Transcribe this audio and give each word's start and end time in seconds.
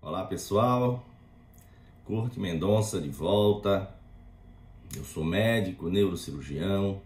Olá 0.00 0.24
pessoal, 0.24 1.04
Curte 2.04 2.38
Mendonça 2.38 3.00
de 3.00 3.08
volta. 3.08 3.92
Eu 4.96 5.02
sou 5.02 5.24
médico, 5.24 5.90
neurocirurgião, 5.90 7.02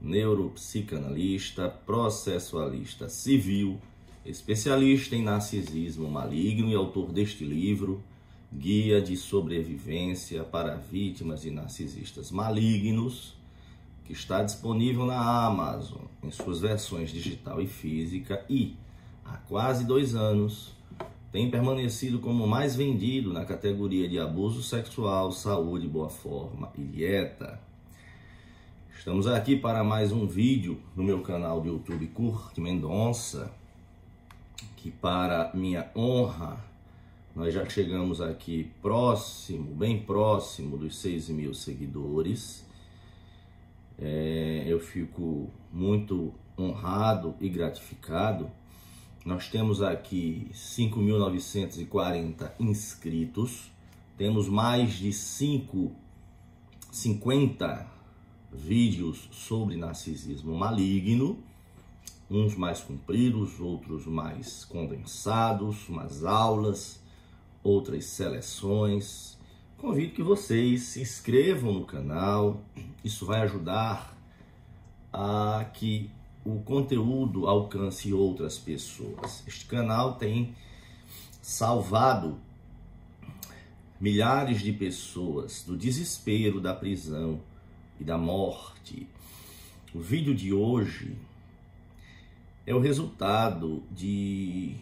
neuropsicanalista, 0.00 1.68
processualista 1.68 3.08
civil, 3.08 3.80
especialista 4.24 5.14
em 5.14 5.22
narcisismo 5.22 6.10
maligno 6.10 6.70
e 6.70 6.74
autor 6.74 7.12
deste 7.12 7.44
livro, 7.44 8.02
Guia 8.52 9.00
de 9.00 9.16
Sobrevivência 9.16 10.42
para 10.42 10.74
Vítimas 10.74 11.42
de 11.42 11.52
Narcisistas 11.52 12.32
Malignos, 12.32 13.36
que 14.04 14.12
está 14.12 14.42
disponível 14.42 15.06
na 15.06 15.46
Amazon 15.46 16.02
em 16.20 16.32
suas 16.32 16.58
versões 16.58 17.12
digital 17.12 17.62
e 17.62 17.68
física 17.68 18.44
e 18.50 18.74
há 19.24 19.36
quase 19.36 19.84
dois 19.84 20.16
anos 20.16 20.75
tem 21.32 21.50
permanecido 21.50 22.18
como 22.20 22.46
mais 22.46 22.76
vendido 22.76 23.32
na 23.32 23.44
categoria 23.44 24.08
de 24.08 24.18
abuso 24.18 24.62
sexual, 24.62 25.32
saúde, 25.32 25.88
boa 25.88 26.08
forma 26.08 26.70
e 26.76 26.82
dieta. 26.82 27.60
Estamos 28.96 29.26
aqui 29.26 29.56
para 29.56 29.82
mais 29.82 30.12
um 30.12 30.26
vídeo 30.26 30.80
no 30.94 31.02
meu 31.02 31.20
canal 31.22 31.60
do 31.60 31.68
YouTube 31.68 32.06
Curte 32.08 32.60
Mendonça, 32.60 33.52
que 34.76 34.90
para 34.90 35.50
minha 35.52 35.90
honra, 35.96 36.64
nós 37.34 37.52
já 37.52 37.68
chegamos 37.68 38.20
aqui 38.20 38.70
próximo, 38.80 39.74
bem 39.74 40.00
próximo 40.00 40.78
dos 40.78 40.96
6 40.98 41.28
mil 41.30 41.52
seguidores. 41.52 42.64
É, 43.98 44.64
eu 44.66 44.78
fico 44.78 45.50
muito 45.72 46.32
honrado 46.58 47.34
e 47.40 47.48
gratificado 47.48 48.50
nós 49.26 49.48
temos 49.48 49.82
aqui 49.82 50.48
5.940 50.54 52.52
inscritos, 52.60 53.72
temos 54.16 54.48
mais 54.48 54.92
de 54.92 55.12
5, 55.12 55.90
50 56.92 57.88
vídeos 58.52 59.28
sobre 59.32 59.74
narcisismo 59.74 60.56
maligno, 60.56 61.42
uns 62.30 62.54
mais 62.54 62.80
compridos, 62.80 63.58
outros 63.58 64.06
mais 64.06 64.64
condensados, 64.64 65.88
umas 65.88 66.24
aulas, 66.24 67.02
outras 67.64 68.04
seleções. 68.04 69.36
Convido 69.76 70.14
que 70.14 70.22
vocês 70.22 70.82
se 70.84 71.02
inscrevam 71.02 71.72
no 71.72 71.84
canal, 71.84 72.62
isso 73.02 73.26
vai 73.26 73.40
ajudar 73.40 74.16
a 75.12 75.64
que 75.74 76.12
o 76.46 76.62
conteúdo 76.62 77.48
alcance 77.48 78.12
outras 78.12 78.56
pessoas. 78.56 79.42
Este 79.48 79.66
canal 79.66 80.14
tem 80.14 80.54
salvado 81.42 82.38
milhares 84.00 84.60
de 84.60 84.72
pessoas 84.72 85.64
do 85.64 85.76
desespero 85.76 86.60
da 86.60 86.72
prisão 86.72 87.40
e 87.98 88.04
da 88.04 88.16
morte. 88.16 89.08
O 89.92 89.98
vídeo 89.98 90.36
de 90.36 90.52
hoje 90.52 91.16
é 92.64 92.72
o 92.72 92.78
resultado 92.78 93.82
de 93.90 94.76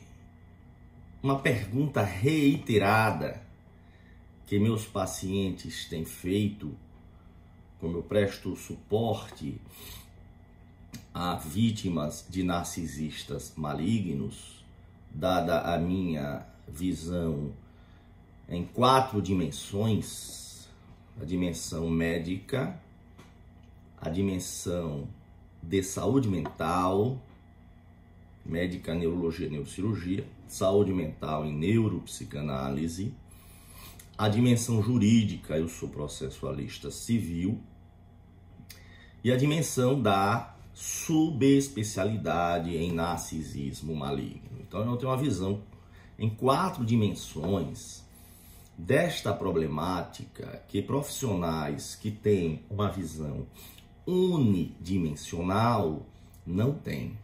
uma 1.22 1.38
pergunta 1.38 2.02
reiterada 2.02 3.42
que 4.46 4.58
meus 4.58 4.84
pacientes 4.84 5.88
têm 5.88 6.04
feito, 6.04 6.76
como 7.80 7.96
eu 7.96 8.02
presto 8.02 8.54
suporte 8.54 9.58
a 11.14 11.36
vítimas 11.36 12.26
de 12.28 12.42
narcisistas 12.42 13.52
malignos, 13.56 14.64
dada 15.08 15.60
a 15.60 15.78
minha 15.78 16.44
visão 16.66 17.52
em 18.48 18.64
quatro 18.64 19.22
dimensões: 19.22 20.68
a 21.20 21.24
dimensão 21.24 21.88
médica, 21.88 22.76
a 23.96 24.10
dimensão 24.10 25.06
de 25.62 25.84
saúde 25.84 26.28
mental, 26.28 27.22
médica, 28.44 28.92
neurologia, 28.92 29.48
neurocirurgia, 29.48 30.26
saúde 30.48 30.92
mental 30.92 31.46
e 31.46 31.52
neuropsicanálise, 31.52 33.14
a 34.18 34.28
dimensão 34.28 34.82
jurídica, 34.82 35.56
eu 35.56 35.68
sou 35.68 35.88
processualista 35.88 36.90
civil, 36.90 37.60
e 39.22 39.30
a 39.32 39.36
dimensão 39.36 40.02
da 40.02 40.53
subespecialidade 40.74 42.76
em 42.76 42.92
narcisismo 42.92 43.94
maligno. 43.94 44.58
Então 44.60 44.84
eu 44.84 44.96
tenho 44.96 45.12
uma 45.12 45.16
visão 45.16 45.62
em 46.18 46.28
quatro 46.28 46.84
dimensões 46.84 48.02
desta 48.76 49.32
problemática 49.32 50.64
que 50.68 50.82
profissionais 50.82 51.94
que 51.94 52.10
têm 52.10 52.64
uma 52.68 52.90
visão 52.90 53.46
unidimensional 54.06 56.04
não 56.44 56.74
têm. 56.74 57.16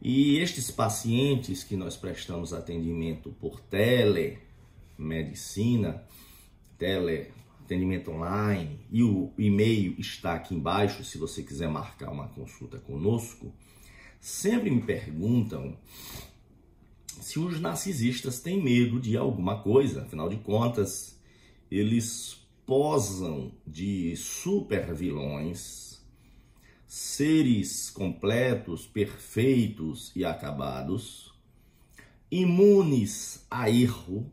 E 0.00 0.38
estes 0.38 0.70
pacientes 0.70 1.62
que 1.62 1.76
nós 1.76 1.94
prestamos 1.96 2.52
atendimento 2.52 3.30
por 3.40 3.60
telemedicina, 3.60 6.02
tele 6.76 7.30
atendimento 7.64 8.10
online 8.10 8.80
e 8.90 9.02
o 9.02 9.32
e-mail 9.38 9.94
está 9.98 10.34
aqui 10.34 10.54
embaixo 10.54 11.04
se 11.04 11.18
você 11.18 11.42
quiser 11.42 11.68
marcar 11.68 12.10
uma 12.10 12.28
consulta 12.28 12.78
conosco, 12.78 13.54
sempre 14.20 14.70
me 14.70 14.82
perguntam 14.82 15.76
se 17.20 17.38
os 17.38 17.60
narcisistas 17.60 18.40
têm 18.40 18.62
medo 18.62 19.00
de 19.00 19.16
alguma 19.16 19.62
coisa, 19.62 20.02
afinal 20.02 20.28
de 20.28 20.36
contas, 20.36 21.18
eles 21.70 22.40
posam 22.66 23.52
de 23.66 24.16
super 24.16 24.92
vilões, 24.92 26.02
seres 26.86 27.90
completos, 27.90 28.86
perfeitos 28.86 30.10
e 30.16 30.24
acabados, 30.24 31.32
imunes 32.30 33.46
a 33.50 33.70
erro, 33.70 34.30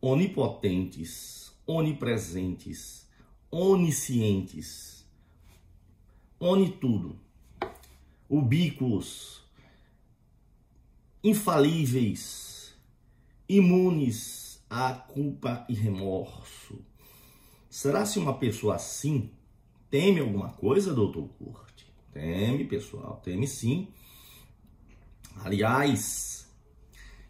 onipotentes, 0.00 1.41
onipresentes, 1.66 3.06
oniscientes, 3.50 5.06
onitudo, 6.40 7.18
ubíquos, 8.28 9.42
infalíveis, 11.22 12.74
imunes 13.48 14.64
à 14.68 14.92
culpa 14.92 15.64
e 15.68 15.74
remorso. 15.74 16.84
Será 17.70 18.04
se 18.04 18.18
uma 18.18 18.34
pessoa 18.34 18.74
assim 18.74 19.30
teme 19.90 20.20
alguma 20.20 20.50
coisa, 20.50 20.94
doutor 20.94 21.28
Curte? 21.38 21.86
Teme, 22.12 22.64
pessoal, 22.64 23.20
teme 23.22 23.46
sim. 23.46 23.88
Aliás, 25.44 26.50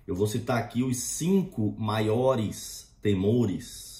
eu 0.06 0.15
vou 0.15 0.26
citar 0.26 0.59
aqui 0.59 0.82
os 0.82 0.97
cinco 0.97 1.75
maiores 1.78 2.92
temores 3.00 3.91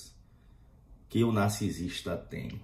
que 1.13 1.23
o 1.23 1.31
narcisista 1.31 2.17
tem. 2.17 2.59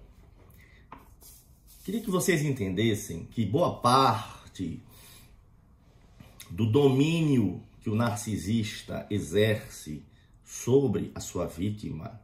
Queria 1.85 2.01
que 2.01 2.11
vocês 2.11 2.43
entendessem 2.43 3.27
que 3.27 3.45
boa 3.45 3.79
parte 3.79 4.83
do 6.49 6.65
domínio 6.65 7.63
que 7.83 7.91
o 7.91 7.95
narcisista 7.95 9.07
exerce 9.11 10.03
sobre 10.43 11.13
a 11.15 11.21
sua 11.21 11.45
vítima 11.45 12.23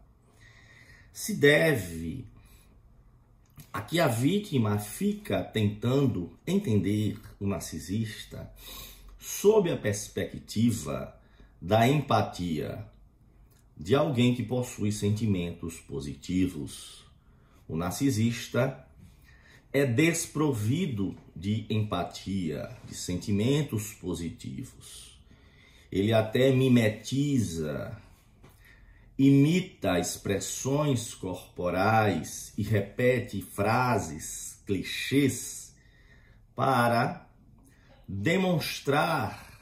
se 1.13 1.35
deve 1.35 2.27
a 3.71 3.83
que 3.83 4.01
a 4.01 4.09
vítima 4.09 4.79
fica 4.79 5.45
tentando 5.45 6.39
entender 6.47 7.21
o 7.39 7.47
narcisista 7.47 8.51
sob 9.19 9.71
a 9.71 9.77
perspectiva 9.77 11.21
da 11.61 11.87
empatia, 11.87 12.94
de 13.77 13.95
alguém 13.95 14.35
que 14.35 14.43
possui 14.43 14.93
sentimentos 14.93 15.81
positivos. 15.81 17.05
O 17.67 17.77
narcisista 17.77 18.87
é 19.73 19.85
desprovido 19.85 21.17
de 21.35 21.67
empatia, 21.69 22.71
de 22.87 22.95
sentimentos 22.95 23.93
positivos. 23.93 25.19
Ele 25.91 26.13
até 26.13 26.53
mimetiza, 26.53 27.97
imita 29.19 29.99
expressões 29.99 31.15
corporais 31.15 32.53
e 32.57 32.63
repete 32.63 33.43
frases, 33.43 34.61
clichês 34.67 35.75
para 36.55 37.29
demonstrar 38.07 39.54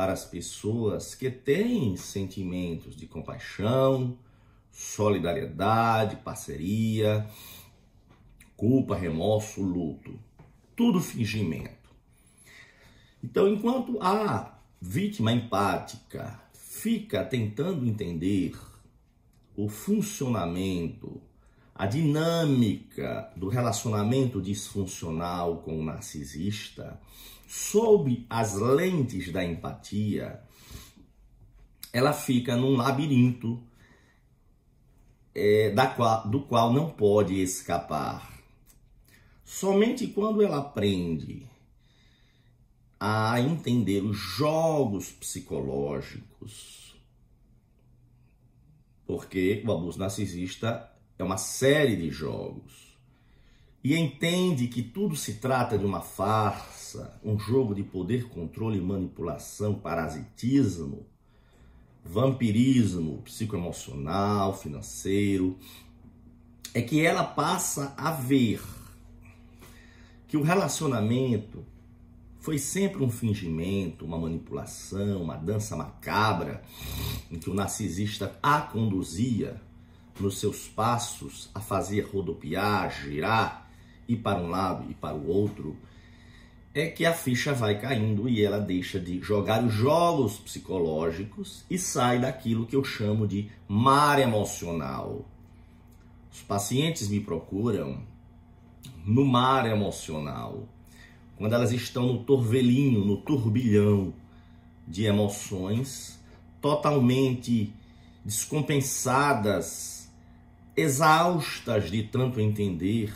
para 0.00 0.14
as 0.14 0.24
pessoas 0.24 1.14
que 1.14 1.30
têm 1.30 1.94
sentimentos 1.94 2.96
de 2.96 3.06
compaixão, 3.06 4.16
solidariedade, 4.72 6.16
parceria, 6.16 7.28
culpa, 8.56 8.96
remorso, 8.96 9.62
luto. 9.62 10.18
Tudo 10.74 11.02
fingimento. 11.02 11.90
Então, 13.22 13.46
enquanto 13.46 13.98
há 14.00 14.58
vítima 14.80 15.32
empática 15.32 16.40
fica 16.54 17.22
tentando 17.22 17.86
entender 17.86 18.58
o 19.54 19.68
funcionamento, 19.68 21.20
a 21.74 21.84
dinâmica 21.84 23.30
do 23.36 23.48
relacionamento 23.48 24.40
disfuncional 24.40 25.58
com 25.58 25.78
o 25.78 25.84
narcisista, 25.84 26.98
sob 27.50 28.24
as 28.30 28.54
lentes 28.54 29.32
da 29.32 29.44
empatia, 29.44 30.40
ela 31.92 32.12
fica 32.12 32.54
num 32.54 32.76
labirinto 32.76 33.60
é, 35.34 35.70
da 35.70 35.88
qual, 35.88 36.28
do 36.28 36.42
qual 36.42 36.72
não 36.72 36.90
pode 36.90 37.42
escapar. 37.42 38.40
Somente 39.44 40.06
quando 40.06 40.42
ela 40.42 40.58
aprende 40.58 41.44
a 43.00 43.40
entender 43.40 44.04
os 44.04 44.16
jogos 44.16 45.10
psicológicos, 45.10 46.94
porque 49.04 49.60
o 49.66 49.72
abuso 49.72 49.98
narcisista 49.98 50.88
é 51.18 51.24
uma 51.24 51.36
série 51.36 51.96
de 51.96 52.10
jogos, 52.10 52.96
e 53.82 53.96
entende 53.96 54.68
que 54.68 54.82
tudo 54.84 55.16
se 55.16 55.40
trata 55.40 55.76
de 55.76 55.84
uma 55.84 56.00
farsa, 56.00 56.79
um 57.24 57.38
jogo 57.38 57.74
de 57.74 57.82
poder, 57.82 58.28
controle, 58.28 58.80
manipulação, 58.80 59.74
parasitismo, 59.74 61.06
vampirismo 62.04 63.22
psicoemocional, 63.22 64.56
financeiro, 64.56 65.58
é 66.72 66.80
que 66.80 67.04
ela 67.04 67.24
passa 67.24 67.94
a 67.96 68.10
ver 68.10 68.62
que 70.26 70.36
o 70.36 70.42
relacionamento 70.42 71.64
foi 72.38 72.56
sempre 72.58 73.02
um 73.02 73.10
fingimento, 73.10 74.04
uma 74.04 74.18
manipulação, 74.18 75.22
uma 75.22 75.36
dança 75.36 75.76
macabra, 75.76 76.62
em 77.30 77.38
que 77.38 77.50
o 77.50 77.54
narcisista 77.54 78.38
a 78.42 78.60
conduzia 78.60 79.60
nos 80.18 80.38
seus 80.38 80.68
passos 80.68 81.50
a 81.54 81.60
fazer 81.60 82.02
rodopiar, 82.02 82.90
girar, 82.90 83.70
ir 84.08 84.16
para 84.16 84.38
um 84.38 84.48
lado 84.48 84.90
e 84.90 84.94
para 84.94 85.14
o 85.14 85.28
outro, 85.28 85.76
é 86.72 86.86
que 86.86 87.04
a 87.04 87.12
ficha 87.12 87.52
vai 87.52 87.80
caindo 87.80 88.28
e 88.28 88.44
ela 88.44 88.60
deixa 88.60 89.00
de 89.00 89.20
jogar 89.20 89.64
os 89.64 89.72
jogos 89.72 90.38
psicológicos 90.38 91.64
e 91.68 91.76
sai 91.76 92.20
daquilo 92.20 92.66
que 92.66 92.76
eu 92.76 92.84
chamo 92.84 93.26
de 93.26 93.50
mar 93.66 94.20
emocional. 94.20 95.24
Os 96.32 96.42
pacientes 96.42 97.08
me 97.08 97.18
procuram 97.18 98.00
no 99.04 99.24
mar 99.24 99.66
emocional 99.66 100.68
quando 101.36 101.54
elas 101.54 101.72
estão 101.72 102.06
no 102.06 102.22
torvelinho, 102.22 103.04
no 103.04 103.16
turbilhão 103.16 104.12
de 104.86 105.06
emoções, 105.06 106.20
totalmente 106.60 107.72
descompensadas, 108.24 110.08
exaustas 110.76 111.90
de 111.90 112.02
tanto 112.02 112.40
entender, 112.40 113.12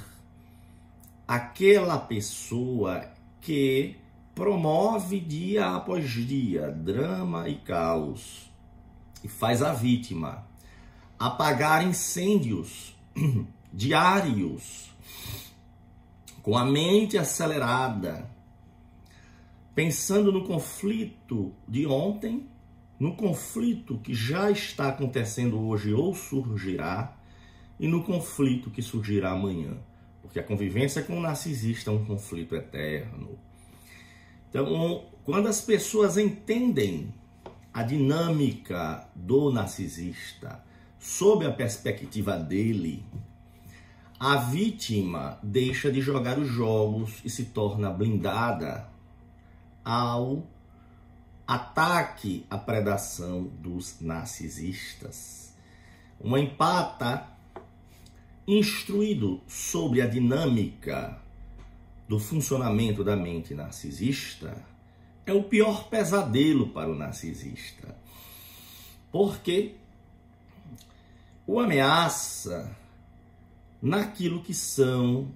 aquela 1.28 1.98
pessoa 1.98 3.13
que 3.44 3.96
promove 4.35 5.20
dia 5.20 5.67
após 5.76 6.11
dia 6.11 6.70
drama 6.70 7.49
e 7.49 7.56
caos 7.56 8.50
e 9.23 9.29
faz 9.29 9.62
a 9.62 9.73
vítima 9.73 10.46
apagar 11.19 11.87
incêndios 11.87 12.96
diários 13.73 14.91
com 16.43 16.56
a 16.56 16.64
mente 16.64 17.17
acelerada, 17.17 18.31
pensando 19.75 20.31
no 20.31 20.44
conflito 20.44 21.55
de 21.67 21.87
ontem, 21.87 22.46
no 22.99 23.17
conflito 23.17 23.99
que 23.99 24.12
já 24.12 24.50
está 24.50 24.88
acontecendo 24.88 25.58
hoje 25.67 25.93
ou 25.94 26.14
surgirá, 26.14 27.17
e 27.81 27.88
no 27.88 28.02
conflito 28.05 28.70
que 28.70 28.82
surgirá 28.82 29.32
amanhã. 29.32 29.79
Porque 30.34 30.40
a 30.40 30.48
convivência 30.48 31.00
com 31.00 31.16
o 31.16 31.20
narcisista 31.20 31.92
é 31.92 31.94
um 31.94 32.04
conflito 32.04 32.56
eterno. 32.56 33.38
Então, 34.50 35.04
quando 35.22 35.46
as 35.46 35.60
pessoas 35.60 36.19
entendem 36.19 37.14
a 37.72 37.84
dinâmica 37.84 39.06
do 39.14 39.52
narcisista 39.52 40.60
sob 40.98 41.46
a 41.46 41.52
perspectiva 41.52 42.36
dele, 42.36 43.06
a 44.19 44.38
vítima 44.38 45.38
deixa 45.40 45.92
de 45.92 46.00
jogar 46.00 46.36
os 46.36 46.48
jogos 46.48 47.20
e 47.25 47.31
se 47.31 47.44
torna 47.44 47.88
blindada 47.88 48.88
ao 49.84 50.48
ataque 51.46 52.44
à 52.50 52.58
predação 52.58 53.44
dos 53.44 54.00
narcisistas. 54.00 55.54
Uma 56.19 56.40
empata 56.40 57.25
instruído 58.46 59.41
sobre 59.46 60.02
a 60.02 60.06
dinâmica 60.06 61.19
do 62.08 62.19
funcionamento 62.19 63.02
da 63.02 63.17
mente 63.17 63.55
narcisista 63.55 64.62
é 65.26 65.32
o 65.32 65.43
pior 65.43 65.88
pesadelo 65.88 66.69
para 66.69 66.91
o 66.91 66.94
narcisista. 66.94 67.96
Porque 69.11 69.75
o 71.46 71.58
ameaça 71.58 72.76
naquilo 73.81 74.43
que 74.43 74.55
são 74.55 75.31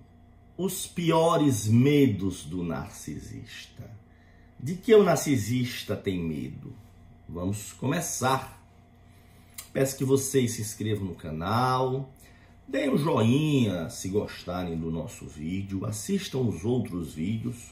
os 0.57 0.87
piores 0.87 1.69
medos 1.69 2.45
do 2.45 2.63
narcisista. 2.63 3.91
De 4.59 4.75
que 4.75 4.95
o 4.95 5.05
narcisista 5.05 5.95
tem 5.95 6.19
medo? 6.19 6.75
Vamos 7.29 7.73
começar. 7.73 8.59
Peço 9.73 9.97
que 9.97 10.05
vocês 10.05 10.53
se 10.53 10.63
inscrevam 10.63 11.05
no 11.05 11.15
canal, 11.15 12.13
deem 12.69 12.91
um 12.91 12.99
joinha 12.99 13.89
se 13.89 14.11
gostarem 14.11 14.77
do 14.77 14.91
nosso 14.91 15.25
vídeo, 15.27 15.87
assistam 15.87 16.41
os 16.41 16.67
outros 16.67 17.15
vídeos. 17.15 17.71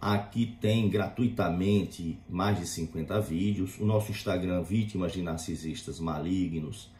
Aqui 0.00 0.56
tem 0.60 0.88
gratuitamente 0.88 2.16
mais 2.28 2.58
de 2.58 2.66
50 2.66 3.20
vídeos. 3.20 3.78
O 3.78 3.84
nosso 3.84 4.10
Instagram, 4.10 4.62
Vítimas 4.62 5.12
de 5.12 5.20
Narcisistas 5.20 6.00
Malignos, 6.00 6.90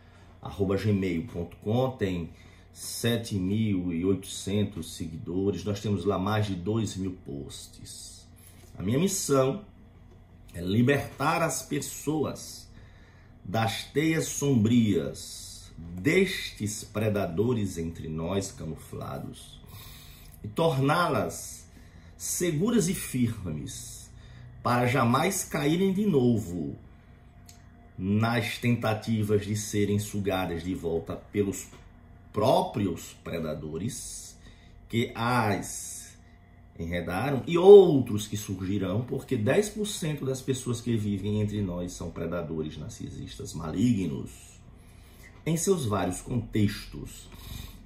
arroba 0.42 0.76
gmail.com, 0.76 1.90
tem 1.92 2.28
7.800 2.75 4.83
seguidores, 4.83 5.64
nós 5.64 5.80
temos 5.80 6.04
lá 6.04 6.18
mais 6.18 6.44
de 6.47 6.54
2 6.54 6.99
mil 6.99 7.16
posts. 7.25 8.28
A 8.76 8.83
minha 8.83 8.99
missão 8.99 9.64
é 10.52 10.61
libertar 10.61 11.42
as 11.42 11.62
pessoas 11.62 12.68
das 13.44 13.85
teias 13.85 14.26
sombrias 14.26 15.38
destes 15.78 16.82
predadores 16.82 17.78
entre 17.78 18.08
nós 18.08 18.50
camuflados 18.50 19.61
e 20.42 20.49
torná-las 20.49 21.68
seguras 22.16 22.88
e 22.88 22.94
firmes 22.94 24.11
para 24.62 24.87
jamais 24.87 25.44
caírem 25.44 25.92
de 25.92 26.04
novo 26.04 26.76
nas 27.97 28.58
tentativas 28.58 29.47
de 29.47 29.56
serem 29.56 29.99
sugadas 29.99 30.64
de 30.64 30.75
volta 30.75 31.16
pelos 31.16 31.68
próprios 32.32 33.16
predadores 33.25 34.37
que 34.88 35.12
as 35.14 36.16
enredaram 36.78 37.42
e 37.47 37.58
outros 37.58 38.28
que 38.28 38.37
surgirão, 38.37 39.02
porque 39.02 39.37
10% 39.37 40.25
das 40.25 40.40
pessoas 40.40 40.80
que 40.80 40.97
vivem 40.97 41.40
entre 41.40 41.61
nós 41.61 41.92
são 41.92 42.11
predadores 42.11 42.78
narcisistas 42.78 43.52
malignos 43.52 44.48
em 45.49 45.57
seus 45.57 45.85
vários 45.85 46.21
contextos. 46.21 47.28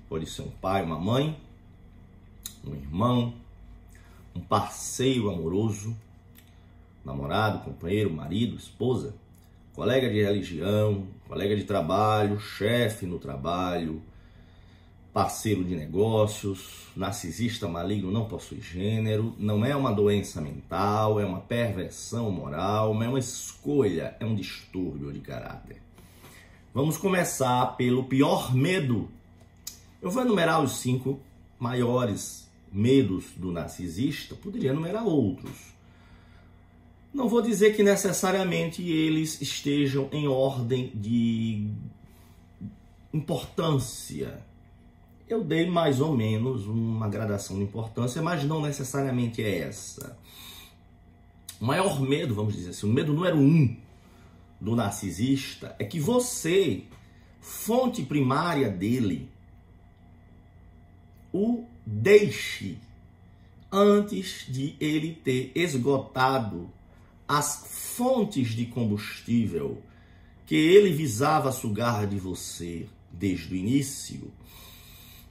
Pode 0.08 0.26
ser 0.26 0.42
um 0.42 0.50
pai, 0.50 0.84
uma 0.84 0.98
mãe, 0.98 1.36
um 2.64 2.74
irmão, 2.74 3.34
um 4.34 4.40
parceiro 4.40 5.30
amoroso, 5.30 5.96
namorado, 7.04 7.64
companheiro, 7.64 8.12
marido, 8.12 8.56
esposa, 8.56 9.14
colega 9.74 10.08
de 10.10 10.22
religião, 10.22 11.06
colega 11.26 11.56
de 11.56 11.64
trabalho, 11.64 12.38
chefe 12.38 13.06
no 13.06 13.18
trabalho, 13.18 14.02
parceiro 15.12 15.62
de 15.62 15.74
negócios, 15.74 16.88
narcisista 16.96 17.68
maligno 17.68 18.10
não 18.10 18.24
possui 18.24 18.60
gênero, 18.60 19.34
não 19.38 19.64
é 19.64 19.76
uma 19.76 19.92
doença 19.92 20.40
mental, 20.40 21.20
é 21.20 21.24
uma 21.24 21.40
perversão 21.40 22.30
moral, 22.30 23.02
é 23.02 23.08
uma 23.08 23.18
escolha, 23.18 24.16
é 24.18 24.24
um 24.24 24.34
distúrbio 24.34 25.12
de 25.12 25.20
caráter. 25.20 25.80
Vamos 26.74 26.96
começar 26.96 27.76
pelo 27.76 28.04
pior 28.04 28.54
medo. 28.54 29.08
Eu 30.00 30.10
vou 30.10 30.22
enumerar 30.22 30.62
os 30.62 30.78
cinco 30.78 31.20
maiores 31.58 32.48
medos 32.72 33.26
do 33.36 33.52
narcisista, 33.52 34.34
poderia 34.34 34.70
enumerar 34.70 35.06
outros. 35.06 35.52
Não 37.12 37.28
vou 37.28 37.42
dizer 37.42 37.76
que 37.76 37.82
necessariamente 37.82 38.82
eles 38.82 39.40
estejam 39.42 40.08
em 40.12 40.26
ordem 40.26 40.90
de 40.94 41.68
importância, 43.12 44.42
eu 45.28 45.44
dei 45.44 45.68
mais 45.68 46.00
ou 46.00 46.16
menos 46.16 46.66
uma 46.66 47.08
gradação 47.08 47.56
de 47.56 47.64
importância, 47.64 48.22
mas 48.22 48.44
não 48.44 48.62
necessariamente 48.62 49.42
é 49.42 49.58
essa. 49.58 50.16
O 51.60 51.66
maior 51.66 52.00
medo, 52.00 52.34
vamos 52.34 52.54
dizer 52.54 52.70
assim, 52.70 52.88
o 52.88 52.92
medo 52.92 53.12
número 53.12 53.36
um 53.36 53.76
do 54.62 54.76
narcisista 54.76 55.74
é 55.76 55.84
que 55.84 55.98
você, 55.98 56.84
fonte 57.40 58.04
primária 58.04 58.70
dele, 58.70 59.28
o 61.32 61.64
deixe 61.84 62.78
antes 63.72 64.46
de 64.48 64.76
ele 64.78 65.14
ter 65.14 65.50
esgotado 65.56 66.70
as 67.26 67.66
fontes 67.96 68.50
de 68.50 68.66
combustível 68.66 69.82
que 70.46 70.54
ele 70.54 70.92
visava 70.92 71.50
sugar 71.50 72.06
de 72.06 72.18
você 72.18 72.86
desde 73.10 73.52
o 73.52 73.56
início. 73.56 74.32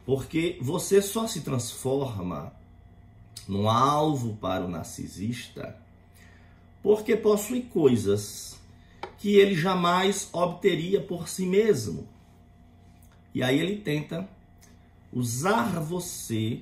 Porque 0.05 0.57
você 0.59 1.01
só 1.01 1.25
se 1.25 1.39
transforma 1.39 2.51
num 3.47 3.69
alvo 3.69 4.35
para 4.41 4.65
o 4.65 4.67
narcisista 4.67 5.79
porque 6.83 7.15
possui 7.15 7.61
coisas 7.61 8.59
que 9.21 9.35
ele 9.35 9.53
jamais 9.53 10.27
obteria 10.33 10.99
por 10.99 11.29
si 11.29 11.45
mesmo. 11.45 12.07
E 13.35 13.43
aí 13.43 13.59
ele 13.59 13.77
tenta 13.77 14.27
usar 15.13 15.79
você 15.79 16.61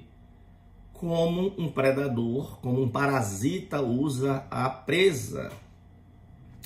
como 0.91 1.55
um 1.57 1.71
predador, 1.71 2.59
como 2.59 2.83
um 2.83 2.89
parasita 2.89 3.81
usa 3.81 4.45
a 4.51 4.69
presa, 4.69 5.53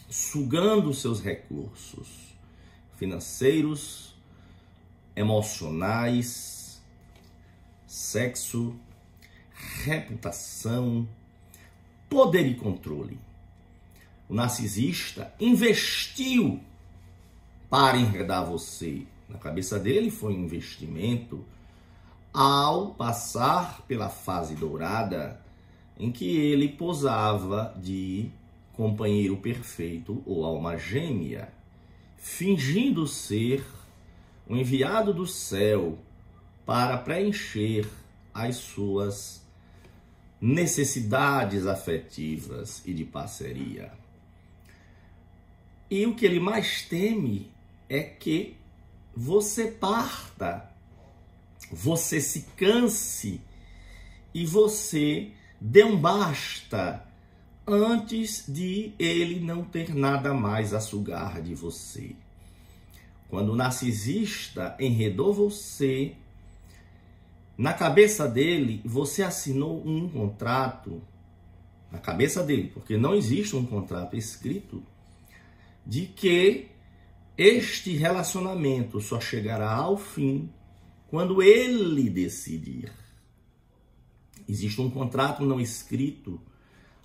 sugando 0.10 0.92
seus 0.96 1.22
recursos 1.22 2.34
financeiros, 2.96 4.16
emocionais, 5.16 6.82
sexo, 7.86 8.76
reputação, 9.84 11.08
poder 12.10 12.48
e 12.48 12.56
controle. 12.56 13.20
O 14.34 14.36
narcisista 14.36 15.32
investiu 15.40 16.60
para 17.70 18.00
enredar 18.00 18.44
você. 18.44 19.04
Na 19.30 19.38
cabeça 19.38 19.78
dele 19.78 20.10
foi 20.10 20.34
um 20.34 20.46
investimento 20.46 21.46
ao 22.34 22.96
passar 22.96 23.84
pela 23.84 24.10
fase 24.10 24.56
dourada 24.56 25.40
em 26.00 26.12
que 26.12 26.36
ele 26.36 26.68
posava 26.68 27.76
de 27.80 28.32
companheiro 28.74 29.38
perfeito 29.38 30.24
ou 30.26 30.44
alma 30.44 30.78
gêmea, 30.80 31.54
fingindo 32.18 33.06
ser 33.06 33.64
o 34.50 34.56
enviado 34.56 35.14
do 35.14 35.28
céu 35.28 35.96
para 36.66 36.98
preencher 36.98 37.88
as 38.34 38.56
suas 38.56 39.46
necessidades 40.42 41.68
afetivas 41.68 42.82
e 42.84 42.96
de 42.96 43.06
parceria. 43.06 44.02
E 45.94 46.08
o 46.08 46.16
que 46.16 46.26
ele 46.26 46.40
mais 46.40 46.82
teme 46.82 47.52
é 47.88 48.02
que 48.02 48.56
você 49.16 49.68
parta 49.68 50.68
você 51.72 52.20
se 52.20 52.48
canse 52.58 53.40
e 54.34 54.44
você 54.44 55.30
dê 55.62 55.84
um 55.84 55.96
basta 55.96 57.08
antes 57.68 58.46
de 58.48 58.92
ele 58.98 59.40
não 59.40 59.64
ter 59.64 59.94
nada 59.94 60.34
mais 60.34 60.74
a 60.74 60.80
sugar 60.80 61.40
de 61.44 61.54
você. 61.54 62.16
Quando 63.30 63.52
o 63.52 63.56
narcisista 63.56 64.76
enredou 64.80 65.32
você, 65.32 66.16
na 67.56 67.72
cabeça 67.72 68.28
dele, 68.28 68.82
você 68.84 69.22
assinou 69.22 69.88
um 69.88 70.10
contrato, 70.10 71.04
na 71.92 72.00
cabeça 72.00 72.44
dele, 72.44 72.72
porque 72.74 72.98
não 72.98 73.14
existe 73.14 73.56
um 73.56 73.64
contrato 73.64 74.16
escrito, 74.16 74.84
de 75.86 76.06
que 76.06 76.68
este 77.38 77.96
relacionamento 77.96 79.02
só 79.02 79.20
chegará 79.20 79.74
ao 79.74 79.98
fim 79.98 80.50
quando 81.08 81.42
ele 81.42 82.10
decidir. 82.10 82.92
Existe 84.48 84.82
um 84.82 84.90
contrato 84.90 85.44
não 85.44 85.60
escrito. 85.60 86.42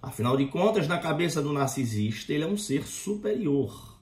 Afinal 0.00 0.36
de 0.36 0.46
contas, 0.46 0.86
na 0.86 0.98
cabeça 0.98 1.42
do 1.42 1.52
narcisista, 1.52 2.32
ele 2.32 2.44
é 2.44 2.46
um 2.46 2.56
ser 2.56 2.86
superior. 2.86 3.98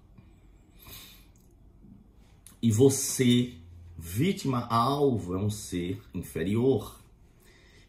E 2.61 2.71
você, 2.71 3.55
vítima 3.97 4.67
alvo, 4.67 5.35
é 5.35 5.39
um 5.39 5.51
ser 5.51 6.03
inferior, 6.13 7.01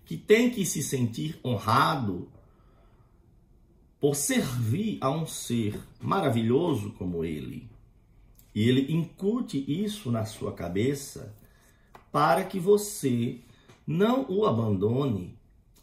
que 0.06 0.18
tem 0.18 0.50
que 0.50 0.66
se 0.66 0.84
sentir 0.84 1.40
honrado 1.44 2.30
por 4.00 4.16
servir 4.16 4.98
a 5.02 5.10
um 5.10 5.26
ser 5.26 5.80
maravilhoso 6.00 6.92
como 6.92 7.26
ele. 7.26 7.70
E 8.54 8.68
ele 8.68 8.92
incute 8.92 9.64
isso 9.68 10.12
na 10.12 10.26
sua 10.26 10.52
cabeça 10.52 11.36
para 12.12 12.44
que 12.44 12.60
você 12.60 13.40
não 13.86 14.26
o 14.30 14.46
abandone 14.46 15.38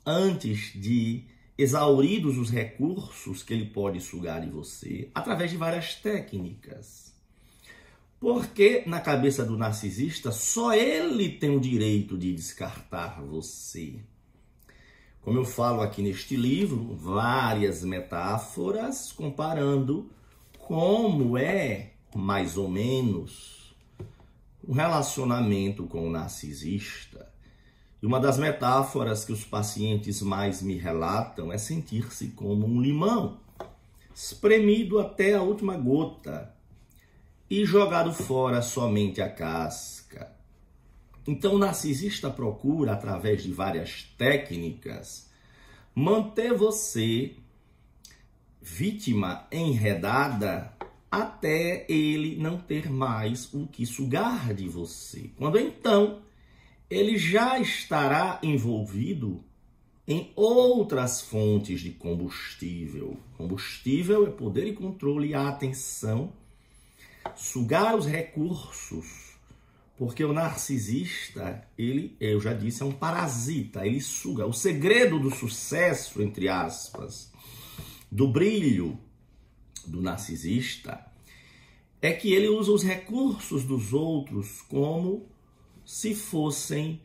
antes 0.04 0.72
de 0.74 1.24
exauridos 1.56 2.36
os 2.36 2.50
recursos 2.50 3.42
que 3.42 3.54
ele 3.54 3.66
pode 3.66 4.00
sugar 4.00 4.40
de 4.40 4.50
você 4.50 5.08
através 5.14 5.50
de 5.50 5.56
várias 5.56 5.94
técnicas. 5.94 7.14
Porque 8.18 8.82
na 8.86 9.00
cabeça 9.00 9.44
do 9.44 9.56
narcisista 9.56 10.32
só 10.32 10.74
ele 10.74 11.28
tem 11.28 11.56
o 11.56 11.60
direito 11.60 12.16
de 12.16 12.32
descartar 12.32 13.22
você. 13.22 14.00
Como 15.24 15.38
eu 15.38 15.44
falo 15.46 15.80
aqui 15.80 16.02
neste 16.02 16.36
livro, 16.36 16.94
várias 16.96 17.82
metáforas 17.82 19.10
comparando 19.10 20.10
como 20.58 21.38
é 21.38 21.92
mais 22.14 22.58
ou 22.58 22.68
menos 22.68 23.74
um 24.68 24.74
relacionamento 24.74 25.84
com 25.84 26.06
o 26.06 26.10
narcisista. 26.10 27.26
E 28.02 28.06
uma 28.06 28.20
das 28.20 28.36
metáforas 28.38 29.24
que 29.24 29.32
os 29.32 29.44
pacientes 29.44 30.20
mais 30.20 30.60
me 30.60 30.76
relatam 30.76 31.50
é 31.50 31.56
sentir-se 31.56 32.28
como 32.28 32.66
um 32.66 32.78
limão, 32.78 33.38
espremido 34.14 34.98
até 34.98 35.36
a 35.36 35.42
última 35.42 35.74
gota 35.78 36.54
e 37.48 37.64
jogado 37.64 38.12
fora 38.12 38.60
somente 38.60 39.22
a 39.22 39.28
casca. 39.30 40.03
Então 41.26 41.54
o 41.54 41.58
narcisista 41.58 42.30
procura, 42.30 42.92
através 42.92 43.42
de 43.42 43.52
várias 43.52 44.02
técnicas, 44.18 45.30
manter 45.94 46.52
você 46.52 47.34
vítima 48.60 49.46
enredada 49.52 50.72
até 51.10 51.86
ele 51.88 52.36
não 52.36 52.58
ter 52.58 52.90
mais 52.90 53.52
o 53.54 53.66
que 53.66 53.86
sugar 53.86 54.52
de 54.52 54.68
você. 54.68 55.30
Quando 55.36 55.58
então 55.58 56.22
ele 56.90 57.16
já 57.16 57.58
estará 57.58 58.38
envolvido 58.42 59.42
em 60.06 60.32
outras 60.36 61.22
fontes 61.22 61.80
de 61.80 61.90
combustível. 61.90 63.16
Combustível 63.36 64.26
é 64.26 64.30
poder 64.30 64.66
e 64.66 64.74
controle 64.74 65.34
a 65.34 65.48
atenção, 65.48 66.32
sugar 67.34 67.96
os 67.96 68.06
recursos, 68.06 69.23
porque 69.96 70.24
o 70.24 70.32
narcisista, 70.32 71.66
ele, 71.78 72.16
eu 72.18 72.40
já 72.40 72.52
disse, 72.52 72.82
é 72.82 72.84
um 72.84 72.92
parasita, 72.92 73.86
ele 73.86 74.00
suga. 74.00 74.44
O 74.46 74.52
segredo 74.52 75.20
do 75.20 75.30
sucesso, 75.30 76.20
entre 76.20 76.48
aspas, 76.48 77.32
do 78.10 78.26
brilho, 78.26 78.98
do 79.86 80.00
narcisista 80.00 81.04
é 82.00 82.12
que 82.12 82.32
ele 82.32 82.48
usa 82.48 82.72
os 82.72 82.82
recursos 82.82 83.64
dos 83.64 83.92
outros 83.92 84.60
como 84.62 85.28
se 85.84 86.14
fossem 86.14 87.00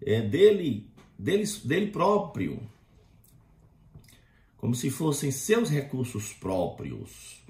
é, 0.00 0.20
dele, 0.20 0.90
dele, 1.18 1.44
dele 1.64 1.86
próprio, 1.88 2.62
como 4.56 4.74
se 4.74 4.90
fossem 4.90 5.30
seus 5.30 5.68
recursos 5.68 6.32
próprios. 6.32 7.42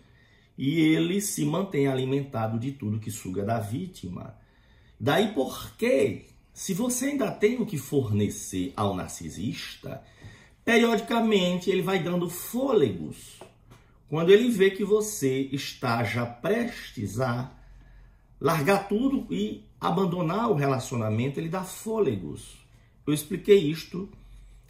E 0.56 0.80
ele 0.80 1.20
se 1.20 1.44
mantém 1.44 1.86
alimentado 1.86 2.58
de 2.58 2.72
tudo 2.72 3.00
que 3.00 3.10
suga 3.10 3.44
da 3.44 3.58
vítima. 3.58 4.36
Daí 5.02 5.32
porque, 5.35 6.26
se 6.54 6.73
você 6.73 7.06
ainda 7.06 7.28
tem 7.28 7.61
o 7.61 7.66
que 7.66 7.76
fornecer 7.76 8.73
ao 8.76 8.94
narcisista, 8.94 10.00
periodicamente 10.64 11.68
ele 11.68 11.82
vai 11.82 12.00
dando 12.00 12.30
fôlegos 12.30 13.40
quando 14.09 14.30
ele 14.30 14.49
vê 14.49 14.71
que 14.71 14.85
você 14.85 15.49
está 15.50 16.04
já 16.04 16.25
prestes 16.25 17.18
a 17.18 17.50
largar 18.40 18.87
tudo 18.87 19.26
e 19.28 19.64
abandonar 19.80 20.52
o 20.52 20.54
relacionamento, 20.54 21.40
ele 21.40 21.49
dá 21.49 21.64
fôlegos. 21.64 22.59
Eu 23.04 23.12
expliquei 23.12 23.59
isto 23.59 24.09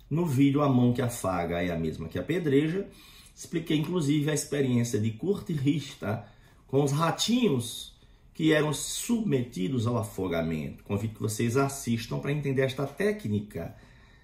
no 0.09 0.25
vídeo 0.25 0.62
A 0.62 0.69
Mão 0.71 0.95
que 0.95 1.03
Afaga 1.03 1.62
é 1.62 1.71
a 1.71 1.79
mesma 1.79 2.09
que 2.09 2.19
apedreja. 2.19 2.89
Expliquei 3.37 3.77
inclusive 3.77 4.31
a 4.31 4.35
experiência 4.35 4.99
de 4.99 5.11
Kurt 5.11 5.51
Richter 5.51 6.23
com 6.67 6.83
os 6.83 6.93
ratinhos 6.93 7.92
que 8.35 8.53
eram 8.53 8.73
submetidos 8.73 9.87
ao 9.87 9.99
afogamento. 9.99 10.85
Convido 10.85 11.15
que 11.15 11.21
vocês 11.21 11.57
assistam 11.57 12.19
para 12.19 12.33
entender 12.33 12.62
esta 12.62 12.87
técnica 12.87 13.75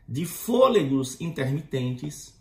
de 0.08 0.24
fôlegos 0.24 1.20
intermitentes 1.20 2.34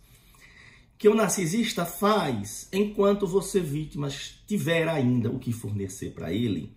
que 0.98 1.08
o 1.08 1.14
narcisista 1.14 1.86
faz 1.86 2.68
enquanto 2.72 3.28
você, 3.28 3.60
vítima, 3.60 4.10
tiver 4.48 4.88
ainda 4.88 5.30
o 5.30 5.38
que 5.38 5.52
fornecer 5.52 6.12
para 6.12 6.34
ele. 6.34 6.74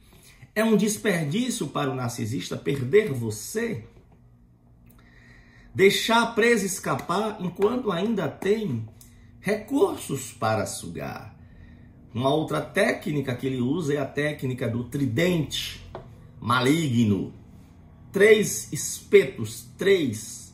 É 0.54 0.62
um 0.62 0.76
desperdício 0.76 1.68
para 1.68 1.90
o 1.90 1.94
narcisista 1.94 2.56
perder 2.56 3.12
você, 3.12 3.84
deixar 5.74 6.22
a 6.22 6.26
presa 6.26 6.66
escapar 6.66 7.38
enquanto 7.40 7.90
ainda 7.90 8.28
tem 8.28 8.86
recursos 9.40 10.32
para 10.32 10.66
sugar. 10.66 11.39
Uma 12.12 12.34
outra 12.34 12.60
técnica 12.60 13.36
que 13.36 13.46
ele 13.46 13.60
usa 13.60 13.94
é 13.94 13.98
a 13.98 14.04
técnica 14.04 14.68
do 14.68 14.82
tridente 14.82 15.80
maligno. 16.40 17.32
Três 18.10 18.72
espetos, 18.72 19.68
três, 19.78 20.52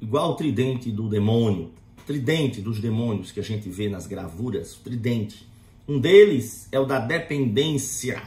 igual 0.00 0.30
o 0.30 0.34
tridente 0.36 0.92
do 0.92 1.08
demônio, 1.08 1.72
tridente 2.06 2.60
dos 2.60 2.78
demônios 2.78 3.32
que 3.32 3.40
a 3.40 3.42
gente 3.42 3.68
vê 3.68 3.88
nas 3.88 4.06
gravuras, 4.06 4.74
tridente. 4.76 5.48
Um 5.88 5.98
deles 5.98 6.68
é 6.70 6.78
o 6.78 6.86
da 6.86 7.00
dependência. 7.00 8.22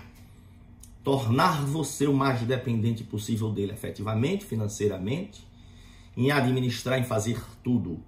Tornar 1.06 1.66
você 1.66 2.06
o 2.06 2.14
mais 2.14 2.42
dependente 2.42 3.06
possível 3.06 3.50
dele, 3.50 3.72
efetivamente, 3.72 4.44
financeiramente, 4.44 5.48
em 6.18 6.32
administrar, 6.32 7.00
em 7.00 7.06
fazer 7.06 7.42
tudo. 7.64 8.02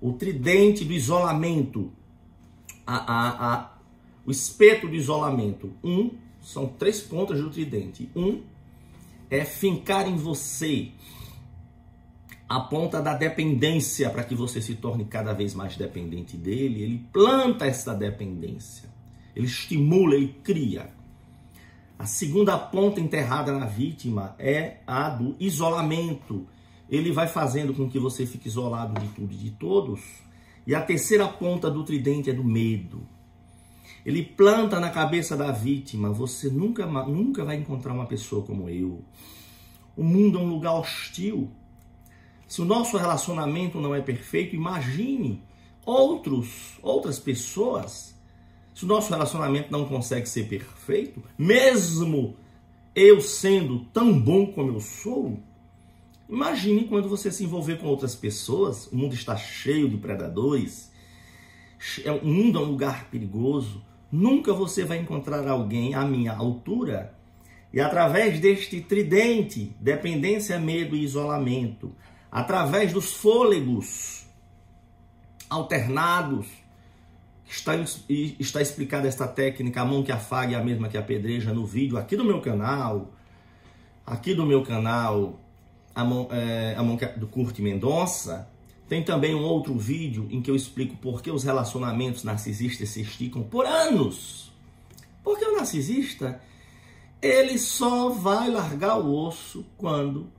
O 0.00 0.12
tridente 0.12 0.84
do 0.84 0.92
isolamento, 0.92 1.92
a, 2.86 2.96
a, 2.96 3.54
a, 3.54 3.70
o 4.26 4.30
espeto 4.30 4.88
do 4.88 4.94
isolamento. 4.94 5.72
Um, 5.82 6.10
são 6.40 6.66
três 6.66 7.00
pontas 7.00 7.40
do 7.40 7.50
tridente. 7.50 8.10
Um 8.14 8.42
é 9.30 9.44
fincar 9.44 10.08
em 10.08 10.16
você 10.16 10.92
a 12.48 12.60
ponta 12.60 13.00
da 13.00 13.14
dependência 13.14 14.10
para 14.10 14.22
que 14.22 14.34
você 14.34 14.60
se 14.60 14.74
torne 14.74 15.04
cada 15.04 15.32
vez 15.32 15.54
mais 15.54 15.76
dependente 15.76 16.36
dele. 16.36 16.82
Ele 16.82 17.06
planta 17.12 17.66
essa 17.66 17.94
dependência. 17.94 18.88
Ele 19.34 19.46
estimula, 19.46 20.14
ele 20.14 20.36
cria. 20.44 20.90
A 21.98 22.06
segunda 22.06 22.58
ponta 22.58 23.00
enterrada 23.00 23.52
na 23.52 23.66
vítima 23.66 24.34
é 24.38 24.78
a 24.86 25.08
do 25.08 25.34
isolamento. 25.40 26.46
Ele 26.88 27.10
vai 27.10 27.26
fazendo 27.26 27.72
com 27.72 27.88
que 27.88 27.98
você 27.98 28.26
fique 28.26 28.48
isolado 28.48 29.00
de 29.00 29.08
tudo 29.08 29.32
e 29.32 29.36
de 29.36 29.50
todos. 29.52 30.00
E 30.66 30.74
a 30.74 30.80
terceira 30.80 31.28
ponta 31.28 31.70
do 31.70 31.84
tridente 31.84 32.30
é 32.30 32.32
do 32.32 32.44
medo. 32.44 33.06
Ele 34.04 34.22
planta 34.22 34.78
na 34.78 34.90
cabeça 34.90 35.36
da 35.36 35.50
vítima: 35.50 36.10
você 36.10 36.48
nunca, 36.48 36.86
nunca 36.86 37.44
vai 37.44 37.56
encontrar 37.56 37.92
uma 37.92 38.06
pessoa 38.06 38.44
como 38.44 38.68
eu. 38.68 39.02
O 39.96 40.02
mundo 40.02 40.38
é 40.38 40.42
um 40.42 40.48
lugar 40.48 40.74
hostil. 40.74 41.50
Se 42.46 42.60
o 42.60 42.64
nosso 42.64 42.96
relacionamento 42.96 43.80
não 43.80 43.94
é 43.94 44.00
perfeito, 44.00 44.54
imagine 44.54 45.42
outros, 45.84 46.78
outras 46.82 47.18
pessoas. 47.18 48.14
Se 48.74 48.84
o 48.84 48.88
nosso 48.88 49.10
relacionamento 49.10 49.70
não 49.70 49.86
consegue 49.86 50.28
ser 50.28 50.48
perfeito, 50.48 51.22
mesmo 51.38 52.36
eu 52.94 53.20
sendo 53.20 53.80
tão 53.92 54.18
bom 54.18 54.46
como 54.46 54.72
eu 54.72 54.80
sou, 54.80 55.38
imagine 56.28 56.84
quando 56.84 57.08
você 57.08 57.30
se 57.30 57.44
envolver 57.44 57.78
com 57.78 57.86
outras 57.86 58.14
pessoas. 58.14 58.86
O 58.88 58.96
mundo 58.96 59.14
está 59.14 59.36
cheio 59.36 59.88
de 59.88 59.96
predadores. 59.96 60.92
É, 62.04 62.10
o 62.12 62.24
mundo 62.24 62.58
é 62.58 62.62
um 62.62 62.66
lugar 62.66 63.10
perigoso. 63.10 63.82
Nunca 64.10 64.52
você 64.52 64.84
vai 64.84 64.98
encontrar 64.98 65.46
alguém 65.48 65.94
à 65.94 66.04
minha 66.04 66.32
altura. 66.32 67.14
E 67.72 67.80
através 67.80 68.38
deste 68.38 68.80
tridente, 68.80 69.74
dependência, 69.80 70.58
medo 70.60 70.94
e 70.94 71.02
isolamento, 71.02 71.92
através 72.30 72.92
dos 72.92 73.12
fôlegos 73.12 74.24
alternados. 75.50 76.46
Está, 77.46 77.72
está 78.08 78.62
explicada 78.62 79.06
esta 79.06 79.28
técnica, 79.28 79.80
a 79.80 79.84
mão 79.84 80.02
que 80.02 80.10
afaga 80.10 80.56
é 80.56 80.58
a 80.58 80.64
mesma 80.64 80.88
que 80.88 80.96
apedreja 80.96 81.52
no 81.52 81.66
vídeo 81.66 81.98
aqui 81.98 82.16
do 82.16 82.24
meu 82.24 82.40
canal. 82.40 83.12
Aqui 84.06 84.34
do 84.34 84.46
meu 84.46 84.62
canal, 84.62 85.40
a 85.94 86.04
mão, 86.04 86.28
é, 86.30 86.74
a 86.76 86.82
mão 86.82 86.98
do 87.16 87.26
Curte 87.26 87.62
Mendonça. 87.62 88.48
Tem 88.88 89.02
também 89.02 89.34
um 89.34 89.42
outro 89.42 89.78
vídeo 89.78 90.28
em 90.30 90.42
que 90.42 90.50
eu 90.50 90.56
explico 90.56 90.96
por 90.96 91.22
que 91.22 91.30
os 91.30 91.42
relacionamentos 91.42 92.22
narcisistas 92.22 92.90
se 92.90 93.00
esticam 93.00 93.42
por 93.42 93.64
anos. 93.64 94.52
Porque 95.22 95.44
o 95.44 95.56
narcisista, 95.56 96.40
ele 97.22 97.58
só 97.58 98.10
vai 98.10 98.50
largar 98.50 98.98
o 98.98 99.14
osso 99.14 99.64
quando 99.78 100.30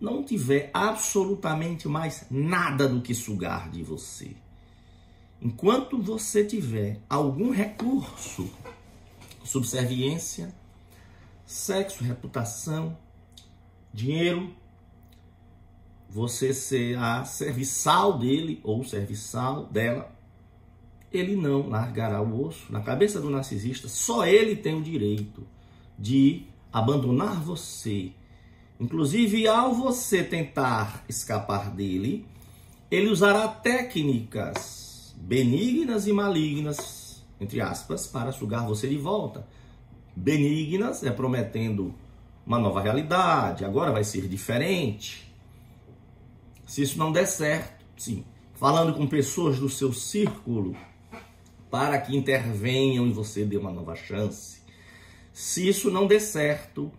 não 0.00 0.22
tiver 0.22 0.70
absolutamente 0.72 1.86
mais 1.88 2.26
nada 2.30 2.88
do 2.88 3.00
que 3.00 3.14
sugar 3.14 3.70
de 3.70 3.82
você, 3.82 4.34
enquanto 5.40 5.98
você 5.98 6.44
tiver 6.44 7.00
algum 7.08 7.50
recurso, 7.50 8.50
subserviência, 9.44 10.54
sexo, 11.44 12.02
reputação, 12.02 12.96
dinheiro, 13.92 14.54
você 16.14 16.54
ser 16.54 16.96
a 16.96 17.24
serviçal 17.24 18.16
dele 18.18 18.60
ou 18.62 18.84
serviçal 18.84 19.66
dela, 19.66 20.10
ele 21.12 21.36
não 21.36 21.68
largará 21.68 22.22
o 22.22 22.46
osso. 22.46 22.72
Na 22.72 22.80
cabeça 22.80 23.20
do 23.20 23.28
narcisista, 23.28 23.88
só 23.88 24.26
ele 24.26 24.56
tem 24.56 24.74
o 24.74 24.82
direito 24.82 25.46
de 25.98 26.46
abandonar 26.72 27.40
você 27.40 28.12
Inclusive, 28.78 29.46
ao 29.46 29.72
você 29.72 30.24
tentar 30.24 31.04
escapar 31.08 31.70
dele, 31.70 32.26
ele 32.90 33.08
usará 33.08 33.46
técnicas 33.46 35.14
benignas 35.16 36.06
e 36.08 36.12
malignas, 36.12 37.24
entre 37.40 37.60
aspas, 37.60 38.06
para 38.06 38.32
sugar 38.32 38.66
você 38.66 38.88
de 38.88 38.98
volta. 38.98 39.46
Benignas 40.16 41.04
é 41.04 41.10
prometendo 41.10 41.94
uma 42.44 42.58
nova 42.58 42.80
realidade, 42.80 43.64
agora 43.64 43.92
vai 43.92 44.02
ser 44.02 44.28
diferente. 44.28 45.32
Se 46.66 46.82
isso 46.82 46.98
não 46.98 47.12
der 47.12 47.26
certo, 47.26 47.84
sim, 47.96 48.24
falando 48.54 48.94
com 48.94 49.06
pessoas 49.06 49.58
do 49.58 49.68
seu 49.68 49.92
círculo 49.92 50.76
para 51.70 51.98
que 51.98 52.16
intervenham 52.16 53.06
e 53.06 53.12
você 53.12 53.44
dê 53.44 53.56
uma 53.56 53.72
nova 53.72 53.96
chance. 53.96 54.62
Se 55.32 55.68
isso 55.68 55.90
não 55.90 56.06
der 56.06 56.20
certo, 56.20 56.92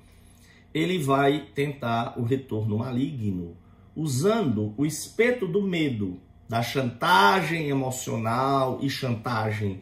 ele 0.73 0.99
vai 0.99 1.47
tentar 1.55 2.19
o 2.19 2.23
retorno 2.23 2.79
maligno, 2.79 3.55
usando 3.95 4.73
o 4.77 4.85
espeto 4.85 5.47
do 5.47 5.61
medo, 5.61 6.19
da 6.49 6.61
chantagem 6.61 7.69
emocional 7.69 8.79
e 8.81 8.89
chantagem 8.89 9.79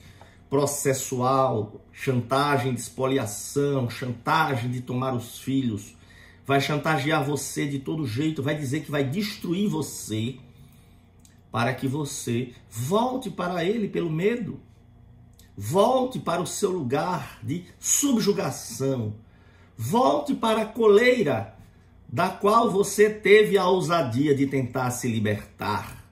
processual, 0.48 1.82
chantagem 1.91 2.76
de 2.76 2.80
expoliação, 2.80 3.89
chantagem 3.89 4.69
de 4.69 4.82
tomar 4.82 5.15
os 5.15 5.39
filhos, 5.39 5.96
vai 6.45 6.60
chantagear 6.62 7.23
você 7.23 7.67
de 7.67 7.79
todo 7.79 8.06
jeito, 8.06 8.43
vai 8.43 8.56
dizer 8.56 8.82
que 8.82 8.91
vai 8.91 9.03
destruir 9.03 9.67
você 9.67 10.38
para 11.51 11.73
que 11.73 11.88
você 11.88 12.53
volte 12.69 13.29
para 13.29 13.63
ele 13.63 13.88
pelo 13.88 14.10
medo. 14.10 14.60
Volte 15.56 16.19
para 16.19 16.41
o 16.41 16.47
seu 16.47 16.71
lugar 16.71 17.39
de 17.43 17.65
subjugação, 17.79 19.13
Volte 19.75 20.36
para 20.36 20.62
a 20.62 20.65
coleira 20.65 21.58
da 22.08 22.29
qual 22.29 22.69
você 22.69 23.10
teve 23.10 23.58
a 23.58 23.67
ousadia 23.67 24.36
de 24.36 24.45
tentar 24.45 24.91
se 24.91 25.08
libertar, 25.08 26.08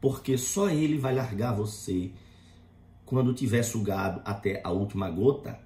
porque 0.00 0.38
só 0.38 0.70
ele 0.70 0.96
vai 0.96 1.14
largar 1.14 1.54
você 1.54 2.10
quando 3.04 3.34
tiver 3.34 3.62
sugado 3.62 4.22
até 4.24 4.62
a 4.64 4.70
última 4.70 5.10
gota. 5.10 5.60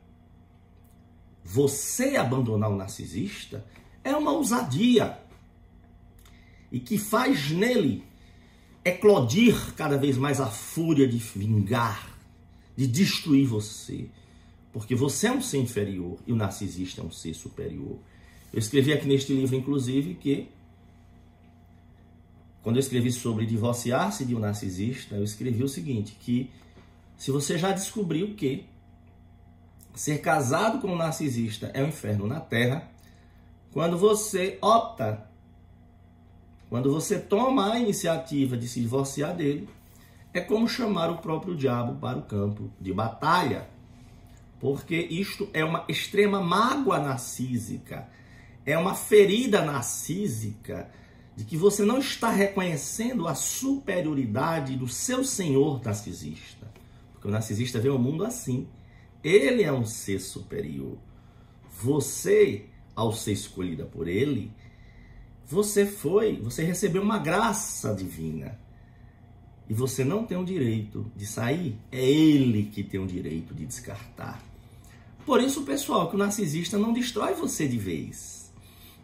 Você 1.44 2.16
abandonar 2.16 2.70
o 2.70 2.76
narcisista 2.76 3.64
é 4.04 4.14
uma 4.16 4.32
ousadia 4.32 5.18
e 6.70 6.80
que 6.80 6.98
faz 6.98 7.50
nele 7.50 8.02
eclodir 8.84 9.74
cada 9.74 9.96
vez 9.96 10.16
mais 10.16 10.40
a 10.40 10.46
fúria 10.46 11.06
de 11.06 11.18
vingar, 11.18 12.18
de 12.76 12.86
destruir 12.86 13.46
você. 13.46 14.08
Porque 14.72 14.94
você 14.94 15.26
é 15.28 15.32
um 15.32 15.42
ser 15.42 15.58
inferior 15.58 16.18
e 16.26 16.32
o 16.32 16.36
narcisista 16.36 17.02
é 17.02 17.04
um 17.04 17.10
ser 17.10 17.34
superior. 17.34 17.98
Eu 18.52 18.58
escrevi 18.58 18.92
aqui 18.92 19.06
neste 19.06 19.32
livro, 19.32 19.54
inclusive, 19.54 20.14
que 20.14 20.48
quando 22.62 22.76
eu 22.76 22.80
escrevi 22.80 23.10
sobre 23.12 23.44
divorciar-se 23.44 24.24
de 24.24 24.34
um 24.34 24.38
narcisista, 24.38 25.16
eu 25.16 25.24
escrevi 25.24 25.62
o 25.62 25.68
seguinte, 25.68 26.16
que 26.20 26.50
se 27.16 27.30
você 27.30 27.58
já 27.58 27.72
descobriu 27.72 28.34
que 28.34 28.64
ser 29.94 30.18
casado 30.18 30.80
com 30.80 30.88
um 30.88 30.96
narcisista 30.96 31.70
é 31.74 31.82
um 31.82 31.88
inferno 31.88 32.26
na 32.26 32.40
terra, 32.40 32.90
quando 33.72 33.98
você 33.98 34.58
opta, 34.60 35.26
quando 36.68 36.92
você 36.92 37.18
toma 37.18 37.72
a 37.72 37.78
iniciativa 37.78 38.56
de 38.56 38.68
se 38.68 38.80
divorciar 38.80 39.34
dele, 39.34 39.68
é 40.32 40.40
como 40.40 40.68
chamar 40.68 41.10
o 41.10 41.18
próprio 41.18 41.54
diabo 41.54 41.98
para 42.00 42.18
o 42.18 42.22
campo 42.22 42.70
de 42.80 42.92
batalha 42.92 43.68
porque 44.62 44.94
isto 44.94 45.48
é 45.52 45.64
uma 45.64 45.84
extrema 45.88 46.40
mágoa 46.40 47.00
narcísica, 47.00 48.08
é 48.64 48.78
uma 48.78 48.94
ferida 48.94 49.64
narcísica 49.64 50.88
de 51.34 51.44
que 51.44 51.56
você 51.56 51.84
não 51.84 51.98
está 51.98 52.30
reconhecendo 52.30 53.26
a 53.26 53.34
superioridade 53.34 54.76
do 54.76 54.86
seu 54.86 55.24
senhor 55.24 55.82
narcisista. 55.84 56.72
Porque 57.12 57.26
o 57.26 57.30
narcisista 57.32 57.80
vê 57.80 57.88
o 57.88 57.98
mundo 57.98 58.24
assim. 58.24 58.68
Ele 59.24 59.64
é 59.64 59.72
um 59.72 59.84
ser 59.84 60.20
superior. 60.20 60.96
Você, 61.82 62.66
ao 62.94 63.12
ser 63.12 63.32
escolhida 63.32 63.84
por 63.84 64.08
ele, 64.08 64.52
você 65.46 65.86
foi, 65.86 66.36
você 66.36 66.64
recebeu 66.64 67.02
uma 67.02 67.18
graça 67.18 67.94
divina. 67.94 68.58
E 69.68 69.74
você 69.74 70.04
não 70.04 70.24
tem 70.24 70.36
o 70.36 70.44
direito 70.44 71.10
de 71.16 71.26
sair, 71.26 71.78
é 71.90 72.04
ele 72.04 72.64
que 72.64 72.82
tem 72.82 73.00
o 73.00 73.06
direito 73.06 73.54
de 73.54 73.64
descartar. 73.64 74.42
Por 75.24 75.40
isso, 75.40 75.62
pessoal, 75.62 76.08
que 76.08 76.16
o 76.16 76.18
narcisista 76.18 76.76
não 76.76 76.92
destrói 76.92 77.34
você 77.34 77.66
de 77.66 77.78
vez. 77.78 78.52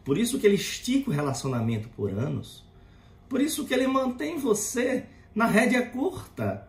Por 0.05 0.19
isso 0.19 0.39
que 0.39 0.47
ele 0.47 0.57
estica 0.57 1.11
o 1.11 1.15
relacionamento 1.15 1.89
por 1.91 2.11
anos. 2.11 2.65
Por 3.29 3.41
isso 3.41 3.65
que 3.65 3.75
ele 3.75 3.87
mantém 3.87 4.39
você 4.39 5.05
na 5.35 5.47
rédea 5.47 5.87
curta. 5.87 6.67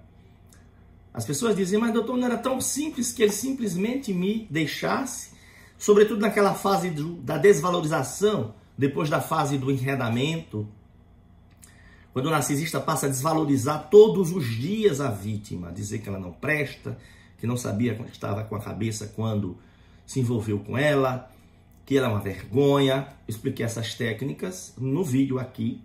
As 1.13 1.25
pessoas 1.25 1.55
dizem, 1.55 1.79
mas 1.79 1.93
doutor, 1.93 2.17
não 2.17 2.25
era 2.25 2.37
tão 2.37 2.61
simples 2.61 3.11
que 3.11 3.23
ele 3.23 3.31
simplesmente 3.31 4.13
me 4.13 4.47
deixasse, 4.49 5.31
sobretudo 5.79 6.19
naquela 6.19 6.53
fase 6.53 6.91
do, 6.91 7.15
da 7.15 7.37
desvalorização, 7.37 8.53
depois 8.77 9.09
da 9.09 9.19
fase 9.19 9.57
do 9.57 9.71
enredamento, 9.71 10.67
quando 12.13 12.25
o 12.25 12.31
narcisista 12.31 12.79
passa 12.79 13.05
a 13.05 13.09
desvalorizar 13.09 13.87
todos 13.89 14.31
os 14.31 14.45
dias 14.45 14.99
a 14.99 15.09
vítima, 15.09 15.71
dizer 15.71 15.99
que 15.99 16.09
ela 16.09 16.19
não 16.19 16.33
presta, 16.33 16.97
que 17.37 17.47
não 17.47 17.55
sabia 17.55 17.95
que 17.95 18.11
estava 18.11 18.43
com 18.43 18.55
a 18.55 18.61
cabeça 18.61 19.07
quando 19.15 19.57
se 20.05 20.19
envolveu 20.19 20.59
com 20.59 20.77
ela, 20.77 21.31
que 21.85 21.97
ela 21.97 22.07
é 22.07 22.09
uma 22.09 22.19
vergonha. 22.19 23.07
Expliquei 23.27 23.65
essas 23.65 23.93
técnicas 23.93 24.73
no 24.77 25.03
vídeo 25.03 25.39
aqui. 25.39 25.81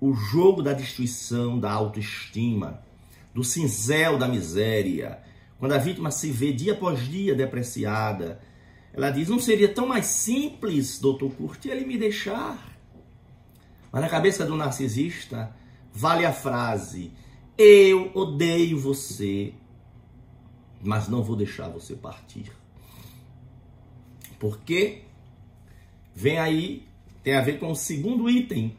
O 0.00 0.14
jogo 0.14 0.62
da 0.62 0.72
destruição 0.72 1.58
da 1.58 1.70
autoestima, 1.70 2.80
do 3.34 3.44
cinzel 3.44 4.16
da 4.16 4.28
miséria. 4.28 5.18
Quando 5.58 5.72
a 5.72 5.78
vítima 5.78 6.10
se 6.10 6.30
vê 6.30 6.52
dia 6.52 6.72
após 6.72 7.00
dia 7.06 7.34
depreciada, 7.34 8.40
ela 8.94 9.10
diz: 9.10 9.28
Não 9.28 9.40
seria 9.40 9.68
tão 9.68 9.86
mais 9.86 10.06
simples, 10.06 10.98
doutor 10.98 11.32
Curti, 11.32 11.68
ele 11.68 11.84
me 11.84 11.98
deixar? 11.98 12.72
Mas 13.90 14.02
na 14.02 14.08
cabeça 14.08 14.46
do 14.46 14.56
narcisista, 14.56 15.54
vale 15.92 16.24
a 16.24 16.32
frase: 16.32 17.12
Eu 17.58 18.12
odeio 18.14 18.78
você, 18.78 19.52
mas 20.80 21.08
não 21.08 21.22
vou 21.22 21.34
deixar 21.34 21.68
você 21.68 21.96
partir. 21.96 22.52
Porque 24.38 25.02
vem 26.14 26.38
aí, 26.38 26.86
tem 27.22 27.34
a 27.34 27.40
ver 27.40 27.58
com 27.58 27.72
o 27.72 27.76
segundo 27.76 28.30
item, 28.30 28.76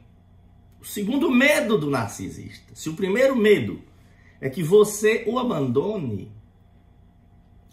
o 0.80 0.86
segundo 0.86 1.30
medo 1.30 1.78
do 1.78 1.89
narcisista. 1.89 2.73
Se 2.73 2.89
o 2.89 2.93
primeiro 2.93 3.36
medo 3.36 3.82
é 4.39 4.49
que 4.49 4.63
você 4.63 5.25
o 5.28 5.38
abandone, 5.38 6.32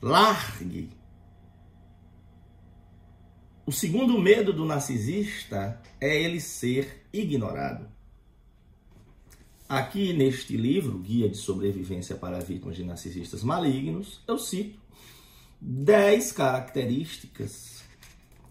largue. 0.00 1.01
O 3.72 3.74
segundo 3.74 4.20
medo 4.20 4.52
do 4.52 4.66
narcisista 4.66 5.80
é 5.98 6.22
ele 6.22 6.42
ser 6.42 7.06
ignorado. 7.10 7.88
Aqui 9.66 10.12
neste 10.12 10.58
livro, 10.58 10.98
Guia 10.98 11.26
de 11.26 11.38
Sobrevivência 11.38 12.14
para 12.14 12.38
Vítimas 12.40 12.76
de 12.76 12.84
Narcisistas 12.84 13.42
Malignos, 13.42 14.20
eu 14.28 14.38
cito 14.38 14.78
10 15.58 16.32
características 16.32 17.82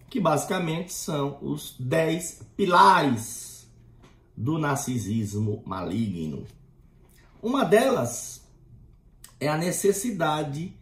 que 0.10 0.20
basicamente 0.20 0.92
são 0.92 1.38
os 1.40 1.76
10 1.80 2.42
pilares 2.58 3.70
do 4.36 4.58
narcisismo 4.58 5.62
maligno. 5.68 6.48
Uma 7.44 7.64
delas 7.64 8.44
é 9.40 9.48
a 9.48 9.56
necessidade 9.56 10.74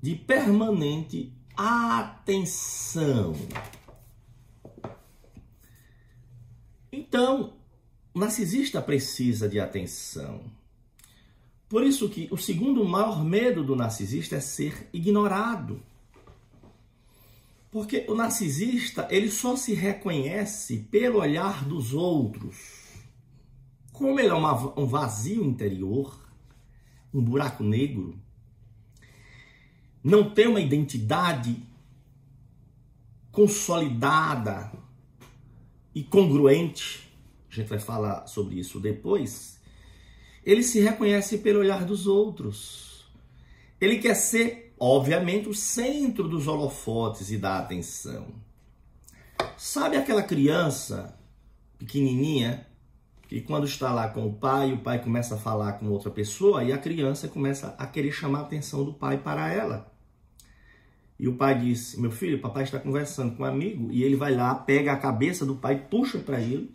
de 0.00 0.14
permanente 0.14 1.35
atenção. 1.56 3.34
Então, 6.92 7.54
o 8.14 8.18
narcisista 8.18 8.80
precisa 8.82 9.48
de 9.48 9.58
atenção. 9.58 10.40
Por 11.68 11.82
isso 11.82 12.08
que 12.08 12.28
o 12.30 12.36
segundo 12.36 12.84
maior 12.84 13.24
medo 13.24 13.64
do 13.64 13.74
narcisista 13.74 14.36
é 14.36 14.40
ser 14.40 14.88
ignorado. 14.92 15.82
Porque 17.70 18.06
o 18.08 18.14
narcisista, 18.14 19.08
ele 19.10 19.30
só 19.30 19.56
se 19.56 19.74
reconhece 19.74 20.78
pelo 20.90 21.18
olhar 21.18 21.64
dos 21.64 21.92
outros. 21.92 22.56
Como 23.92 24.18
ele 24.20 24.28
é 24.28 24.34
uma, 24.34 24.78
um 24.78 24.86
vazio 24.86 25.44
interior, 25.44 26.18
um 27.12 27.20
buraco 27.20 27.64
negro, 27.64 28.18
não 30.06 30.30
tem 30.30 30.46
uma 30.46 30.60
identidade 30.60 31.60
consolidada 33.32 34.70
e 35.92 36.04
congruente, 36.04 37.12
a 37.50 37.54
gente 37.56 37.66
vai 37.66 37.80
falar 37.80 38.28
sobre 38.28 38.54
isso 38.54 38.78
depois, 38.78 39.60
ele 40.44 40.62
se 40.62 40.78
reconhece 40.78 41.38
pelo 41.38 41.58
olhar 41.58 41.84
dos 41.84 42.06
outros. 42.06 43.04
Ele 43.80 43.98
quer 43.98 44.14
ser, 44.14 44.76
obviamente, 44.78 45.48
o 45.48 45.54
centro 45.54 46.28
dos 46.28 46.46
holofotes 46.46 47.32
e 47.32 47.36
da 47.36 47.58
atenção. 47.58 48.28
Sabe 49.56 49.96
aquela 49.96 50.22
criança 50.22 51.18
pequenininha 51.78 52.64
que 53.26 53.40
quando 53.40 53.66
está 53.66 53.92
lá 53.92 54.08
com 54.08 54.24
o 54.24 54.32
pai, 54.34 54.72
o 54.72 54.78
pai 54.78 55.02
começa 55.02 55.34
a 55.34 55.38
falar 55.38 55.72
com 55.72 55.88
outra 55.88 56.12
pessoa 56.12 56.62
e 56.62 56.72
a 56.72 56.78
criança 56.78 57.26
começa 57.26 57.74
a 57.76 57.88
querer 57.88 58.12
chamar 58.12 58.38
a 58.38 58.42
atenção 58.42 58.84
do 58.84 58.94
pai 58.94 59.18
para 59.18 59.52
ela. 59.52 59.95
E 61.18 61.28
o 61.28 61.36
pai 61.36 61.58
diz: 61.58 61.96
Meu 61.96 62.10
filho, 62.10 62.40
papai 62.40 62.64
está 62.64 62.78
conversando 62.78 63.36
com 63.36 63.42
um 63.42 63.46
amigo. 63.46 63.90
E 63.90 64.02
ele 64.02 64.16
vai 64.16 64.34
lá, 64.34 64.54
pega 64.54 64.92
a 64.92 64.98
cabeça 64.98 65.46
do 65.46 65.56
pai, 65.56 65.86
puxa 65.88 66.18
para 66.18 66.40
ele 66.40 66.74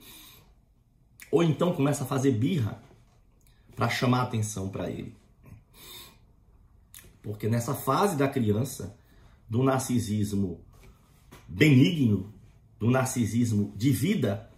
ou 1.32 1.42
então 1.42 1.74
começa 1.74 2.04
a 2.04 2.08
fazer 2.08 2.32
birra 2.32 2.84
para 3.76 3.90
chamar 3.90 4.24
atenção 4.24 4.70
para 4.70 4.90
ele. 4.90 5.16
Porque 7.24 7.48
nessa 7.48 7.74
fase 7.74 8.18
da 8.18 8.28
criança, 8.28 8.98
do 9.50 9.64
narcisismo 9.64 10.60
benigno, 11.48 12.34
do 12.78 12.92
narcisismo 12.92 13.74
de 13.76 13.92
vida, 13.92 14.50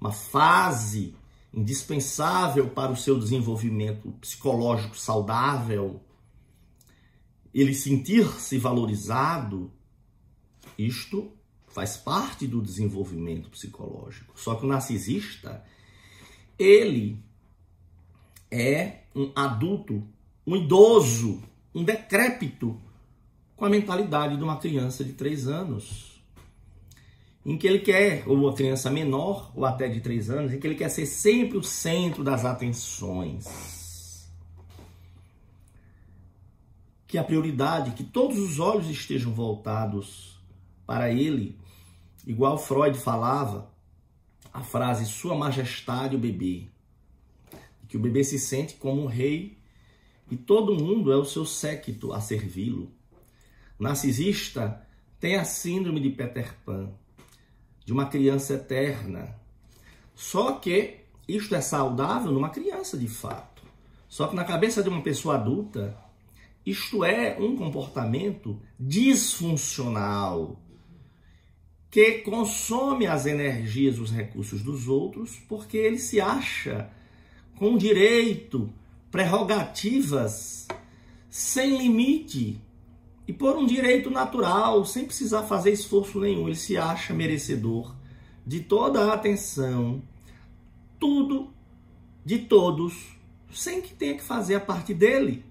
uma 0.00 0.12
fase 0.12 1.14
indispensável 1.54 2.68
para 2.70 2.90
o 2.90 2.96
seu 2.96 3.18
desenvolvimento 3.18 4.10
psicológico 4.20 4.98
saudável, 4.98 6.00
ele 7.60 7.74
sentir-se 7.74 8.58
valorizado, 8.58 9.72
isto 10.76 11.32
faz 11.68 11.96
parte 11.96 12.46
do 12.46 12.60
desenvolvimento 12.60 13.48
psicológico. 13.50 14.38
Só 14.38 14.54
que 14.54 14.64
o 14.64 14.68
narcisista, 14.68 15.64
ele 16.58 17.22
é 18.50 19.02
um 19.14 19.30
adulto, 19.34 20.02
um 20.46 20.56
idoso, 20.56 21.42
um 21.74 21.84
decrépito, 21.84 22.80
com 23.56 23.64
a 23.64 23.70
mentalidade 23.70 24.36
de 24.36 24.42
uma 24.42 24.56
criança 24.56 25.04
de 25.04 25.12
3 25.12 25.48
anos. 25.48 26.22
Em 27.44 27.56
que 27.56 27.66
ele 27.66 27.80
quer, 27.80 28.24
ou 28.26 28.36
uma 28.36 28.52
criança 28.52 28.90
menor, 28.90 29.52
ou 29.54 29.64
até 29.64 29.88
de 29.88 30.00
3 30.00 30.30
anos, 30.30 30.52
em 30.52 30.60
que 30.60 30.66
ele 30.66 30.76
quer 30.76 30.88
ser 30.88 31.06
sempre 31.06 31.56
o 31.58 31.62
centro 31.62 32.22
das 32.22 32.44
atenções. 32.44 33.77
Que 37.08 37.18
a 37.18 37.24
prioridade, 37.24 37.90
que 37.90 38.04
todos 38.04 38.38
os 38.38 38.60
olhos 38.60 38.88
estejam 38.88 39.32
voltados 39.32 40.38
para 40.86 41.10
ele, 41.10 41.58
igual 42.24 42.56
Freud 42.56 42.96
falava, 42.96 43.68
a 44.52 44.62
frase 44.62 45.04
Sua 45.06 45.34
Majestade 45.34 46.14
o 46.14 46.18
bebê. 46.20 46.68
Que 47.88 47.96
o 47.96 48.00
bebê 48.00 48.22
se 48.22 48.38
sente 48.38 48.74
como 48.74 49.02
um 49.02 49.06
rei 49.06 49.58
e 50.30 50.36
todo 50.36 50.76
mundo 50.76 51.10
é 51.10 51.16
o 51.16 51.24
seu 51.24 51.44
séquito 51.44 52.12
a 52.12 52.20
servi-lo. 52.20 52.92
Narcisista 53.78 54.86
tem 55.18 55.36
a 55.36 55.44
síndrome 55.44 56.00
de 56.00 56.10
Peter 56.10 56.54
Pan, 56.64 56.90
de 57.84 57.92
uma 57.92 58.06
criança 58.06 58.54
eterna. 58.54 59.34
Só 60.14 60.52
que 60.52 61.00
isto 61.26 61.54
é 61.54 61.60
saudável 61.60 62.32
numa 62.32 62.50
criança 62.50 62.96
de 62.98 63.08
fato. 63.08 63.62
Só 64.08 64.26
que 64.26 64.36
na 64.36 64.44
cabeça 64.44 64.82
de 64.82 64.88
uma 64.88 65.02
pessoa 65.02 65.34
adulta, 65.36 65.96
isto 66.70 67.04
é 67.04 67.36
um 67.38 67.56
comportamento 67.56 68.60
disfuncional 68.78 70.60
que 71.90 72.18
consome 72.18 73.06
as 73.06 73.26
energias, 73.26 73.98
os 73.98 74.10
recursos 74.10 74.62
dos 74.62 74.88
outros, 74.88 75.36
porque 75.48 75.76
ele 75.76 75.98
se 75.98 76.20
acha 76.20 76.90
com 77.56 77.76
direito, 77.76 78.72
prerrogativas 79.10 80.68
sem 81.30 81.78
limite 81.78 82.60
e 83.26 83.32
por 83.32 83.56
um 83.56 83.66
direito 83.66 84.10
natural, 84.10 84.84
sem 84.84 85.04
precisar 85.04 85.42
fazer 85.44 85.72
esforço 85.72 86.20
nenhum. 86.20 86.46
Ele 86.46 86.56
se 86.56 86.76
acha 86.76 87.14
merecedor 87.14 87.94
de 88.46 88.60
toda 88.60 89.04
a 89.04 89.14
atenção, 89.14 90.02
tudo 90.98 91.52
de 92.24 92.38
todos, 92.38 93.16
sem 93.52 93.80
que 93.80 93.94
tenha 93.94 94.14
que 94.14 94.22
fazer 94.22 94.54
a 94.54 94.60
parte 94.60 94.92
dele. 94.92 95.44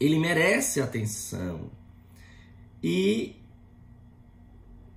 Ele 0.00 0.18
merece 0.18 0.80
atenção. 0.80 1.70
E 2.82 3.36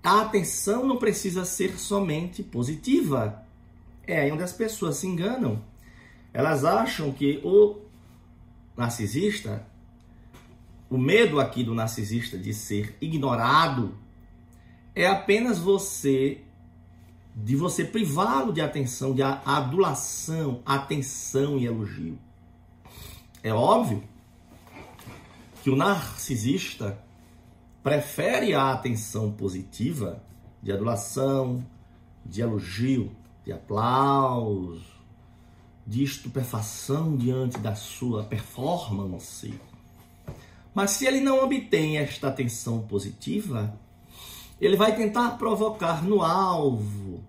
a 0.04 0.22
atenção 0.22 0.86
não 0.86 0.98
precisa 0.98 1.46
ser 1.46 1.80
somente 1.80 2.44
positiva. 2.44 3.44
É 4.06 4.22
aí 4.22 4.32
onde 4.32 4.44
as 4.44 4.54
pessoas 4.54 4.98
se 4.98 5.08
enganam. 5.08 5.64
Elas 6.34 6.64
acham 6.64 7.12
que 7.12 7.42
o 7.44 7.80
narcisista, 8.76 9.66
o 10.90 10.98
medo 10.98 11.40
aqui 11.40 11.64
do 11.64 11.74
narcisista 11.74 12.38
de 12.38 12.54
ser 12.54 12.96
ignorado, 13.02 13.96
é 14.96 15.08
apenas 15.08 15.60
você, 15.60 16.42
de 17.36 17.56
você 17.56 17.86
privá-lo 17.86 18.52
de 18.52 18.62
atenção, 18.62 19.14
de 19.14 19.22
adulação, 19.22 20.62
atenção 20.66 21.58
e 21.58 21.66
elogio. 21.66 22.18
É 23.44 23.54
óbvio 23.54 24.04
que 25.62 25.70
o 25.70 25.76
narcisista 25.76 26.98
prefere 27.84 28.54
a 28.54 28.72
atenção 28.72 29.32
positiva 29.32 30.22
de 30.62 30.72
adulação, 30.72 31.66
de 32.26 32.42
elogio, 32.42 33.12
de 33.44 33.52
aplauso, 33.52 34.82
de 35.86 36.04
estupefação 36.04 37.16
diante 37.16 37.58
da 37.58 37.76
sua 37.76 38.24
performance. 38.24 39.54
Mas 40.74 40.92
se 40.92 41.06
ele 41.06 41.20
não 41.20 41.44
obtém 41.44 41.98
esta 41.98 42.28
atenção 42.28 42.82
positiva, 42.82 43.78
ele 44.60 44.78
vai 44.78 44.96
tentar 44.96 45.32
provocar 45.38 46.04
no 46.04 46.22
alvo 46.22 47.24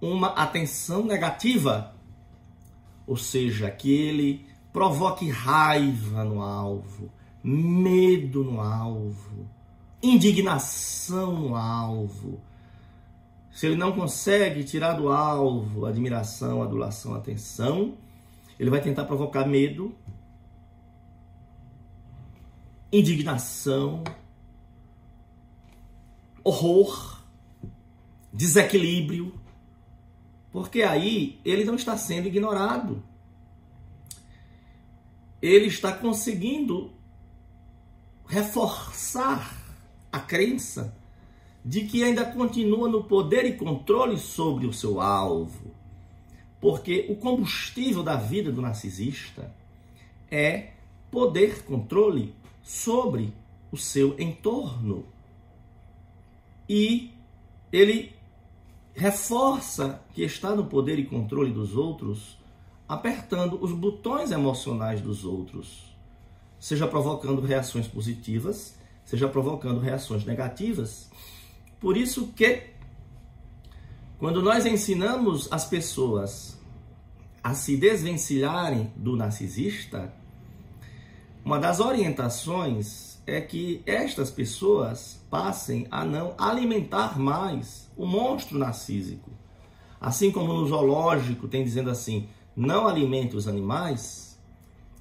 uma 0.00 0.28
atenção 0.28 1.04
negativa, 1.04 1.94
ou 3.06 3.16
seja, 3.16 3.70
que 3.70 3.92
ele 3.92 4.46
provoque 4.72 5.28
raiva 5.30 6.24
no 6.24 6.42
alvo, 6.42 7.10
medo 7.44 8.42
no 8.42 8.58
alvo, 8.58 9.46
indignação 10.02 11.38
no 11.38 11.54
alvo. 11.54 12.40
Se 13.52 13.66
ele 13.66 13.76
não 13.76 13.92
consegue 13.92 14.64
tirar 14.64 14.94
do 14.94 15.12
alvo 15.12 15.84
admiração, 15.84 16.62
adulação, 16.62 17.14
atenção, 17.14 17.98
ele 18.58 18.70
vai 18.70 18.80
tentar 18.80 19.04
provocar 19.04 19.46
medo, 19.46 19.94
indignação, 22.90 24.02
horror, 26.42 27.22
desequilíbrio, 28.32 29.38
porque 30.50 30.82
aí 30.82 31.38
ele 31.44 31.64
não 31.64 31.74
está 31.74 31.96
sendo 31.98 32.26
ignorado. 32.26 33.02
Ele 35.42 35.66
está 35.66 35.92
conseguindo 35.92 36.94
reforçar 38.34 39.56
a 40.10 40.18
crença 40.18 40.92
de 41.64 41.82
que 41.82 42.02
ainda 42.02 42.24
continua 42.24 42.88
no 42.88 43.04
poder 43.04 43.44
e 43.44 43.56
controle 43.56 44.18
sobre 44.18 44.66
o 44.66 44.72
seu 44.72 45.00
alvo. 45.00 45.70
Porque 46.60 47.06
o 47.08 47.14
combustível 47.14 48.02
da 48.02 48.16
vida 48.16 48.50
do 48.50 48.60
narcisista 48.60 49.54
é 50.28 50.72
poder, 51.12 51.62
controle 51.62 52.34
sobre 52.60 53.32
o 53.70 53.76
seu 53.76 54.18
entorno. 54.18 55.04
E 56.68 57.12
ele 57.72 58.12
reforça 58.94 60.02
que 60.12 60.22
está 60.22 60.56
no 60.56 60.66
poder 60.66 60.98
e 60.98 61.04
controle 61.04 61.52
dos 61.52 61.76
outros, 61.76 62.36
apertando 62.88 63.62
os 63.62 63.70
botões 63.70 64.32
emocionais 64.32 65.00
dos 65.00 65.24
outros, 65.24 65.93
seja 66.64 66.86
provocando 66.86 67.42
reações 67.42 67.86
positivas 67.86 68.74
seja 69.04 69.28
provocando 69.28 69.80
reações 69.80 70.24
negativas. 70.24 71.10
Por 71.78 71.96
isso 71.96 72.28
que 72.28 72.70
quando 74.18 74.40
nós 74.40 74.64
ensinamos 74.64 75.46
as 75.52 75.66
pessoas 75.66 76.58
a 77.42 77.52
se 77.52 77.76
desvencilharem 77.76 78.90
do 78.96 79.14
narcisista, 79.14 80.10
uma 81.44 81.58
das 81.58 81.80
orientações 81.80 83.18
é 83.26 83.40
que 83.40 83.82
estas 83.84 84.30
pessoas 84.30 85.20
passem 85.28 85.86
a 85.90 86.02
não 86.04 86.34
alimentar 86.38 87.18
mais 87.18 87.90
o 87.94 88.06
monstro 88.06 88.58
narcísico. 88.58 89.30
Assim 90.00 90.30
como 90.30 90.54
no 90.54 90.66
zoológico 90.66 91.46
tem 91.46 91.62
dizendo 91.62 91.90
assim, 91.90 92.28
não 92.56 92.86
alimente 92.86 93.36
os 93.36 93.46
animais, 93.46 94.38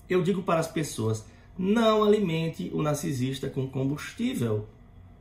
eu 0.09 0.21
digo 0.21 0.43
para 0.43 0.59
as 0.59 0.67
pessoas, 0.67 1.25
não 1.57 2.03
alimente 2.03 2.71
o 2.73 2.81
narcisista 2.81 3.49
com 3.49 3.67
combustível, 3.67 4.67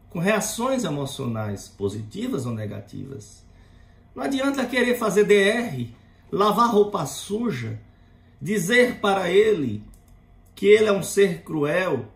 com 0.09 0.19
reações 0.19 0.85
emocionais 0.85 1.69
positivas 1.69 2.47
ou 2.47 2.53
negativas. 2.53 3.45
Não 4.15 4.23
adianta 4.23 4.67
querer 4.67 4.99
fazer 4.99 5.25
DR, 5.25 5.91
lavar 6.31 6.71
roupa 6.71 7.07
suja, 7.07 7.81
dizer 8.41 9.01
para 9.01 9.31
ele 9.31 9.83
que 10.55 10.67
ele 10.67 10.87
é 10.87 10.93
um 10.93 11.03
ser 11.03 11.43
cruel, 11.43 12.07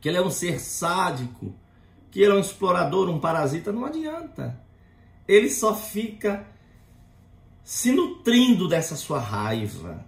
que 0.00 0.08
ele 0.08 0.18
é 0.18 0.22
um 0.22 0.30
ser 0.30 0.60
sádico, 0.60 1.54
que 2.10 2.20
ele 2.20 2.32
é 2.32 2.34
um 2.34 2.40
explorador, 2.40 3.08
um 3.08 3.20
parasita. 3.20 3.72
Não 3.72 3.84
adianta. 3.84 4.60
Ele 5.26 5.48
só 5.48 5.74
fica 5.74 6.46
se 7.62 7.92
nutrindo 7.92 8.68
dessa 8.68 8.96
sua 8.96 9.20
raiva 9.20 10.04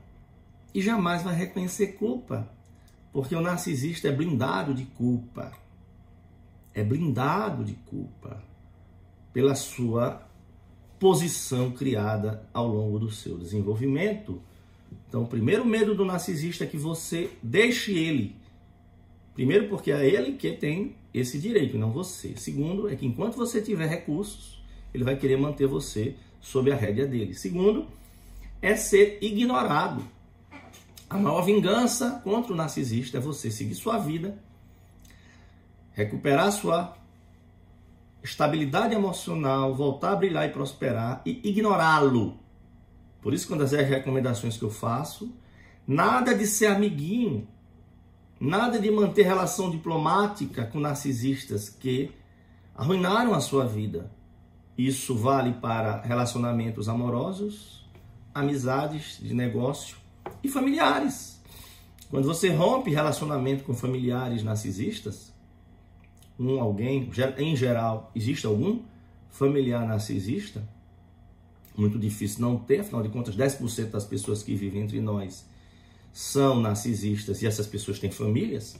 e 0.74 0.82
jamais 0.82 1.22
vai 1.22 1.34
reconhecer 1.34 1.92
culpa. 1.94 2.50
Porque 3.14 3.36
o 3.36 3.40
narcisista 3.40 4.08
é 4.08 4.12
blindado 4.12 4.74
de 4.74 4.86
culpa. 4.86 5.52
É 6.74 6.82
blindado 6.82 7.64
de 7.64 7.74
culpa 7.74 8.42
pela 9.32 9.54
sua 9.54 10.26
posição 10.98 11.70
criada 11.70 12.44
ao 12.52 12.66
longo 12.66 12.98
do 12.98 13.12
seu 13.12 13.38
desenvolvimento. 13.38 14.42
Então, 15.08 15.22
o 15.22 15.28
primeiro 15.28 15.64
medo 15.64 15.94
do 15.94 16.04
narcisista 16.04 16.64
é 16.64 16.66
que 16.66 16.76
você 16.76 17.30
deixe 17.40 17.96
ele. 17.96 18.34
Primeiro, 19.32 19.68
porque 19.68 19.92
é 19.92 20.04
ele 20.04 20.32
que 20.32 20.50
tem 20.50 20.96
esse 21.12 21.38
direito, 21.38 21.78
não 21.78 21.92
você. 21.92 22.34
Segundo, 22.36 22.88
é 22.88 22.96
que 22.96 23.06
enquanto 23.06 23.36
você 23.36 23.62
tiver 23.62 23.86
recursos, 23.86 24.60
ele 24.92 25.04
vai 25.04 25.14
querer 25.14 25.36
manter 25.36 25.68
você 25.68 26.16
sob 26.40 26.72
a 26.72 26.74
rédea 26.74 27.06
dele. 27.06 27.32
Segundo, 27.32 27.86
é 28.60 28.74
ser 28.74 29.18
ignorado. 29.22 30.02
A 31.08 31.18
maior 31.18 31.42
vingança 31.42 32.20
contra 32.24 32.52
o 32.52 32.56
narcisista 32.56 33.18
é 33.18 33.20
você 33.20 33.50
seguir 33.50 33.74
sua 33.74 33.98
vida, 33.98 34.38
recuperar 35.92 36.50
sua 36.50 36.96
estabilidade 38.22 38.94
emocional, 38.94 39.74
voltar 39.74 40.12
a 40.12 40.16
brilhar 40.16 40.48
e 40.48 40.52
prosperar 40.52 41.20
e 41.26 41.40
ignorá-lo. 41.44 42.38
Por 43.20 43.34
isso, 43.34 43.46
quando 43.46 43.62
as 43.62 43.72
recomendações 43.72 44.56
que 44.56 44.64
eu 44.64 44.70
faço, 44.70 45.32
nada 45.86 46.34
de 46.34 46.46
ser 46.46 46.66
amiguinho, 46.66 47.46
nada 48.40 48.78
de 48.78 48.90
manter 48.90 49.24
relação 49.24 49.70
diplomática 49.70 50.64
com 50.66 50.80
narcisistas 50.80 51.68
que 51.68 52.10
arruinaram 52.74 53.34
a 53.34 53.40
sua 53.40 53.66
vida. 53.66 54.10
Isso 54.76 55.14
vale 55.14 55.52
para 55.52 56.00
relacionamentos 56.00 56.88
amorosos, 56.88 57.88
amizades 58.34 59.18
de 59.20 59.32
negócio 59.32 60.03
e 60.42 60.48
familiares. 60.48 61.40
Quando 62.10 62.26
você 62.26 62.48
rompe 62.48 62.90
relacionamento 62.90 63.64
com 63.64 63.74
familiares 63.74 64.42
narcisistas, 64.42 65.32
um 66.38 66.60
alguém, 66.60 67.10
em 67.38 67.56
geral, 67.56 68.10
existe 68.14 68.46
algum 68.46 68.82
familiar 69.30 69.86
narcisista? 69.86 70.66
Muito 71.76 71.98
difícil 71.98 72.40
não 72.40 72.56
ter, 72.56 72.80
afinal 72.80 73.02
de 73.02 73.08
contas, 73.08 73.36
10% 73.36 73.90
das 73.90 74.04
pessoas 74.04 74.42
que 74.42 74.54
vivem 74.54 74.82
entre 74.82 75.00
nós 75.00 75.44
são 76.12 76.60
narcisistas 76.60 77.42
e 77.42 77.46
essas 77.46 77.66
pessoas 77.66 77.98
têm 77.98 78.10
famílias, 78.10 78.76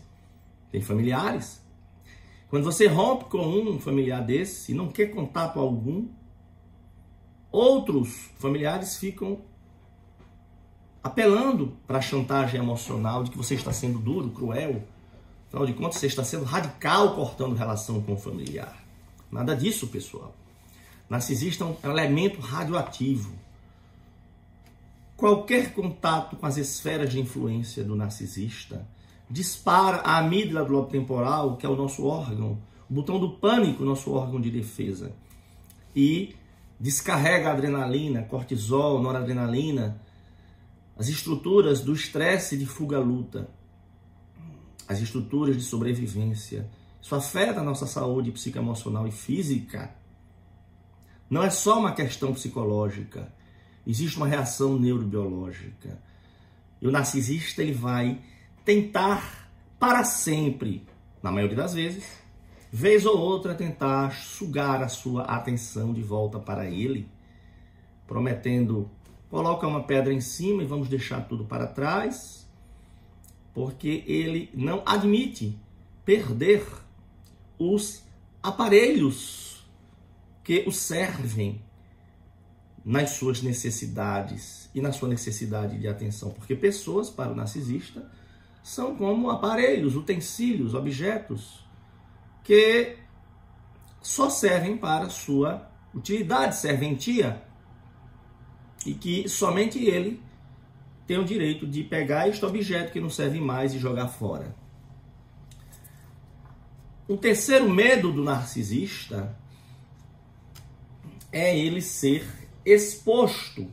têm 0.71 0.81
familiares. 0.81 1.61
Quando 2.49 2.63
você 2.63 2.87
rompe 2.87 3.25
com 3.25 3.45
um 3.45 3.81
familiar 3.81 4.25
desse 4.25 4.71
e 4.71 4.75
não 4.75 4.87
quer 4.87 5.07
contato 5.07 5.59
algum, 5.59 6.07
outros 7.51 8.31
familiares 8.39 8.97
ficam 8.97 9.41
apelando 11.05 11.77
para 11.87 11.99
a 11.99 12.03
chantagem 12.03 12.59
emocional 12.59 13.23
de 13.23 13.31
que 13.31 13.37
você 13.37 13.55
está 13.55 13.71
sendo 13.75 13.99
duro, 13.99 14.31
cruel. 14.31 14.83
Afinal 15.49 15.67
de 15.67 15.75
contas, 15.75 15.99
você 15.99 16.07
está 16.07 16.25
sendo 16.25 16.45
radical 16.45 17.15
cortando 17.15 17.55
relação 17.55 18.01
com 18.01 18.15
o 18.15 18.17
familiar. 18.17 18.83
Nada 19.31 19.55
disso, 19.55 19.87
pessoal. 19.89 20.35
Narcisista 21.09 21.63
é 21.63 21.67
um 21.67 21.77
elemento 21.85 22.41
radioativo. 22.41 23.35
Qualquer 25.15 25.75
contato 25.75 26.37
com 26.37 26.47
as 26.47 26.57
esferas 26.57 27.13
de 27.13 27.21
influência 27.21 27.85
do 27.85 27.95
narcisista 27.95 28.89
dispara 29.29 29.99
a 29.99 30.19
amígdala 30.19 30.65
do 30.65 30.73
lobo 30.73 30.89
temporal, 30.89 31.57
que 31.59 31.67
é 31.67 31.69
o 31.69 31.77
nosso 31.77 32.07
órgão, 32.07 32.59
o 32.89 32.95
botão 32.95 33.21
do 33.21 33.31
pânico, 33.31 33.85
nosso 33.85 34.11
órgão 34.11 34.41
de 34.41 34.51
defesa. 34.51 35.13
E 35.95 36.35
descarrega 36.81 37.51
adrenalina, 37.51 38.23
cortisol, 38.23 39.01
noradrenalina, 39.01 40.01
as 40.97 41.09
estruturas 41.09 41.81
do 41.81 41.93
estresse 41.93 42.57
de 42.57 42.67
fuga-luta, 42.67 43.49
as 44.87 45.01
estruturas 45.01 45.57
de 45.57 45.63
sobrevivência. 45.63 46.71
Isso 47.01 47.15
afeta 47.15 47.61
a 47.61 47.65
nossa 47.65 47.87
saúde 47.87 48.31
psicoemocional 48.31 49.07
e 49.07 49.13
física. 49.13 49.95
Não 51.29 51.43
é 51.43 51.51
só 51.51 51.79
uma 51.79 51.93
questão 51.93 52.33
psicológica, 52.33 53.33
existe 53.87 54.17
uma 54.17 54.27
reação 54.27 54.79
neurobiológica. 54.79 55.99
E 56.81 56.87
o 56.87 56.91
narcisista 56.91 57.63
ele 57.63 57.73
vai 57.73 58.21
tentar 58.65 59.51
para 59.79 60.05
sempre, 60.05 60.87
na 61.23 61.31
maioria 61.31 61.57
das 61.57 61.75
vezes, 61.75 62.05
vez 62.71 63.05
ou 63.07 63.19
outra 63.19 63.55
tentar 63.55 64.13
sugar 64.13 64.83
a 64.83 64.89
sua 64.89 65.23
atenção 65.23 65.93
de 65.93 66.03
volta 66.03 66.39
para 66.39 66.67
ele, 66.67 67.09
prometendo 68.07 68.91
coloca 69.35 69.67
uma 69.67 69.83
pedra 69.83 70.13
em 70.13 70.21
cima 70.21 70.63
e 70.63 70.65
vamos 70.65 70.89
deixar 70.89 71.27
tudo 71.27 71.45
para 71.45 71.67
trás, 71.67 72.49
porque 73.53 74.05
ele 74.07 74.49
não 74.55 74.81
admite 74.87 75.59
perder 76.05 76.65
os 77.59 78.05
aparelhos 78.41 79.67
que 80.45 80.63
o 80.69 80.71
servem 80.71 81.61
nas 82.85 83.11
suas 83.11 83.43
necessidades 83.43 84.71
e 84.73 84.81
na 84.81 84.93
sua 84.93 85.09
necessidade 85.09 85.81
de 85.81 85.89
atenção, 85.89 86.31
porque 86.31 86.55
pessoas 86.55 87.11
para 87.11 87.33
o 87.33 87.35
narcisista 87.35 88.09
são 88.63 88.95
como 88.95 89.31
aparelhos, 89.31 89.97
utensílios, 89.97 90.75
objetos 90.75 91.59
que 92.45 92.99
só 94.01 94.31
servem 94.31 94.77
para 94.77 95.11
sua 95.11 95.69
utilidade, 95.93 96.55
serventia 96.55 97.43
e 98.85 98.95
que 98.95 99.29
somente 99.29 99.83
ele 99.83 100.23
tem 101.07 101.19
o 101.19 101.25
direito 101.25 101.67
de 101.67 101.83
pegar 101.83 102.29
este 102.29 102.45
objeto 102.45 102.93
que 102.93 103.01
não 103.01 103.11
serve 103.11 103.41
mais 103.41 103.75
e 103.75 103.79
jogar 103.79 104.09
fora. 104.09 104.55
O 107.07 107.17
terceiro 107.17 107.69
medo 107.69 108.11
do 108.11 108.23
narcisista 108.23 109.37
é 111.31 111.57
ele 111.59 111.83
ser 111.83 112.27
exposto. 112.65 113.71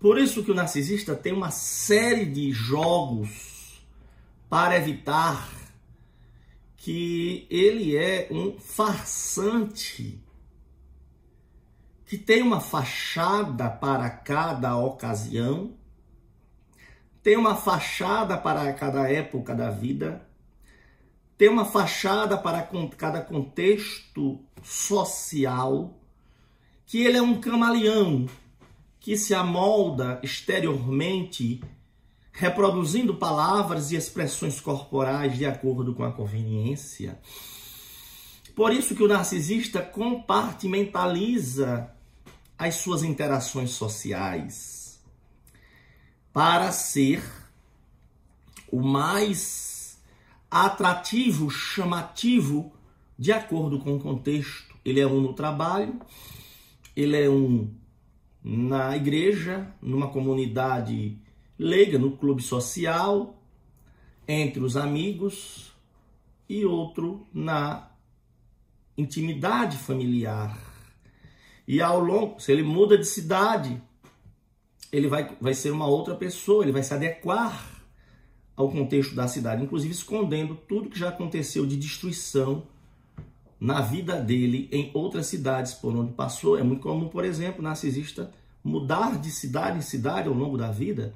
Por 0.00 0.18
isso 0.18 0.42
que 0.42 0.50
o 0.50 0.54
narcisista 0.54 1.14
tem 1.14 1.32
uma 1.32 1.50
série 1.50 2.24
de 2.24 2.50
jogos 2.50 3.84
para 4.48 4.76
evitar 4.76 5.50
que 6.76 7.46
ele 7.50 7.96
é 7.96 8.28
um 8.30 8.58
farsante 8.58 10.23
que 12.06 12.18
tem 12.18 12.42
uma 12.42 12.60
fachada 12.60 13.70
para 13.70 14.10
cada 14.10 14.76
ocasião, 14.76 15.72
tem 17.22 17.36
uma 17.36 17.54
fachada 17.56 18.36
para 18.36 18.70
cada 18.74 19.10
época 19.10 19.54
da 19.54 19.70
vida, 19.70 20.28
tem 21.38 21.48
uma 21.48 21.64
fachada 21.64 22.36
para 22.36 22.68
cada 22.96 23.22
contexto 23.22 24.44
social, 24.62 25.98
que 26.84 27.02
ele 27.02 27.16
é 27.16 27.22
um 27.22 27.40
camaleão 27.40 28.26
que 29.00 29.16
se 29.16 29.34
amolda 29.34 30.20
exteriormente, 30.22 31.64
reproduzindo 32.30 33.16
palavras 33.16 33.90
e 33.90 33.96
expressões 33.96 34.60
corporais 34.60 35.34
de 35.36 35.44
acordo 35.46 35.94
com 35.94 36.04
a 36.04 36.12
conveniência. 36.12 37.18
Por 38.54 38.72
isso 38.72 38.94
que 38.94 39.02
o 39.02 39.08
narcisista 39.08 39.82
compartimentaliza 39.82 41.93
as 42.58 42.76
suas 42.76 43.02
interações 43.02 43.70
sociais 43.70 45.00
para 46.32 46.72
ser 46.72 47.22
o 48.70 48.82
mais 48.82 49.98
atrativo, 50.50 51.48
chamativo, 51.48 52.72
de 53.16 53.32
acordo 53.32 53.78
com 53.78 53.94
o 53.94 54.00
contexto. 54.00 54.74
Ele 54.84 55.00
é 55.00 55.06
um 55.06 55.20
no 55.20 55.32
trabalho, 55.32 56.00
ele 56.96 57.16
é 57.16 57.30
um 57.30 57.72
na 58.42 58.96
igreja, 58.96 59.72
numa 59.80 60.08
comunidade 60.08 61.16
leiga, 61.58 61.98
no 61.98 62.16
clube 62.16 62.42
social, 62.42 63.40
entre 64.26 64.60
os 64.60 64.76
amigos, 64.76 65.72
e 66.48 66.64
outro 66.64 67.26
na 67.32 67.90
intimidade 68.98 69.78
familiar 69.78 70.73
e 71.66 71.80
ao 71.80 72.00
longo, 72.00 72.40
se 72.40 72.52
ele 72.52 72.62
muda 72.62 72.98
de 72.98 73.06
cidade, 73.06 73.80
ele 74.92 75.08
vai, 75.08 75.36
vai 75.40 75.54
ser 75.54 75.70
uma 75.70 75.86
outra 75.86 76.14
pessoa, 76.14 76.62
ele 76.62 76.72
vai 76.72 76.82
se 76.82 76.92
adequar 76.92 77.72
ao 78.56 78.70
contexto 78.70 79.14
da 79.14 79.26
cidade, 79.26 79.62
inclusive 79.62 79.92
escondendo 79.92 80.54
tudo 80.54 80.88
que 80.88 80.98
já 80.98 81.08
aconteceu 81.08 81.66
de 81.66 81.76
destruição 81.76 82.62
na 83.58 83.80
vida 83.80 84.20
dele 84.20 84.68
em 84.70 84.90
outras 84.94 85.26
cidades 85.26 85.74
por 85.74 85.94
onde 85.96 86.12
passou. 86.12 86.58
É 86.58 86.62
muito 86.62 86.82
comum, 86.82 87.08
por 87.08 87.24
exemplo, 87.24 87.62
narcisista 87.62 88.30
mudar 88.62 89.18
de 89.18 89.30
cidade 89.30 89.78
em 89.78 89.82
cidade 89.82 90.28
ao 90.28 90.34
longo 90.34 90.56
da 90.56 90.70
vida, 90.70 91.14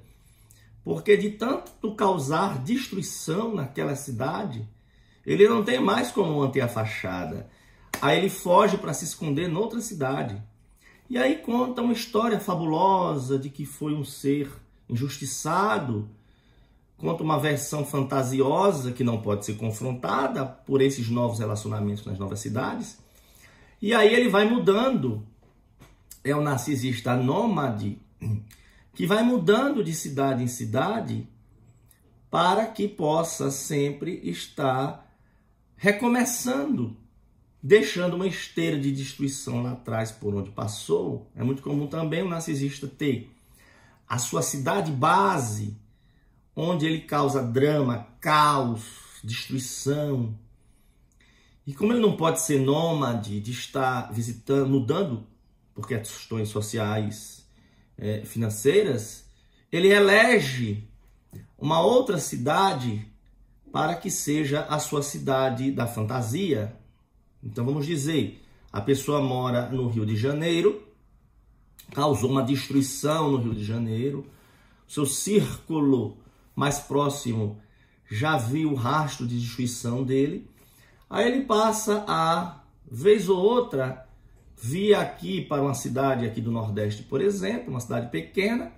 porque 0.82 1.16
de 1.16 1.30
tanto 1.30 1.94
causar 1.94 2.58
destruição 2.58 3.54
naquela 3.54 3.94
cidade, 3.94 4.68
ele 5.24 5.48
não 5.48 5.62
tem 5.62 5.78
mais 5.78 6.10
como 6.10 6.38
manter 6.38 6.60
a 6.60 6.68
fachada. 6.68 7.48
Aí 8.00 8.18
ele 8.18 8.28
foge 8.28 8.78
para 8.78 8.94
se 8.94 9.04
esconder 9.04 9.48
noutra 9.48 9.80
cidade. 9.80 10.40
E 11.10 11.16
aí 11.16 11.36
conta 11.36 11.82
uma 11.82 11.92
história 11.92 12.38
fabulosa 12.38 13.38
de 13.38 13.48
que 13.48 13.64
foi 13.64 13.94
um 13.94 14.04
ser 14.04 14.50
injustiçado. 14.88 16.08
Conta 16.96 17.22
uma 17.22 17.38
versão 17.38 17.84
fantasiosa 17.84 18.92
que 18.92 19.02
não 19.02 19.20
pode 19.20 19.44
ser 19.46 19.54
confrontada 19.54 20.44
por 20.44 20.82
esses 20.82 21.08
novos 21.08 21.38
relacionamentos 21.38 22.04
nas 22.04 22.18
novas 22.18 22.40
cidades. 22.40 22.98
E 23.80 23.94
aí 23.94 24.12
ele 24.12 24.28
vai 24.28 24.44
mudando. 24.44 25.26
É 26.22 26.34
o 26.34 26.42
narcisista 26.42 27.16
nômade 27.16 27.98
que 28.92 29.06
vai 29.06 29.22
mudando 29.22 29.82
de 29.82 29.94
cidade 29.94 30.42
em 30.42 30.48
cidade 30.48 31.28
para 32.30 32.66
que 32.66 32.86
possa 32.86 33.50
sempre 33.50 34.20
estar 34.24 35.08
recomeçando 35.76 36.96
deixando 37.62 38.14
uma 38.14 38.26
esteira 38.26 38.78
de 38.78 38.92
destruição 38.92 39.62
lá 39.62 39.72
atrás 39.72 40.10
por 40.10 40.34
onde 40.34 40.50
passou. 40.50 41.30
É 41.34 41.42
muito 41.42 41.62
comum 41.62 41.86
também 41.86 42.22
o 42.22 42.28
narcisista 42.28 42.86
ter 42.86 43.30
a 44.08 44.18
sua 44.18 44.42
cidade 44.42 44.90
base, 44.90 45.76
onde 46.56 46.86
ele 46.86 47.00
causa 47.00 47.42
drama, 47.42 48.06
caos, 48.20 48.82
destruição. 49.22 50.34
E 51.66 51.74
como 51.74 51.92
ele 51.92 52.00
não 52.00 52.16
pode 52.16 52.40
ser 52.40 52.60
nômade, 52.60 53.40
de 53.40 53.50
estar 53.50 54.10
visitando, 54.12 54.70
mudando, 54.70 55.26
porque 55.74 55.94
é 55.94 55.98
questões 55.98 56.48
sociais, 56.48 57.46
é, 57.98 58.22
financeiras, 58.24 59.26
ele 59.70 59.88
elege 59.88 60.88
uma 61.58 61.80
outra 61.80 62.18
cidade 62.18 63.06
para 63.70 63.94
que 63.94 64.10
seja 64.10 64.62
a 64.62 64.78
sua 64.78 65.02
cidade 65.02 65.70
da 65.70 65.86
fantasia, 65.86 66.74
então 67.42 67.64
vamos 67.64 67.86
dizer, 67.86 68.42
a 68.72 68.80
pessoa 68.80 69.20
mora 69.22 69.68
no 69.68 69.88
Rio 69.88 70.04
de 70.04 70.16
Janeiro, 70.16 70.82
causou 71.92 72.30
uma 72.30 72.42
destruição 72.42 73.30
no 73.30 73.38
Rio 73.38 73.54
de 73.54 73.64
Janeiro, 73.64 74.26
seu 74.86 75.06
círculo 75.06 76.16
mais 76.54 76.78
próximo 76.78 77.60
já 78.10 78.36
viu 78.36 78.72
o 78.72 78.74
rastro 78.74 79.26
de 79.26 79.38
destruição 79.38 80.02
dele, 80.02 80.50
aí 81.08 81.26
ele 81.26 81.44
passa 81.44 82.04
a, 82.08 82.62
vez 82.90 83.28
ou 83.28 83.38
outra, 83.38 84.06
vir 84.56 84.94
aqui 84.94 85.42
para 85.42 85.62
uma 85.62 85.74
cidade 85.74 86.26
aqui 86.26 86.40
do 86.40 86.50
Nordeste, 86.50 87.02
por 87.02 87.20
exemplo, 87.20 87.70
uma 87.70 87.80
cidade 87.80 88.10
pequena, 88.10 88.72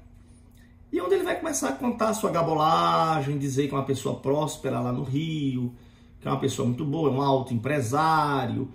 e 0.93 1.01
onde 1.01 1.15
ele 1.15 1.25
vai 1.25 1.39
começar 1.39 1.69
a 1.69 1.73
contar 1.73 2.13
sua 2.15 2.31
gabolagem, 2.31 3.39
dizer 3.39 3.69
que 3.69 3.75
é 3.75 3.79
uma 3.79 3.85
pessoa 3.85 4.17
próspera 4.17 4.81
lá 4.81 4.93
no 4.93 5.05
Rio, 5.05 5.73
que 6.21 6.29
é 6.29 6.31
uma 6.31 6.41
pessoa 6.41 6.67
muito 6.67 6.85
boa, 6.85 7.11
é 7.11 7.13
um 7.13 7.23
alto 7.23 7.55
empresário. 7.55 8.69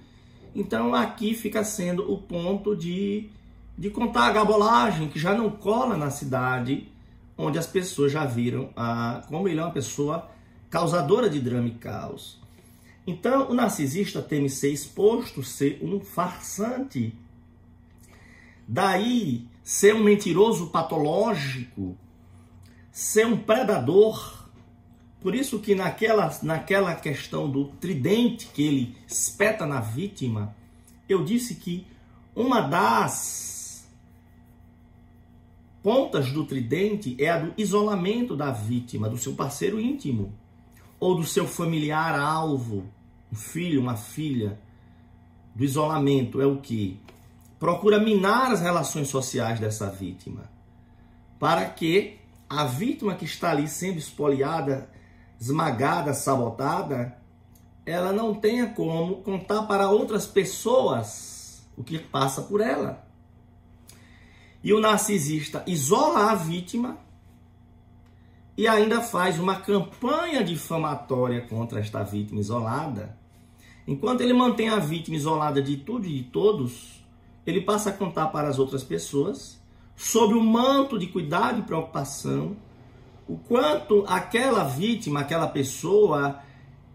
Então 0.54 0.96
aqui 0.96 1.34
fica 1.34 1.64
sendo 1.64 2.12
o 2.12 2.18
ponto 2.18 2.76
de, 2.76 3.30
de 3.78 3.90
contar 3.90 4.28
a 4.28 4.32
gabolagem, 4.32 5.10
que 5.10 5.20
já 5.20 5.34
não 5.34 5.50
cola 5.50 5.96
na 5.96 6.10
cidade, 6.10 6.90
onde 7.38 7.60
as 7.60 7.68
pessoas 7.68 8.12
já 8.12 8.26
viram 8.26 8.70
a, 8.76 9.24
como 9.28 9.48
ele 9.48 9.60
é 9.60 9.64
uma 9.64 9.72
pessoa 9.72 10.30
causadora 10.70 11.30
de 11.30 11.40
drama 11.40 11.68
e 11.68 11.72
caos. 11.72 12.40
Então 13.06 13.50
o 13.50 13.54
narcisista 13.54 14.22
teme 14.22 14.50
ser 14.50 14.72
exposto, 14.72 15.44
ser 15.44 15.80
um 15.84 16.00
farsante. 16.00 17.14
Daí 18.68 19.48
ser 19.64 19.94
um 19.94 20.04
mentiroso 20.04 20.68
patológico, 20.68 21.96
ser 22.92 23.28
um 23.28 23.38
predador 23.38 24.35
por 25.26 25.34
isso 25.34 25.58
que 25.58 25.74
naquela, 25.74 26.32
naquela 26.44 26.94
questão 26.94 27.50
do 27.50 27.66
tridente 27.66 28.46
que 28.54 28.62
ele 28.62 28.96
espeta 29.08 29.66
na 29.66 29.82
vítima, 29.82 30.56
eu 31.10 31.24
disse 31.26 31.56
que 31.56 31.88
uma 32.36 32.62
das 32.62 33.90
pontas 35.82 36.32
do 36.32 36.46
tridente 36.46 37.18
é 37.20 37.32
a 37.32 37.40
do 37.40 37.54
isolamento 37.58 38.36
da 38.36 38.52
vítima, 38.52 39.10
do 39.10 39.18
seu 39.18 39.34
parceiro 39.34 39.82
íntimo, 39.82 40.32
ou 41.00 41.16
do 41.16 41.24
seu 41.24 41.48
familiar 41.48 42.14
alvo, 42.14 42.86
um 43.34 43.36
filho, 43.36 43.82
uma 43.82 43.98
filha. 43.98 44.60
Do 45.56 45.64
isolamento 45.64 46.40
é 46.40 46.46
o 46.46 46.58
que? 46.58 47.00
Procura 47.58 47.98
minar 47.98 48.52
as 48.52 48.62
relações 48.62 49.08
sociais 49.08 49.60
dessa 49.60 49.90
vítima, 49.90 50.44
para 51.40 51.66
que 51.66 52.20
a 52.48 52.66
vítima 52.66 53.16
que 53.16 53.26
está 53.26 53.50
ali 53.50 53.68
sendo 53.68 53.98
espoliada, 53.98 54.94
esmagada, 55.40 56.14
sabotada, 56.14 57.18
ela 57.86 58.12
não 58.12 58.34
tenha 58.34 58.68
como 58.68 59.18
contar 59.18 59.64
para 59.64 59.90
outras 59.90 60.26
pessoas 60.26 61.66
o 61.78 61.84
que 61.84 62.00
passa 62.00 62.42
por 62.42 62.62
ela. 62.62 63.06
E 64.64 64.74
o 64.74 64.80
narcisista 64.80 65.64
isola 65.68 66.32
a 66.32 66.36
vítima 66.36 66.98
e 68.58 68.68
ainda 68.68 69.02
faz 69.02 69.38
uma 69.38 69.58
campanha 69.58 70.44
difamatória 70.44 71.42
contra 71.42 71.80
esta 71.80 72.04
vítima 72.04 72.40
isolada. 72.40 73.18
Enquanto 73.88 74.22
ele 74.22 74.34
mantém 74.34 74.70
a 74.70 74.80
vítima 74.80 75.18
isolada 75.18 75.62
de 75.62 75.78
tudo 75.78 76.08
e 76.08 76.22
de 76.22 76.24
todos, 76.24 77.06
ele 77.46 77.62
passa 77.62 77.90
a 77.90 77.94
contar 77.94 78.28
para 78.28 78.48
as 78.48 78.58
outras 78.58 78.84
pessoas, 78.84 79.62
sob 79.96 80.34
o 80.34 80.44
manto 80.44 80.98
de 80.98 81.08
cuidado 81.08 81.60
e 81.60 81.64
preocupação, 81.64 82.58
o 83.28 83.38
quanto 83.38 84.06
aquela 84.08 84.64
vítima, 84.64 85.22
aquela 85.22 85.48
pessoa 85.48 86.42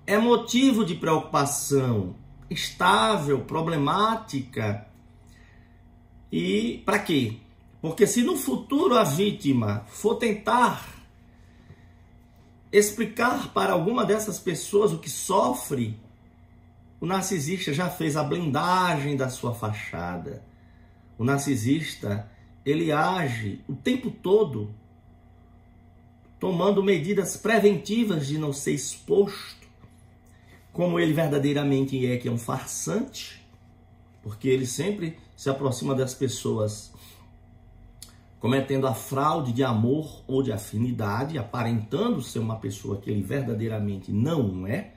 é 0.06 0.16
motivo 0.16 0.84
de 0.84 0.94
preocupação, 0.94 2.14
estável, 2.48 3.40
problemática. 3.40 4.86
E 6.30 6.82
para 6.84 6.98
quê? 7.00 7.36
Porque 7.80 8.06
se 8.06 8.22
no 8.22 8.36
futuro 8.36 8.96
a 8.96 9.04
vítima 9.04 9.84
for 9.88 10.16
tentar 10.16 11.00
explicar 12.72 13.52
para 13.52 13.72
alguma 13.72 14.04
dessas 14.04 14.38
pessoas 14.38 14.92
o 14.92 14.98
que 14.98 15.10
sofre, 15.10 15.98
o 17.00 17.06
narcisista 17.06 17.72
já 17.72 17.88
fez 17.88 18.16
a 18.16 18.22
blindagem 18.22 19.16
da 19.16 19.28
sua 19.28 19.54
fachada. 19.54 20.44
O 21.18 21.24
narcisista, 21.24 22.30
ele 22.64 22.92
age 22.92 23.64
o 23.68 23.74
tempo 23.74 24.10
todo 24.10 24.72
tomando 26.40 26.82
medidas 26.82 27.36
preventivas 27.36 28.26
de 28.26 28.38
não 28.38 28.52
ser 28.52 28.72
exposto 28.72 29.60
como 30.72 30.98
ele 30.98 31.12
verdadeiramente 31.12 32.06
é, 32.06 32.16
que 32.16 32.28
é 32.28 32.32
um 32.32 32.38
farsante, 32.38 33.44
porque 34.22 34.48
ele 34.48 34.66
sempre 34.66 35.18
se 35.36 35.50
aproxima 35.50 35.94
das 35.94 36.14
pessoas 36.14 36.92
cometendo 38.38 38.86
a 38.86 38.94
fraude 38.94 39.52
de 39.52 39.62
amor 39.62 40.22
ou 40.26 40.42
de 40.42 40.50
afinidade, 40.50 41.36
aparentando 41.36 42.22
ser 42.22 42.38
uma 42.38 42.56
pessoa 42.56 42.96
que 42.98 43.10
ele 43.10 43.22
verdadeiramente 43.22 44.10
não 44.10 44.66
é, 44.66 44.94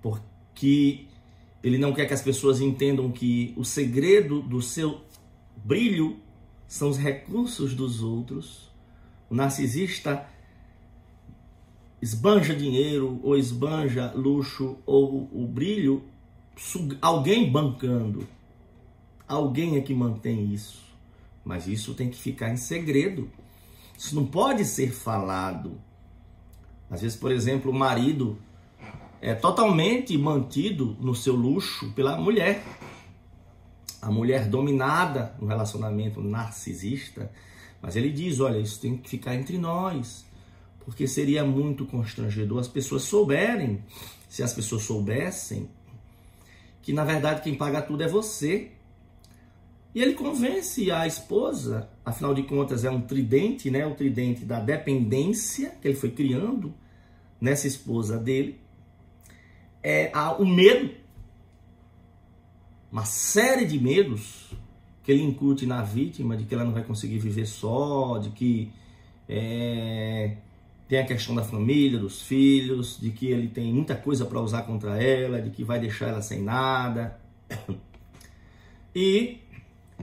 porque 0.00 1.06
ele 1.62 1.76
não 1.76 1.92
quer 1.92 2.06
que 2.06 2.14
as 2.14 2.22
pessoas 2.22 2.60
entendam 2.60 3.12
que 3.12 3.52
o 3.56 3.64
segredo 3.64 4.40
do 4.40 4.62
seu 4.62 5.02
brilho 5.56 6.18
são 6.66 6.88
os 6.88 6.96
recursos 6.96 7.74
dos 7.74 8.02
outros. 8.02 8.67
O 9.30 9.34
narcisista 9.34 10.26
esbanja 12.00 12.54
dinheiro 12.54 13.20
ou 13.22 13.36
esbanja 13.36 14.12
luxo 14.14 14.78
ou 14.86 15.28
o 15.32 15.46
brilho, 15.46 16.04
alguém 17.02 17.50
bancando. 17.50 18.26
Alguém 19.26 19.76
é 19.76 19.80
que 19.80 19.94
mantém 19.94 20.52
isso. 20.52 20.82
Mas 21.44 21.66
isso 21.66 21.94
tem 21.94 22.08
que 22.08 22.16
ficar 22.16 22.50
em 22.50 22.56
segredo. 22.56 23.30
Isso 23.96 24.14
não 24.14 24.24
pode 24.24 24.64
ser 24.64 24.92
falado. 24.92 25.80
Às 26.90 27.02
vezes, 27.02 27.16
por 27.16 27.30
exemplo, 27.30 27.70
o 27.70 27.74
marido 27.74 28.38
é 29.20 29.34
totalmente 29.34 30.16
mantido 30.16 30.96
no 31.00 31.14
seu 31.14 31.34
luxo 31.34 31.92
pela 31.92 32.16
mulher. 32.16 32.64
A 34.00 34.10
mulher 34.10 34.46
dominada 34.48 35.34
no 35.38 35.46
relacionamento 35.46 36.22
narcisista. 36.22 37.30
Mas 37.80 37.96
ele 37.96 38.10
diz: 38.10 38.40
olha, 38.40 38.58
isso 38.58 38.80
tem 38.80 38.96
que 38.96 39.08
ficar 39.08 39.34
entre 39.34 39.58
nós 39.58 40.28
porque 40.88 41.06
seria 41.06 41.44
muito 41.44 41.84
constrangedor 41.84 42.60
as 42.60 42.66
pessoas 42.66 43.02
souberem, 43.02 43.84
se 44.26 44.42
as 44.42 44.54
pessoas 44.54 44.84
soubessem, 44.84 45.68
que 46.80 46.94
na 46.94 47.04
verdade 47.04 47.42
quem 47.42 47.54
paga 47.54 47.82
tudo 47.82 48.02
é 48.02 48.08
você. 48.08 48.70
E 49.94 50.00
ele 50.00 50.14
convence 50.14 50.90
a 50.90 51.06
esposa, 51.06 51.90
afinal 52.02 52.32
de 52.32 52.42
contas 52.44 52.86
é 52.86 52.90
um 52.90 53.02
tridente, 53.02 53.70
né? 53.70 53.86
O 53.86 53.94
tridente 53.94 54.46
da 54.46 54.60
dependência 54.60 55.76
que 55.78 55.88
ele 55.88 55.94
foi 55.94 56.10
criando 56.10 56.72
nessa 57.38 57.66
esposa 57.66 58.16
dele. 58.16 58.58
É 59.82 60.10
o 60.38 60.46
medo, 60.46 60.94
uma 62.90 63.04
série 63.04 63.66
de 63.66 63.78
medos 63.78 64.54
que 65.08 65.12
ele 65.12 65.22
incute 65.22 65.64
na 65.64 65.80
vítima 65.80 66.36
de 66.36 66.44
que 66.44 66.54
ela 66.54 66.66
não 66.66 66.72
vai 66.74 66.84
conseguir 66.84 67.18
viver 67.18 67.46
só, 67.46 68.18
de 68.18 68.28
que 68.28 68.70
é, 69.26 70.36
tem 70.86 70.98
a 70.98 71.06
questão 71.06 71.34
da 71.34 71.42
família, 71.42 71.98
dos 71.98 72.20
filhos, 72.20 73.00
de 73.00 73.10
que 73.10 73.28
ele 73.28 73.48
tem 73.48 73.72
muita 73.72 73.96
coisa 73.96 74.26
para 74.26 74.38
usar 74.38 74.64
contra 74.64 75.02
ela, 75.02 75.40
de 75.40 75.48
que 75.48 75.64
vai 75.64 75.80
deixar 75.80 76.08
ela 76.08 76.20
sem 76.20 76.42
nada. 76.42 77.18
E, 78.94 79.38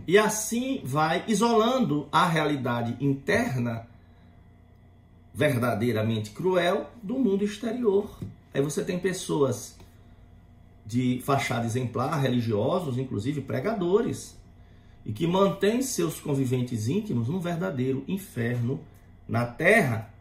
e 0.08 0.18
assim 0.18 0.82
vai 0.84 1.24
isolando 1.28 2.08
a 2.12 2.26
realidade 2.26 2.96
interna 3.00 3.86
verdadeiramente 5.34 6.32
cruel 6.32 6.90
do 7.04 7.20
mundo 7.20 7.44
exterior. 7.44 8.10
Aí 8.52 8.62
você 8.62 8.84
tem 8.84 8.98
pessoas 8.98 9.78
de 10.84 11.22
fachada 11.24 11.66
exemplar, 11.66 12.20
religiosos, 12.22 12.98
inclusive 12.98 13.42
pregadores, 13.42 14.36
e 15.06 15.14
que 15.14 15.28
mantêm 15.28 15.82
seus 15.82 16.20
conviventes 16.20 16.88
íntimos 16.88 17.28
num 17.28 17.40
verdadeiro 17.40 18.04
inferno 18.08 18.80
na 19.28 19.46
terra. 19.46 20.12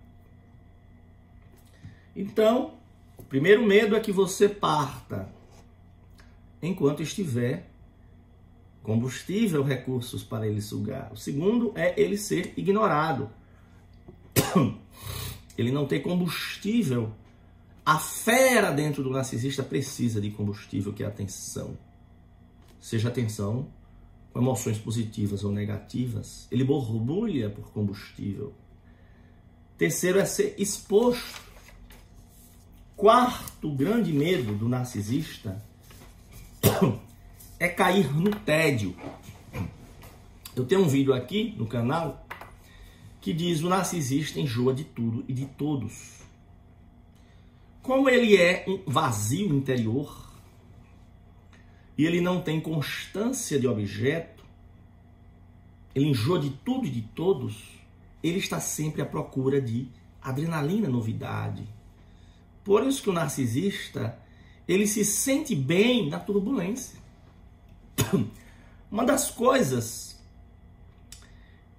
Então, 2.15 2.75
o 3.17 3.23
primeiro 3.23 3.65
medo 3.65 3.97
é 3.97 4.01
que 4.01 4.13
você 4.13 4.49
parta 4.49 5.29
enquanto 6.63 7.03
estiver 7.03 7.71
combustível, 8.83 9.63
recursos 9.63 10.23
para 10.23 10.47
ele 10.47 10.61
sugar. 10.61 11.11
O 11.13 11.17
segundo 11.17 11.73
é 11.75 11.99
ele 12.01 12.19
ser 12.19 12.53
ignorado. 12.57 13.31
Ele 15.57 15.71
não 15.71 15.87
ter 15.87 16.01
combustível. 16.01 17.13
A 17.87 17.97
fera 18.01 18.73
dentro 18.73 19.05
do 19.05 19.11
narcisista 19.11 19.63
precisa 19.63 20.21
de 20.21 20.29
combustível, 20.31 20.93
que 20.93 21.05
é 21.05 21.07
atenção. 21.07 21.79
Seja 22.81 23.09
atenção 23.09 23.69
emoções 24.35 24.79
positivas 24.79 25.45
ou 25.45 25.53
negativas. 25.53 26.49
Ele 26.51 26.65
borbulha 26.65 27.51
por 27.51 27.71
combustível. 27.71 28.53
Terceiro 29.77 30.19
é 30.19 30.25
ser 30.25 30.55
exposto 30.59 31.43
quarto 32.97 33.71
grande 33.71 34.13
medo 34.13 34.55
do 34.55 34.69
narcisista 34.69 35.63
é 37.59 37.69
cair 37.69 38.15
no 38.15 38.31
tédio. 38.31 38.95
Eu 40.55 40.65
tenho 40.65 40.83
um 40.83 40.89
vídeo 40.89 41.13
aqui 41.13 41.55
no 41.59 41.67
canal 41.67 42.25
que 43.21 43.33
diz 43.33 43.63
o 43.63 43.69
narcisista 43.69 44.39
enjoa 44.39 44.73
de 44.73 44.85
tudo 44.85 45.25
e 45.27 45.33
de 45.33 45.47
todos. 45.47 46.21
Como 47.83 48.09
ele 48.09 48.37
é 48.37 48.65
um 48.69 48.91
vazio 48.91 49.55
interior 49.55 50.24
e 51.97 52.05
ele 52.05 52.21
não 52.21 52.41
tem 52.41 52.61
constância 52.61 53.59
de 53.59 53.67
objeto, 53.67 54.45
ele 55.95 56.09
enjoa 56.09 56.41
de 56.41 56.51
tudo 56.51 56.87
e 56.87 56.91
de 56.91 57.03
todos, 57.03 57.63
ele 58.23 58.39
está 58.39 58.59
sempre 58.59 59.01
à 59.01 59.07
procura 59.07 59.61
de 59.61 59.89
adrenalina, 60.21 60.89
novidade, 60.89 61.67
por 62.65 62.85
isso 62.87 63.03
que 63.03 63.11
o 63.11 63.13
narcisista, 63.13 64.19
ele 64.67 64.87
se 64.87 65.05
sente 65.05 65.55
bem 65.55 66.09
na 66.09 66.19
turbulência. 66.19 66.99
Uma 68.91 69.05
das 69.05 69.31
coisas 69.31 70.19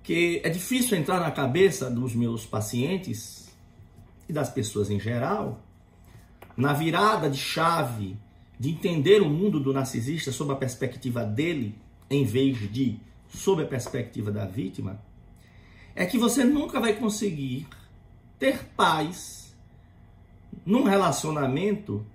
que 0.04 0.40
é 0.44 0.50
difícil 0.50 0.96
entrar 0.96 1.20
na 1.20 1.32
cabeça 1.32 1.90
dos 1.90 2.14
meus 2.14 2.46
pacientes 2.46 3.50
e 4.30 4.34
das 4.34 4.50
pessoas 4.50 4.92
em 4.92 5.00
geral, 5.00 5.60
na 6.56 6.74
virada 6.74 7.28
de 7.28 7.40
chave 7.40 8.16
de 8.60 8.70
entender 8.70 9.22
o 9.22 9.30
mundo 9.30 9.60
do 9.60 9.74
narcisista 9.74 10.32
sob 10.32 10.54
a 10.54 10.56
perspectiva 10.56 11.24
dele, 11.24 11.76
em 12.10 12.24
vez 12.24 12.72
de 12.72 13.00
sob 13.30 13.64
a 13.64 13.66
perspectiva 13.66 14.32
da 14.32 14.46
vítima, 14.46 15.02
é 15.96 16.06
que 16.06 16.18
você 16.18 16.44
nunca 16.44 16.80
vai 16.80 16.94
conseguir 16.94 17.68
ter 18.38 18.66
paz 18.76 19.56
num 20.66 20.84
relacionamento 20.84 22.06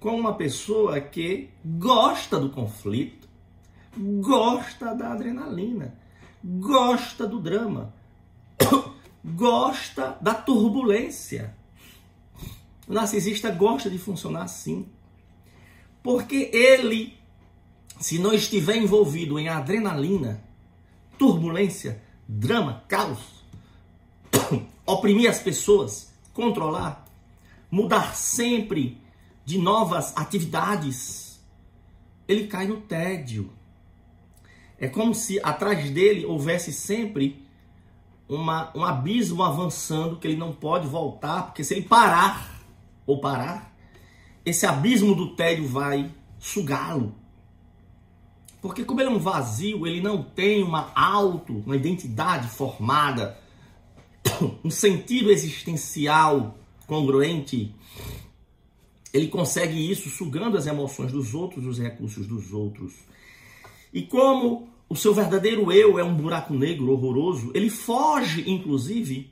com 0.00 0.14
uma 0.14 0.34
pessoa 0.34 1.00
que 1.00 1.48
gosta 1.64 2.38
do 2.38 2.50
conflito, 2.50 3.26
gosta 4.20 4.94
da 4.94 5.12
adrenalina, 5.12 5.94
gosta 6.44 7.26
do 7.26 7.40
drama, 7.40 7.94
gosta 9.24 10.18
da 10.20 10.34
turbulência. 10.34 11.56
O 12.86 12.92
narcisista 12.92 13.50
gosta 13.50 13.88
de 13.88 13.98
funcionar 13.98 14.42
assim. 14.42 14.86
Porque 16.04 16.50
ele, 16.52 17.18
se 17.98 18.18
não 18.18 18.34
estiver 18.34 18.76
envolvido 18.76 19.38
em 19.38 19.48
adrenalina, 19.48 20.44
turbulência, 21.16 22.02
drama, 22.28 22.84
caos, 22.86 23.42
oprimir 24.84 25.30
as 25.30 25.38
pessoas, 25.38 26.12
controlar, 26.34 27.06
mudar 27.70 28.14
sempre 28.14 29.00
de 29.46 29.56
novas 29.56 30.14
atividades, 30.14 31.42
ele 32.28 32.48
cai 32.48 32.66
no 32.66 32.82
tédio. 32.82 33.50
É 34.78 34.88
como 34.88 35.14
se 35.14 35.40
atrás 35.42 35.88
dele 35.88 36.26
houvesse 36.26 36.70
sempre 36.70 37.42
uma, 38.28 38.70
um 38.76 38.84
abismo 38.84 39.42
avançando 39.42 40.18
que 40.18 40.28
ele 40.28 40.36
não 40.36 40.52
pode 40.52 40.86
voltar, 40.86 41.44
porque 41.44 41.64
se 41.64 41.72
ele 41.72 41.88
parar 41.88 42.60
ou 43.06 43.20
parar, 43.20 43.73
esse 44.44 44.66
abismo 44.66 45.14
do 45.14 45.34
tédio 45.34 45.66
vai 45.66 46.12
sugá-lo. 46.38 47.14
Porque 48.60 48.84
como 48.84 49.00
ele 49.00 49.10
é 49.10 49.12
um 49.12 49.18
vazio, 49.18 49.86
ele 49.86 50.00
não 50.00 50.22
tem 50.22 50.62
uma 50.62 50.90
auto, 50.94 51.62
uma 51.66 51.76
identidade 51.76 52.48
formada, 52.48 53.38
um 54.64 54.70
sentido 54.70 55.30
existencial 55.30 56.58
congruente, 56.86 57.74
ele 59.12 59.28
consegue 59.28 59.90
isso 59.90 60.10
sugando 60.10 60.56
as 60.56 60.66
emoções 60.66 61.12
dos 61.12 61.34
outros, 61.34 61.66
os 61.66 61.78
recursos 61.78 62.26
dos 62.26 62.52
outros. 62.52 62.94
E 63.92 64.02
como 64.02 64.68
o 64.88 64.96
seu 64.96 65.14
verdadeiro 65.14 65.70
eu 65.72 65.98
é 65.98 66.04
um 66.04 66.14
buraco 66.14 66.52
negro 66.52 66.90
horroroso, 66.90 67.50
ele 67.54 67.70
foge, 67.70 68.50
inclusive, 68.50 69.30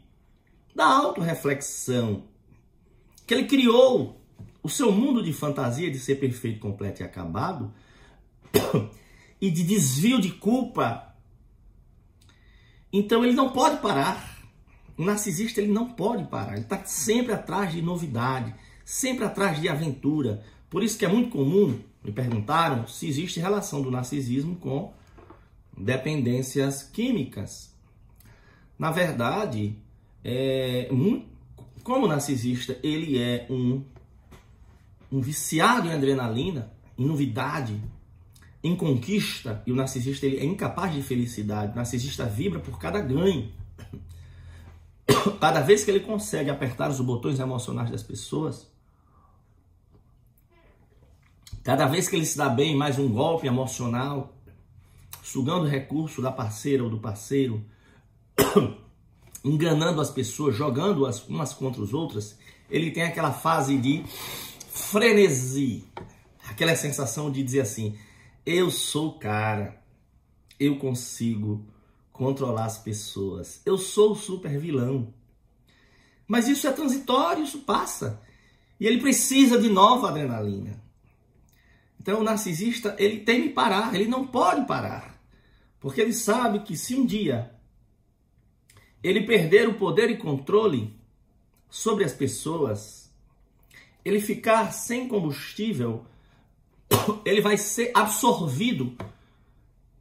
da 0.75 0.87
autorreflexão 0.87 2.25
que 3.27 3.35
ele 3.35 3.45
criou 3.45 4.22
o 4.63 4.69
seu 4.69 4.93
mundo 4.93 5.23
de 5.23 5.33
fantasia 5.33 5.91
de 5.91 5.99
ser 5.99 6.17
perfeito, 6.17 6.61
completo 6.61 7.03
e 7.03 7.05
acabado 7.05 7.73
e 9.41 9.51
de 9.51 9.65
desvio 9.65 10.21
de 10.21 10.31
culpa. 10.31 11.15
Então 12.93 13.25
ele 13.25 13.35
não 13.35 13.51
pode 13.51 13.79
parar. 13.79 14.41
O 14.97 15.05
narcisista 15.05 15.61
ele 15.61 15.73
não 15.73 15.89
pode 15.91 16.25
parar. 16.25 16.53
Ele 16.53 16.63
está 16.63 16.85
sempre 16.85 17.33
atrás 17.33 17.73
de 17.73 17.83
novidade, 17.83 18.55
sempre 18.85 19.25
atrás 19.25 19.61
de 19.61 19.69
aventura. 19.69 20.45
Por 20.71 20.83
isso 20.83 20.97
que 20.99 21.05
é 21.05 21.09
muito 21.09 21.31
comum, 21.31 21.81
me 22.05 22.13
perguntaram 22.13 22.87
se 22.87 23.09
existe 23.09 23.41
relação 23.41 23.83
do 23.83 23.91
narcisismo 23.91 24.57
com 24.57 24.93
dependências 25.77 26.83
químicas. 26.83 27.75
Na 28.79 28.91
verdade, 28.91 29.77
é, 30.25 30.89
como 31.83 32.07
narcisista 32.07 32.79
ele 32.83 33.19
é 33.19 33.47
um, 33.51 33.83
um 35.13 35.21
viciado 35.21 35.89
em 35.89 35.93
adrenalina, 35.93 36.73
em 36.99 37.05
novidade, 37.05 37.79
em 38.65 38.75
conquista, 38.75 39.63
e 39.67 39.73
o 39.73 39.77
narcisista 39.77 40.25
ele 40.25 40.39
é 40.39 40.45
incapaz 40.45 40.95
de 40.95 41.03
felicidade. 41.03 41.73
O 41.73 41.77
narcisista 41.77 42.25
vibra 42.25 42.59
por 42.59 42.79
cada 42.79 43.01
ganho. 43.01 43.53
Cada 45.39 45.61
vez 45.61 45.85
que 45.85 45.91
ele 45.91 46.01
consegue 46.01 46.49
apertar 46.49 46.89
os 46.89 47.01
botões 47.01 47.39
emocionais 47.39 47.91
das 47.91 48.03
pessoas, 48.03 48.67
cada 51.63 51.87
vez 51.87 52.09
que 52.09 52.17
ele 52.17 52.25
se 52.25 52.37
dá 52.37 52.49
bem, 52.49 52.77
mais 52.77 52.99
um 52.99 53.09
golpe 53.09 53.47
emocional, 53.47 54.35
sugando 55.23 55.67
recurso 55.67 56.23
da 56.23 56.33
parceira 56.33 56.83
ou 56.83 56.91
do 56.91 56.99
parceiro, 56.99 57.65
enganando 59.45 60.01
as 60.01 60.11
pessoas, 60.11 60.57
jogando-as 60.57 61.27
umas 61.29 61.53
contra 61.53 61.83
as 61.83 61.93
outras, 61.93 62.39
ele 62.71 62.91
tem 62.91 63.03
aquela 63.03 63.33
fase 63.33 63.77
de 63.79 64.05
frenesi, 64.73 65.85
aquela 66.49 66.75
sensação 66.75 67.31
de 67.31 67.43
dizer 67.43 67.61
assim: 67.61 67.99
eu 68.45 68.71
sou 68.71 69.09
o 69.11 69.19
cara, 69.19 69.81
eu 70.59 70.79
consigo 70.79 71.67
controlar 72.11 72.65
as 72.65 72.79
pessoas, 72.79 73.61
eu 73.67 73.77
sou 73.77 74.13
o 74.13 74.17
super 74.17 74.59
vilão. 74.59 75.13
Mas 76.27 76.49
isso 76.49 76.67
é 76.67 76.73
transitório, 76.73 77.45
isso 77.45 77.61
passa. 77.61 78.23
E 78.81 78.87
ele 78.87 79.01
precisa 79.01 79.61
de 79.61 79.69
nova 79.69 80.09
adrenalina. 80.09 80.83
Então 82.01 82.21
o 82.21 82.25
narcisista, 82.25 82.97
ele 82.99 83.21
tem 83.21 83.43
que 83.43 83.49
parar, 83.51 83.95
ele 83.95 84.07
não 84.07 84.27
pode 84.27 84.67
parar. 84.67 85.21
Porque 85.79 86.01
ele 86.01 86.13
sabe 86.13 86.61
que 86.61 86.77
se 86.77 86.95
um 86.95 87.05
dia 87.05 87.55
ele 89.03 89.27
perder 89.27 89.69
o 89.69 89.75
poder 89.75 90.11
e 90.11 90.17
controle 90.17 90.97
sobre 91.69 92.05
as 92.05 92.13
pessoas, 92.13 93.02
ele 94.05 94.21
ficar 94.21 94.73
sem 94.73 95.07
combustível, 95.07 96.05
ele 97.25 97.41
vai 97.41 97.57
ser 97.57 97.91
absorvido 97.95 98.97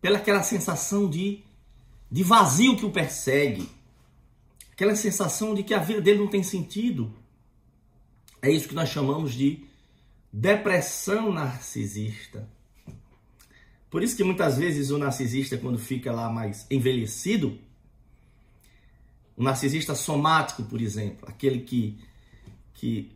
pelaquela 0.02 0.44
sensação 0.44 1.10
de, 1.10 1.44
de 2.10 2.24
vazio 2.24 2.76
que 2.76 2.86
o 2.86 2.92
persegue, 2.92 3.70
aquela 4.72 4.96
sensação 4.96 5.54
de 5.54 5.64
que 5.64 5.74
a 5.74 5.80
vida 5.80 6.02
dele 6.02 6.20
não 6.20 6.28
tem 6.28 6.42
sentido. 6.42 7.14
É 8.42 8.50
isso 8.50 8.68
que 8.68 8.74
nós 8.74 8.90
chamamos 8.90 9.34
de 9.34 9.64
depressão 10.34 11.32
narcisista. 11.32 12.50
Por 13.92 14.02
isso 14.02 14.16
que 14.16 14.24
muitas 14.24 14.58
vezes 14.58 14.90
o 14.90 14.98
narcisista, 14.98 15.58
quando 15.58 15.78
fica 15.78 16.12
lá 16.12 16.30
mais 16.30 16.66
envelhecido, 16.72 17.60
o 19.36 19.44
narcisista 19.44 19.94
somático, 19.94 20.64
por 20.64 20.82
exemplo, 20.82 21.28
aquele 21.28 21.60
que, 21.60 22.00
que 22.74 23.12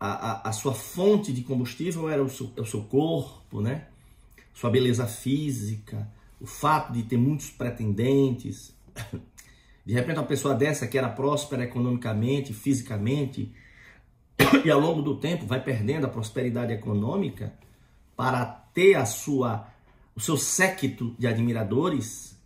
a, 0.00 0.08
a, 0.08 0.48
a 0.48 0.52
sua 0.52 0.72
fonte 0.72 1.32
de 1.32 1.42
combustível 1.42 2.08
era 2.08 2.24
o 2.24 2.28
seu, 2.30 2.50
é 2.56 2.60
o 2.62 2.66
seu 2.66 2.82
corpo, 2.82 3.60
né? 3.60 3.86
sua 4.54 4.70
beleza 4.70 5.06
física, 5.06 6.08
o 6.40 6.46
fato 6.46 6.92
de 6.92 7.02
ter 7.02 7.16
muitos 7.16 7.50
pretendentes. 7.50 8.74
De 9.84 9.94
repente, 9.94 10.18
uma 10.18 10.26
pessoa 10.26 10.54
dessa 10.54 10.86
que 10.86 10.98
era 10.98 11.08
próspera 11.08 11.64
economicamente, 11.64 12.52
fisicamente, 12.52 13.50
e 14.64 14.70
ao 14.70 14.78
longo 14.78 15.00
do 15.00 15.16
tempo 15.16 15.46
vai 15.46 15.62
perdendo 15.62 16.04
a 16.04 16.08
prosperidade 16.08 16.72
econômica 16.72 17.54
para 18.14 18.44
ter 18.44 18.94
a 18.94 19.06
sua 19.06 19.66
o 20.14 20.20
seu 20.20 20.36
séquito 20.36 21.14
de 21.18 21.26
admiradores 21.26 22.38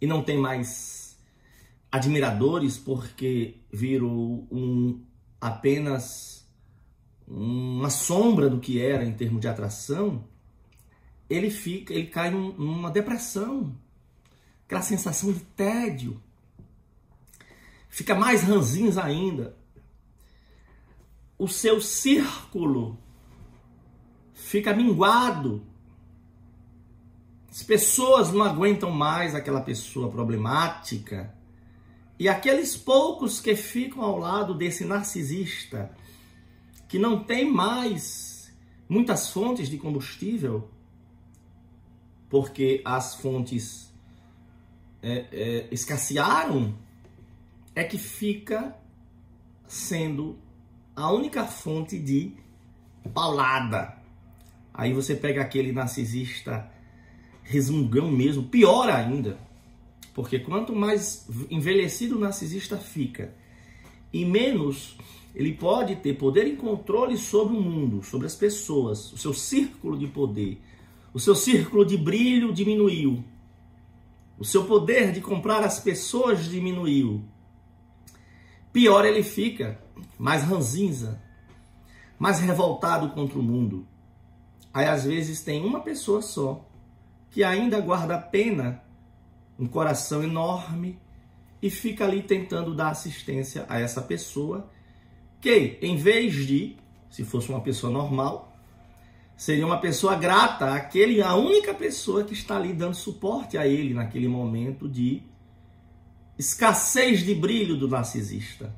e 0.00 0.06
não 0.06 0.22
tem 0.22 0.36
mais 0.36 1.16
admiradores 1.90 2.76
porque 2.76 3.56
virou 3.72 4.46
um 4.50 5.00
apenas 5.40 6.33
uma 7.26 7.90
sombra 7.90 8.48
do 8.48 8.60
que 8.60 8.80
era 8.80 9.04
em 9.04 9.12
termos 9.12 9.40
de 9.40 9.48
atração, 9.48 10.24
ele 11.28 11.50
fica, 11.50 11.92
ele 11.92 12.06
cai 12.06 12.30
numa 12.30 12.90
depressão, 12.90 13.74
aquela 14.66 14.82
sensação 14.82 15.32
de 15.32 15.40
tédio, 15.40 16.20
fica 17.88 18.14
mais 18.14 18.42
ranzinhos 18.42 18.98
ainda. 18.98 19.56
O 21.38 21.48
seu 21.48 21.80
círculo 21.80 22.98
fica 24.34 24.74
minguado. 24.74 25.66
As 27.50 27.62
pessoas 27.62 28.32
não 28.32 28.42
aguentam 28.42 28.90
mais 28.90 29.34
aquela 29.34 29.60
pessoa 29.60 30.10
problemática 30.10 31.34
e 32.18 32.28
aqueles 32.28 32.76
poucos 32.76 33.40
que 33.40 33.56
ficam 33.56 34.02
ao 34.02 34.18
lado 34.18 34.54
desse 34.54 34.84
narcisista, 34.84 35.90
que 36.94 36.98
não 37.00 37.24
tem 37.24 37.50
mais 37.50 38.54
muitas 38.88 39.28
fontes 39.30 39.68
de 39.68 39.76
combustível, 39.78 40.70
porque 42.30 42.80
as 42.84 43.16
fontes 43.16 43.92
é, 45.02 45.26
é, 45.32 45.68
escassearam, 45.72 46.72
é 47.74 47.82
que 47.82 47.98
fica 47.98 48.76
sendo 49.66 50.38
a 50.94 51.10
única 51.10 51.44
fonte 51.44 51.98
de 51.98 52.32
paulada. 53.12 53.98
Aí 54.72 54.92
você 54.92 55.16
pega 55.16 55.42
aquele 55.42 55.72
narcisista 55.72 56.70
resmungão 57.42 58.08
mesmo, 58.08 58.44
pior 58.44 58.88
ainda 58.88 59.36
porque 60.14 60.38
quanto 60.38 60.72
mais 60.76 61.26
envelhecido 61.50 62.16
o 62.16 62.20
narcisista 62.20 62.78
fica 62.78 63.34
e 64.12 64.24
menos 64.24 64.96
ele 65.34 65.52
pode 65.52 65.96
ter 65.96 66.14
poder 66.14 66.46
e 66.46 66.56
controle 66.56 67.18
sobre 67.18 67.56
o 67.56 67.60
mundo, 67.60 68.02
sobre 68.04 68.26
as 68.26 68.34
pessoas, 68.34 69.12
o 69.12 69.18
seu 69.18 69.34
círculo 69.34 69.98
de 69.98 70.06
poder, 70.06 70.62
o 71.12 71.18
seu 71.18 71.34
círculo 71.34 71.84
de 71.84 71.96
brilho 71.96 72.52
diminuiu, 72.52 73.24
o 74.38 74.44
seu 74.44 74.64
poder 74.64 75.10
de 75.12 75.20
comprar 75.20 75.64
as 75.64 75.80
pessoas 75.80 76.44
diminuiu. 76.44 77.24
Pior 78.72 79.04
ele 79.04 79.22
fica, 79.22 79.80
mais 80.18 80.44
ranzinza, 80.44 81.20
mais 82.18 82.38
revoltado 82.38 83.10
contra 83.10 83.38
o 83.38 83.42
mundo. 83.42 83.86
Aí 84.72 84.86
às 84.86 85.04
vezes 85.04 85.40
tem 85.40 85.64
uma 85.64 85.80
pessoa 85.80 86.22
só 86.22 86.64
que 87.30 87.42
ainda 87.42 87.80
guarda 87.80 88.18
pena, 88.18 88.82
um 89.58 89.66
coração 89.66 90.22
enorme 90.22 90.98
e 91.60 91.70
fica 91.70 92.04
ali 92.04 92.22
tentando 92.22 92.74
dar 92.74 92.90
assistência 92.90 93.64
a 93.68 93.80
essa 93.80 94.00
pessoa 94.00 94.70
que, 95.44 95.76
em 95.82 95.94
vez 95.94 96.46
de, 96.46 96.74
se 97.10 97.22
fosse 97.22 97.50
uma 97.50 97.60
pessoa 97.60 97.92
normal, 97.92 98.56
seria 99.36 99.66
uma 99.66 99.76
pessoa 99.76 100.16
grata 100.16 100.72
àquele, 100.72 101.20
a 101.20 101.34
única 101.34 101.74
pessoa 101.74 102.24
que 102.24 102.32
está 102.32 102.56
ali 102.56 102.72
dando 102.72 102.94
suporte 102.94 103.58
a 103.58 103.66
ele 103.66 103.92
naquele 103.92 104.26
momento 104.26 104.88
de 104.88 105.22
escassez 106.38 107.22
de 107.22 107.34
brilho 107.34 107.76
do 107.76 107.86
narcisista. 107.86 108.74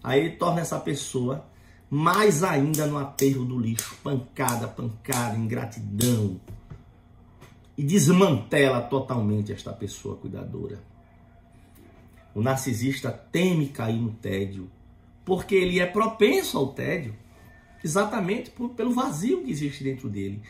Aí 0.00 0.20
ele 0.20 0.36
torna 0.36 0.60
essa 0.60 0.78
pessoa 0.78 1.44
mais 1.90 2.44
ainda 2.44 2.86
no 2.86 2.96
aterro 2.96 3.44
do 3.44 3.58
lixo, 3.58 3.96
pancada, 4.00 4.68
pancada, 4.68 5.36
ingratidão. 5.36 6.40
E 7.76 7.82
desmantela 7.82 8.82
totalmente 8.82 9.52
esta 9.52 9.72
pessoa 9.72 10.14
cuidadora. 10.14 10.78
O 12.36 12.40
narcisista 12.40 13.10
teme 13.10 13.66
cair 13.66 14.00
no 14.00 14.12
tédio, 14.12 14.70
porque 15.28 15.54
ele 15.54 15.78
é 15.78 15.84
propenso 15.84 16.56
ao 16.56 16.72
tédio, 16.72 17.14
exatamente 17.84 18.48
por, 18.48 18.70
pelo 18.70 18.94
vazio 18.94 19.44
que 19.44 19.50
existe 19.50 19.84
dentro 19.84 20.08
dele. 20.08 20.42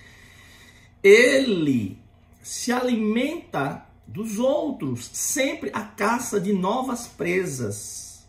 Ele 1.03 2.01
se 2.41 2.70
alimenta 2.70 3.85
dos 4.07 4.39
outros, 4.39 5.11
sempre 5.12 5.68
a 5.74 5.83
caça 5.83 6.41
de 6.41 6.53
novas 6.53 7.09
presas. 7.09 8.24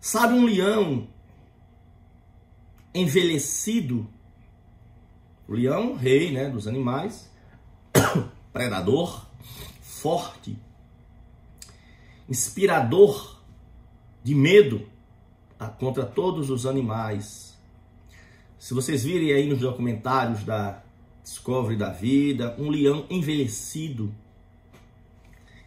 Sabe 0.00 0.32
um 0.32 0.46
leão 0.46 1.06
envelhecido, 2.94 4.08
o 5.46 5.52
leão, 5.52 5.92
rei 5.92 6.32
né, 6.32 6.48
dos 6.48 6.66
animais, 6.66 7.30
predador, 8.54 9.26
forte, 9.82 10.58
inspirador 12.26 13.41
de 14.22 14.34
medo 14.34 14.86
contra 15.78 16.04
todos 16.04 16.50
os 16.50 16.66
animais. 16.66 17.56
Se 18.58 18.74
vocês 18.74 19.04
virem 19.04 19.32
aí 19.32 19.48
nos 19.48 19.60
documentários 19.60 20.44
da 20.44 20.82
Discovery 21.22 21.76
da 21.76 21.90
Vida, 21.90 22.54
um 22.58 22.68
leão 22.68 23.06
envelhecido, 23.08 24.12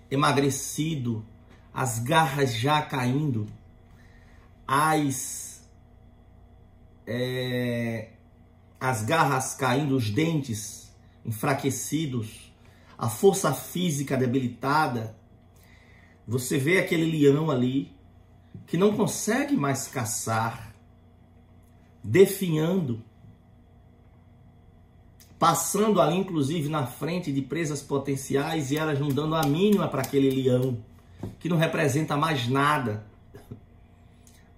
emagrecido, 0.10 1.26
as 1.74 2.00
garras 2.00 2.54
já 2.56 2.82
caindo, 2.82 3.48
as 4.68 5.70
é, 7.08 8.10
as 8.80 9.04
garras 9.04 9.56
caindo, 9.56 9.96
os 9.96 10.10
dentes 10.10 10.94
enfraquecidos, 11.26 12.54
a 12.98 13.10
força 13.10 13.54
física 13.54 14.18
debilitada. 14.18 15.16
Você 16.28 16.58
vê 16.58 16.80
aquele 16.80 17.06
leão 17.06 17.52
ali 17.52 17.95
que 18.66 18.78
não 18.78 18.96
consegue 18.96 19.56
mais 19.56 19.88
caçar, 19.88 20.74
definhando, 22.04 23.04
passando 25.38 26.02
ali 26.02 26.18
inclusive 26.18 26.70
na 26.70 26.86
frente 26.88 27.32
de 27.32 27.42
presas 27.42 27.82
potenciais 27.82 28.72
e 28.72 28.78
elas 28.78 29.00
não 29.00 29.10
dando 29.10 29.36
a 29.36 29.44
mínima 29.44 29.88
para 29.88 30.02
aquele 30.02 30.30
leão 30.30 30.78
que 31.40 31.50
não 31.50 31.58
representa 31.58 32.16
mais 32.16 32.48
nada. 32.48 33.06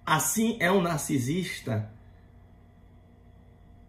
Assim 0.04 0.56
é 0.60 0.70
um 0.70 0.80
narcisista 0.80 1.90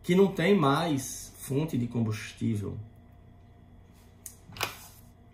que 0.04 0.16
não 0.16 0.28
tem 0.28 0.56
mais 0.56 1.32
fonte 1.40 1.78
de 1.78 1.88
combustível. 1.88 2.78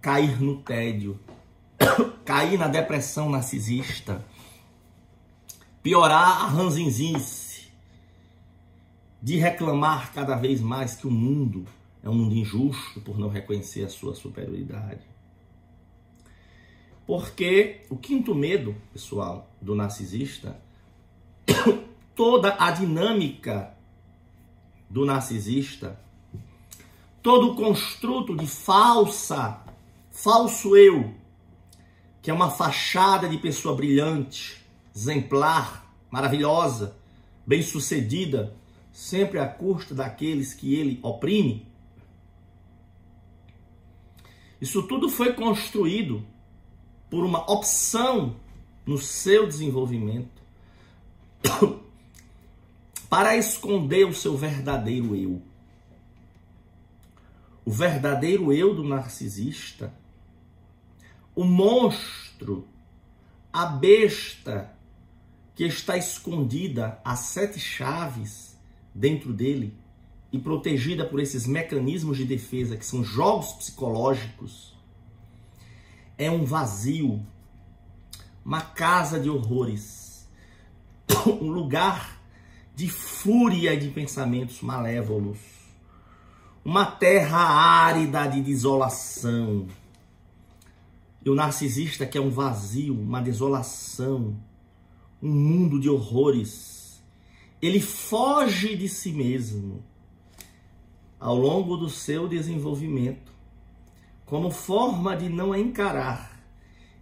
Cair 0.02 0.40
no 0.40 0.62
tédio, 0.62 1.20
cair 2.24 2.60
na 2.60 2.68
depressão 2.68 3.30
narcisista, 3.30 4.24
piorar 5.86 6.42
a 6.42 6.48
ranzinzice, 6.48 7.68
de 9.22 9.38
reclamar 9.38 10.12
cada 10.14 10.36
vez 10.36 10.60
mais 10.60 10.96
que 10.96 11.06
o 11.06 11.12
mundo 11.12 11.64
é 12.02 12.10
um 12.10 12.16
mundo 12.16 12.34
injusto 12.34 13.00
por 13.02 13.20
não 13.20 13.30
reconhecer 13.30 13.84
a 13.84 13.90
sua 13.90 14.16
superioridade. 14.16 15.02
Porque 17.06 17.82
o 17.88 17.98
quinto 17.98 18.34
medo, 18.34 18.76
pessoal, 18.94 19.48
do 19.62 19.76
narcisista, 19.76 20.60
toda 22.16 22.56
a 22.60 22.72
dinâmica 22.72 23.78
do 24.90 25.06
narcisista, 25.06 26.00
todo 27.22 27.52
o 27.52 27.56
construto 27.56 28.36
de 28.36 28.48
falsa, 28.48 29.62
falso 30.10 30.76
eu, 30.76 31.14
que 32.24 32.32
é 32.32 32.34
uma 32.34 32.50
fachada 32.50 33.30
de 33.30 33.38
pessoa 33.38 33.76
brilhante, 33.76 34.65
exemplar, 34.96 35.94
maravilhosa, 36.10 36.96
bem-sucedida, 37.46 38.56
sempre 38.94 39.40
à 39.40 39.48
custa 39.48 39.94
daqueles 39.94 40.54
que 40.54 40.74
ele 40.74 41.00
oprime. 41.04 41.68
Isso 44.62 44.84
tudo 44.84 45.10
foi 45.10 45.34
construído 45.34 46.26
por 47.10 47.26
uma 47.26 47.40
opção 47.52 48.38
no 48.86 48.98
seu 48.98 49.46
desenvolvimento 49.46 50.42
para 53.10 53.36
esconder 53.36 54.08
o 54.08 54.14
seu 54.14 54.38
verdadeiro 54.38 55.14
eu. 55.14 55.42
O 57.66 57.72
verdadeiro 57.72 58.54
eu 58.54 58.74
do 58.74 58.84
narcisista, 58.84 59.94
o 61.36 61.44
monstro, 61.44 62.68
a 63.52 63.66
besta 63.66 64.75
que 65.56 65.64
está 65.64 65.98
escondida 65.98 67.00
a 67.04 67.16
sete 67.16 67.60
chaves 67.60 68.58
dentro 68.94 69.32
dele 69.32 69.74
e 70.32 70.38
protegida 70.38 71.06
por 71.06 71.22
esses 71.22 71.48
mecanismos 71.48 72.18
de 72.18 72.26
defesa 72.26 72.76
que 72.76 72.86
são 72.86 73.04
jogos 73.04 73.54
psicológicos, 73.54 74.76
é 76.18 76.30
um 76.30 76.44
vazio, 76.44 77.26
uma 78.44 78.60
casa 78.60 79.18
de 79.18 79.30
horrores, 79.30 80.28
um 81.26 81.50
lugar 81.50 82.22
de 82.76 82.90
fúria 82.90 83.78
de 83.78 83.88
pensamentos 83.90 84.62
malévolos, 84.62 85.38
uma 86.66 86.86
terra 86.86 87.38
árida 87.38 88.28
de 88.28 88.42
desolação. 88.42 89.68
E 91.24 91.30
o 91.30 91.36
narcisista 91.36 92.06
que 92.06 92.18
é 92.18 92.22
um 92.22 92.30
vazio, 92.30 92.94
uma 92.94 93.22
desolação, 93.22 94.36
um 95.26 95.34
mundo 95.34 95.80
de 95.80 95.90
horrores. 95.90 97.04
Ele 97.60 97.80
foge 97.80 98.76
de 98.76 98.88
si 98.88 99.12
mesmo 99.12 99.84
ao 101.20 101.36
longo 101.36 101.76
do 101.76 101.90
seu 101.90 102.28
desenvolvimento, 102.28 103.34
como 104.24 104.52
forma 104.52 105.18
de 105.18 105.28
não 105.28 105.56
encarar 105.56 106.40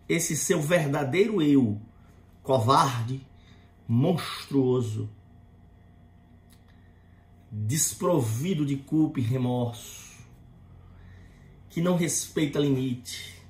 esse 0.08 0.38
seu 0.38 0.62
verdadeiro 0.62 1.42
eu, 1.42 1.82
covarde, 2.42 3.28
monstruoso, 3.86 5.10
desprovido 7.52 8.66
de 8.66 8.78
culpa 8.78 9.20
e 9.20 9.24
remorso, 9.24 10.14
que 11.70 11.82
não 11.82 11.98
respeita 11.98 12.58
limite, 12.58 13.44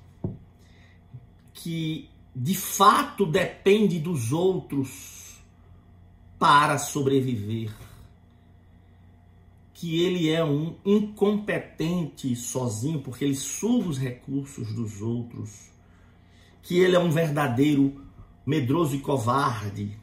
que 1.52 2.10
de 2.34 2.54
fato 2.54 3.24
depende 3.24 3.98
dos 3.98 4.32
outros 4.32 5.38
para 6.38 6.78
sobreviver, 6.78 7.72
que 9.72 10.02
ele 10.02 10.30
é 10.30 10.44
um 10.44 10.76
incompetente 10.84 12.34
sozinho 12.34 13.00
porque 13.00 13.24
ele 13.24 13.36
suga 13.36 13.88
os 13.88 13.98
recursos 13.98 14.72
dos 14.72 15.00
outros, 15.00 15.70
que 16.62 16.78
ele 16.78 16.96
é 16.96 16.98
um 16.98 17.10
verdadeiro 17.10 18.04
medroso 18.44 18.96
e 18.96 19.00
covarde, 19.00 19.96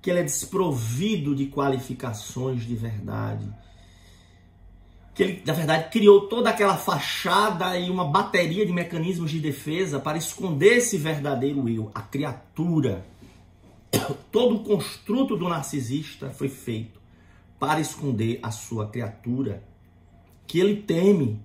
que 0.00 0.10
ele 0.10 0.20
é 0.20 0.24
desprovido 0.24 1.34
de 1.34 1.46
qualificações 1.46 2.64
de 2.64 2.76
verdade. 2.76 3.48
Que 5.16 5.22
ele, 5.22 5.42
na 5.44 5.52
verdade, 5.52 5.90
criou 5.90 6.28
toda 6.28 6.50
aquela 6.50 6.76
fachada 6.76 7.76
e 7.76 7.90
uma 7.90 8.04
bateria 8.04 8.64
de 8.64 8.72
mecanismos 8.72 9.30
de 9.30 9.40
defesa 9.40 9.98
para 9.98 10.16
esconder 10.16 10.76
esse 10.76 10.96
verdadeiro 10.96 11.68
eu, 11.68 11.90
a 11.92 12.02
criatura. 12.02 13.04
Todo 14.30 14.56
o 14.56 14.62
construto 14.62 15.36
do 15.36 15.48
narcisista 15.48 16.30
foi 16.30 16.48
feito 16.48 17.00
para 17.58 17.80
esconder 17.80 18.38
a 18.42 18.50
sua 18.50 18.88
criatura, 18.88 19.64
que 20.46 20.60
ele 20.60 20.82
teme. 20.82 21.40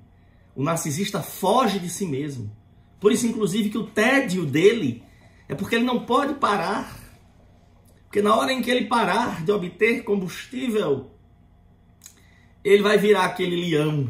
O 0.53 0.63
narcisista 0.63 1.23
foge 1.23 1.79
de 1.79 1.89
si 1.89 2.05
mesmo. 2.05 2.51
Por 2.99 3.11
isso, 3.11 3.25
inclusive, 3.25 3.69
que 3.69 3.77
o 3.77 3.87
tédio 3.87 4.45
dele 4.45 5.01
é 5.47 5.55
porque 5.55 5.75
ele 5.75 5.85
não 5.85 6.05
pode 6.05 6.35
parar 6.35 7.01
Porque 8.11 8.21
na 8.21 8.35
hora 8.35 8.51
em 8.51 8.61
que 8.61 8.69
ele 8.69 8.87
parar 8.87 9.41
de 9.41 9.53
obter 9.53 10.03
combustível, 10.03 11.10
ele 12.63 12.83
vai 12.83 12.97
virar 12.97 13.25
aquele 13.25 13.55
leão 13.55 14.09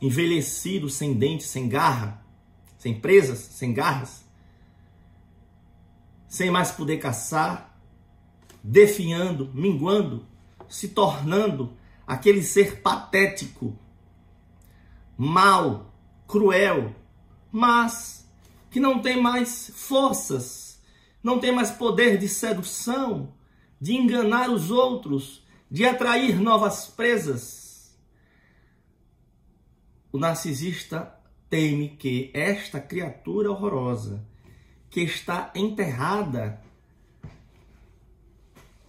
envelhecido, 0.00 0.88
sem 0.88 1.14
dentes, 1.14 1.46
sem 1.46 1.68
garra, 1.68 2.24
sem 2.78 2.98
presas, 2.98 3.38
sem 3.38 3.72
garras, 3.72 4.24
sem 6.28 6.50
mais 6.50 6.70
poder 6.70 6.98
caçar, 6.98 7.76
definhando, 8.62 9.50
minguando, 9.54 10.26
se 10.68 10.88
tornando 10.88 11.76
aquele 12.06 12.42
ser 12.42 12.80
patético, 12.80 13.76
mau, 15.16 15.92
cruel, 16.26 16.94
mas 17.50 18.28
que 18.70 18.78
não 18.78 19.00
tem 19.00 19.20
mais 19.20 19.70
forças, 19.74 20.80
não 21.22 21.38
tem 21.40 21.52
mais 21.52 21.70
poder 21.70 22.18
de 22.18 22.28
sedução, 22.28 23.32
de 23.80 23.94
enganar 23.94 24.50
os 24.50 24.70
outros, 24.70 25.45
de 25.70 25.84
atrair 25.84 26.40
novas 26.40 26.86
presas. 26.86 27.96
O 30.12 30.18
narcisista 30.18 31.14
teme 31.48 31.90
que 31.90 32.30
esta 32.32 32.80
criatura 32.80 33.50
horrorosa, 33.50 34.24
que 34.88 35.00
está 35.02 35.50
enterrada, 35.54 36.60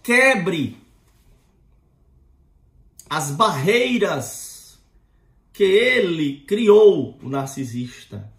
quebre 0.02 0.80
as 3.10 3.30
barreiras 3.30 4.78
que 5.52 5.64
ele 5.64 6.40
criou, 6.42 7.18
o 7.22 7.28
narcisista, 7.28 8.32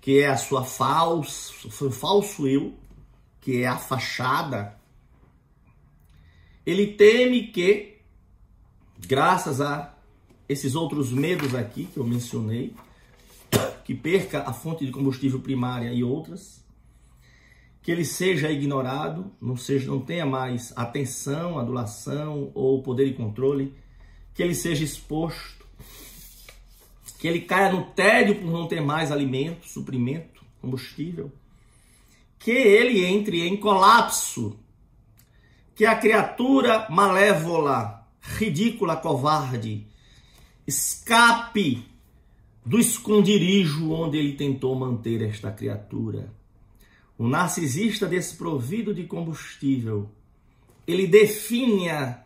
que 0.00 0.20
é 0.20 0.28
a 0.28 0.36
sua 0.36 0.64
falso, 0.64 1.70
seu 1.70 1.90
falso 1.90 2.46
eu, 2.46 2.74
que 3.40 3.62
é 3.62 3.66
a 3.66 3.78
fachada. 3.78 4.78
Ele 6.64 6.86
teme 6.86 7.48
que, 7.48 7.98
graças 9.06 9.60
a 9.60 9.94
esses 10.48 10.74
outros 10.74 11.10
medos 11.10 11.54
aqui 11.54 11.86
que 11.86 11.96
eu 11.96 12.04
mencionei, 12.04 12.74
que 13.84 13.94
perca 13.94 14.42
a 14.42 14.52
fonte 14.52 14.86
de 14.86 14.92
combustível 14.92 15.40
primária 15.40 15.92
e 15.92 16.04
outras, 16.04 16.62
que 17.82 17.90
ele 17.90 18.04
seja 18.04 18.50
ignorado, 18.50 19.32
não 19.40 19.56
seja, 19.56 19.90
não 19.90 20.00
tenha 20.00 20.24
mais 20.24 20.72
atenção, 20.76 21.58
adulação 21.58 22.52
ou 22.54 22.80
poder 22.80 23.06
de 23.06 23.14
controle, 23.14 23.74
que 24.34 24.42
ele 24.42 24.54
seja 24.54 24.84
exposto, 24.84 25.66
que 27.18 27.26
ele 27.26 27.40
caia 27.40 27.72
no 27.72 27.86
tédio 27.86 28.36
por 28.36 28.50
não 28.50 28.68
ter 28.68 28.80
mais 28.80 29.10
alimento, 29.10 29.66
suprimento, 29.66 30.44
combustível, 30.60 31.30
que 32.38 32.52
ele 32.52 33.04
entre 33.04 33.46
em 33.46 33.56
colapso, 33.56 34.56
que 35.74 35.86
a 35.86 35.96
criatura 35.96 36.86
malévola, 36.90 38.06
ridícula, 38.20 38.96
covarde, 38.96 39.86
escape 40.66 41.84
do 42.64 42.78
esconderijo 42.78 43.90
onde 43.90 44.18
ele 44.18 44.34
tentou 44.34 44.74
manter 44.74 45.22
esta 45.22 45.50
criatura. 45.50 46.32
O 47.18 47.26
narcisista 47.26 48.06
desprovido 48.06 48.94
de 48.94 49.04
combustível, 49.04 50.10
ele 50.86 51.06
definha 51.06 52.24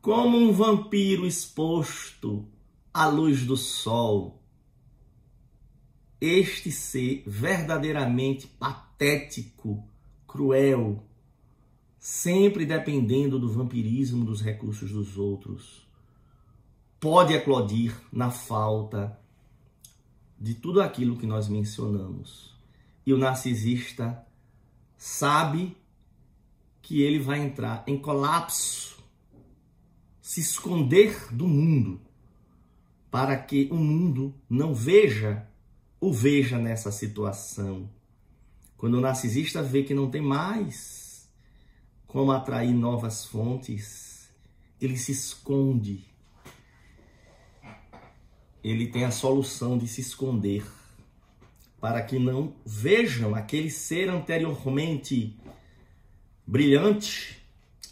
como 0.00 0.38
um 0.38 0.52
vampiro 0.52 1.26
exposto 1.26 2.46
à 2.92 3.06
luz 3.06 3.44
do 3.44 3.56
sol. 3.56 4.40
Este 6.20 6.70
ser 6.70 7.22
verdadeiramente 7.26 8.46
patético, 8.46 9.84
cruel, 10.26 11.02
sempre 12.00 12.64
dependendo 12.64 13.38
do 13.38 13.52
vampirismo 13.52 14.24
dos 14.24 14.40
recursos 14.40 14.90
dos 14.90 15.18
outros, 15.18 15.86
pode 16.98 17.34
eclodir 17.34 17.94
na 18.10 18.30
falta 18.30 19.20
de 20.40 20.54
tudo 20.54 20.80
aquilo 20.80 21.18
que 21.18 21.26
nós 21.26 21.46
mencionamos. 21.46 22.58
E 23.04 23.12
o 23.12 23.18
narcisista 23.18 24.26
sabe 24.96 25.76
que 26.80 27.02
ele 27.02 27.18
vai 27.18 27.38
entrar 27.38 27.84
em 27.86 27.98
colapso, 27.98 28.98
se 30.22 30.40
esconder 30.40 31.30
do 31.30 31.46
mundo, 31.46 32.00
para 33.10 33.36
que 33.36 33.68
o 33.70 33.76
mundo 33.76 34.34
não 34.48 34.74
veja 34.74 35.46
o 36.00 36.10
veja 36.10 36.56
nessa 36.56 36.90
situação. 36.90 37.90
Quando 38.78 38.94
o 38.94 39.00
narcisista 39.00 39.62
vê 39.62 39.82
que 39.82 39.92
não 39.92 40.10
tem 40.10 40.22
mais 40.22 40.99
como 42.10 42.32
atrair 42.32 42.72
novas 42.72 43.24
fontes, 43.24 44.28
ele 44.80 44.96
se 44.96 45.12
esconde. 45.12 46.04
Ele 48.64 48.88
tem 48.88 49.04
a 49.04 49.12
solução 49.12 49.78
de 49.78 49.86
se 49.86 50.00
esconder 50.00 50.66
para 51.80 52.02
que 52.02 52.18
não 52.18 52.52
vejam 52.66 53.32
aquele 53.34 53.70
ser 53.70 54.10
anteriormente 54.10 55.38
brilhante 56.44 57.40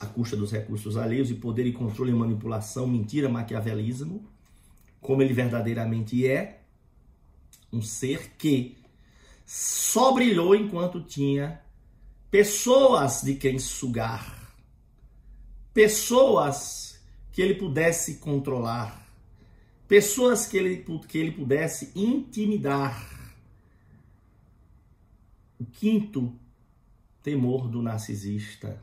à 0.00 0.06
custa 0.06 0.36
dos 0.36 0.50
recursos 0.50 0.96
alheios 0.96 1.30
e 1.30 1.34
poder 1.34 1.64
e 1.66 1.72
controle 1.72 2.12
manipulação, 2.12 2.88
mentira, 2.88 3.28
maquiavelismo, 3.28 4.28
como 5.00 5.22
ele 5.22 5.32
verdadeiramente 5.32 6.26
é, 6.26 6.62
um 7.72 7.80
ser 7.80 8.32
que 8.36 8.76
só 9.46 10.12
brilhou 10.12 10.56
enquanto 10.56 11.00
tinha 11.00 11.62
pessoas 12.30 13.22
de 13.22 13.34
quem 13.34 13.58
sugar, 13.58 14.54
pessoas 15.72 17.00
que 17.32 17.40
ele 17.40 17.54
pudesse 17.54 18.16
controlar, 18.16 19.06
pessoas 19.86 20.46
que 20.46 20.56
ele, 20.56 20.84
que 21.06 21.18
ele 21.18 21.32
pudesse 21.32 21.92
intimidar. 21.94 23.16
O 25.58 25.64
quinto 25.64 26.32
temor 27.22 27.68
do 27.68 27.82
narcisista, 27.82 28.80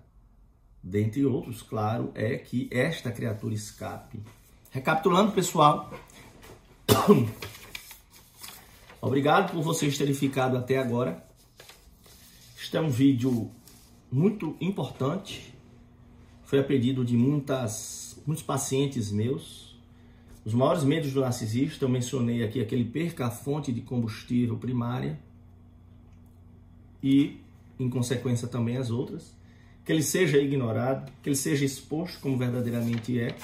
dentre 0.83 1.25
outros, 1.25 1.61
claro, 1.61 2.11
é 2.15 2.37
que 2.37 2.67
esta 2.71 3.11
criatura 3.11 3.53
escape. 3.53 4.19
Recapitulando, 4.71 5.31
pessoal, 5.31 5.93
obrigado 8.99 9.53
por 9.53 9.63
vocês 9.63 9.97
terem 9.97 10.13
ficado 10.13 10.57
até 10.57 10.77
agora. 10.77 11.24
Este 12.65 12.77
é 12.77 12.81
um 12.81 12.89
vídeo 12.89 13.51
muito 14.11 14.57
importante. 14.59 15.53
Foi 16.45 16.59
a 16.59 16.63
pedido 16.63 17.05
de 17.05 17.15
muitas, 17.15 18.19
muitos 18.25 18.43
pacientes 18.43 19.11
meus 19.11 19.77
os 20.43 20.51
maiores 20.51 20.83
medos 20.83 21.13
do 21.13 21.21
narcisista, 21.21 21.85
eu 21.85 21.89
mencionei 21.89 22.43
aqui, 22.43 22.59
é 22.59 22.65
que 22.65 22.73
ele 22.73 22.85
perca 22.85 23.27
a 23.27 23.31
fonte 23.31 23.71
de 23.71 23.81
combustível 23.81 24.57
primária 24.57 25.19
e, 27.03 27.39
em 27.79 27.87
consequência, 27.87 28.47
também 28.47 28.77
as 28.77 28.89
outras. 28.89 29.31
Que 29.85 29.91
ele 29.91 30.01
seja 30.01 30.39
ignorado, 30.39 31.11
que 31.21 31.29
ele 31.29 31.35
seja 31.35 31.63
exposto 31.63 32.19
como 32.19 32.35
verdadeiramente 32.35 33.19
é, 33.19 33.35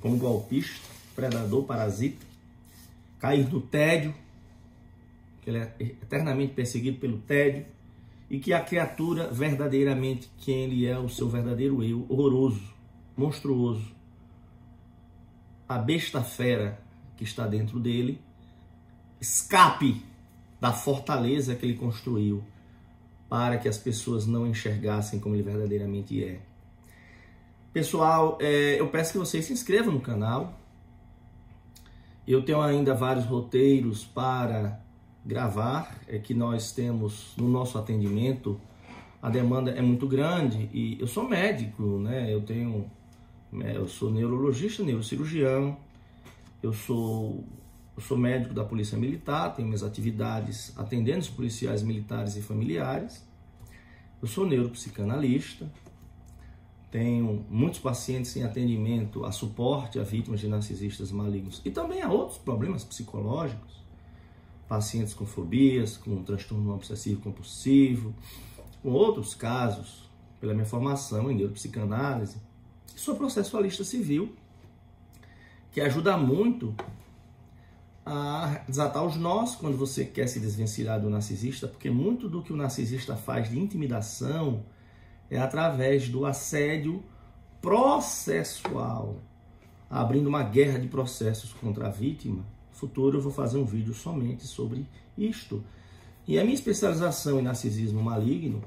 como 0.00 0.16
golpista, 0.18 0.86
predador, 1.16 1.64
parasita, 1.64 2.24
cair 3.18 3.48
no 3.52 3.60
tédio, 3.60 4.14
que 5.48 5.56
ele 5.56 5.58
é 5.58 5.74
eternamente 6.02 6.52
perseguido 6.52 6.98
pelo 6.98 7.18
tédio, 7.18 7.64
e 8.28 8.38
que 8.38 8.52
a 8.52 8.60
criatura 8.60 9.28
verdadeiramente 9.28 10.30
quem 10.36 10.64
ele 10.64 10.86
é, 10.86 10.98
o 10.98 11.08
seu 11.08 11.28
verdadeiro 11.28 11.82
eu, 11.82 12.04
horroroso, 12.08 12.62
monstruoso, 13.16 13.96
a 15.66 15.78
besta 15.78 16.22
fera 16.22 16.78
que 17.16 17.24
está 17.24 17.46
dentro 17.46 17.80
dele 17.80 18.20
escape 19.20 20.02
da 20.60 20.72
fortaleza 20.72 21.54
que 21.54 21.64
ele 21.64 21.74
construiu 21.74 22.44
para 23.28 23.58
que 23.58 23.68
as 23.68 23.78
pessoas 23.78 24.26
não 24.26 24.46
enxergassem 24.46 25.18
como 25.18 25.34
ele 25.34 25.42
verdadeiramente 25.42 26.22
é. 26.22 26.40
Pessoal, 27.72 28.38
é, 28.40 28.80
eu 28.80 28.88
peço 28.88 29.12
que 29.12 29.18
vocês 29.18 29.44
se 29.44 29.52
inscrevam 29.52 29.92
no 29.92 30.00
canal. 30.00 30.58
Eu 32.26 32.42
tenho 32.42 32.60
ainda 32.60 32.94
vários 32.94 33.26
roteiros 33.26 34.04
para 34.04 34.80
gravar, 35.24 35.98
é 36.06 36.18
que 36.18 36.34
nós 36.34 36.72
temos 36.72 37.34
no 37.36 37.48
nosso 37.48 37.78
atendimento. 37.78 38.60
A 39.20 39.28
demanda 39.28 39.70
é 39.72 39.82
muito 39.82 40.06
grande 40.06 40.68
e 40.72 40.96
eu 41.00 41.06
sou 41.06 41.28
médico, 41.28 41.98
né? 41.98 42.32
Eu 42.32 42.42
tenho 42.42 42.90
é, 43.62 43.76
eu 43.76 43.88
sou 43.88 44.10
neurologista, 44.10 44.82
neurocirurgião, 44.82 45.76
eu 46.62 46.72
sou, 46.72 47.44
eu 47.96 48.02
sou 48.02 48.16
médico 48.16 48.52
da 48.52 48.64
Polícia 48.64 48.98
Militar, 48.98 49.54
tenho 49.54 49.68
minhas 49.68 49.82
atividades 49.82 50.72
atendendo 50.76 51.20
os 51.20 51.30
policiais 51.30 51.82
militares 51.82 52.36
e 52.36 52.42
familiares. 52.42 53.26
Eu 54.20 54.28
sou 54.28 54.46
neuropsicanalista, 54.46 55.70
tenho 56.90 57.46
muitos 57.48 57.80
pacientes 57.80 58.36
em 58.36 58.42
atendimento 58.42 59.24
a 59.24 59.32
suporte 59.32 59.98
a 59.98 60.02
vítimas 60.02 60.40
de 60.40 60.48
narcisistas 60.48 61.10
malignos 61.10 61.62
e 61.64 61.70
também 61.70 62.02
a 62.02 62.10
outros 62.10 62.38
problemas 62.38 62.84
psicológicos, 62.84 63.77
pacientes 64.68 65.14
com 65.14 65.24
fobias, 65.24 65.96
com 65.96 66.22
transtorno 66.22 66.74
obsessivo 66.74 67.22
compulsivo, 67.22 68.14
com 68.82 68.90
outros 68.90 69.34
casos, 69.34 70.08
pela 70.40 70.54
minha 70.54 70.66
formação 70.66 71.30
em 71.30 71.34
neuropsicanálise, 71.34 72.36
sou 72.94 73.16
processualista 73.16 73.82
civil, 73.82 74.34
que 75.72 75.80
ajuda 75.80 76.16
muito 76.16 76.74
a 78.04 78.62
desatar 78.66 79.04
os 79.04 79.16
nós 79.16 79.54
quando 79.54 79.76
você 79.76 80.04
quer 80.04 80.26
se 80.28 80.40
desvencilhar 80.40 81.00
do 81.00 81.10
narcisista, 81.10 81.68
porque 81.68 81.90
muito 81.90 82.28
do 82.28 82.42
que 82.42 82.52
o 82.52 82.56
narcisista 82.56 83.16
faz 83.16 83.50
de 83.50 83.58
intimidação 83.58 84.64
é 85.30 85.38
através 85.38 86.08
do 86.08 86.24
assédio 86.24 87.02
processual, 87.60 89.16
abrindo 89.90 90.26
uma 90.26 90.42
guerra 90.42 90.78
de 90.78 90.88
processos 90.88 91.52
contra 91.52 91.88
a 91.88 91.90
vítima. 91.90 92.44
Futuro 92.78 93.18
eu 93.18 93.20
vou 93.20 93.32
fazer 93.32 93.58
um 93.58 93.64
vídeo 93.64 93.92
somente 93.92 94.46
sobre 94.46 94.86
isto. 95.16 95.64
E 96.28 96.38
a 96.38 96.44
minha 96.44 96.54
especialização 96.54 97.40
em 97.40 97.42
narcisismo 97.42 98.00
maligno, 98.00 98.62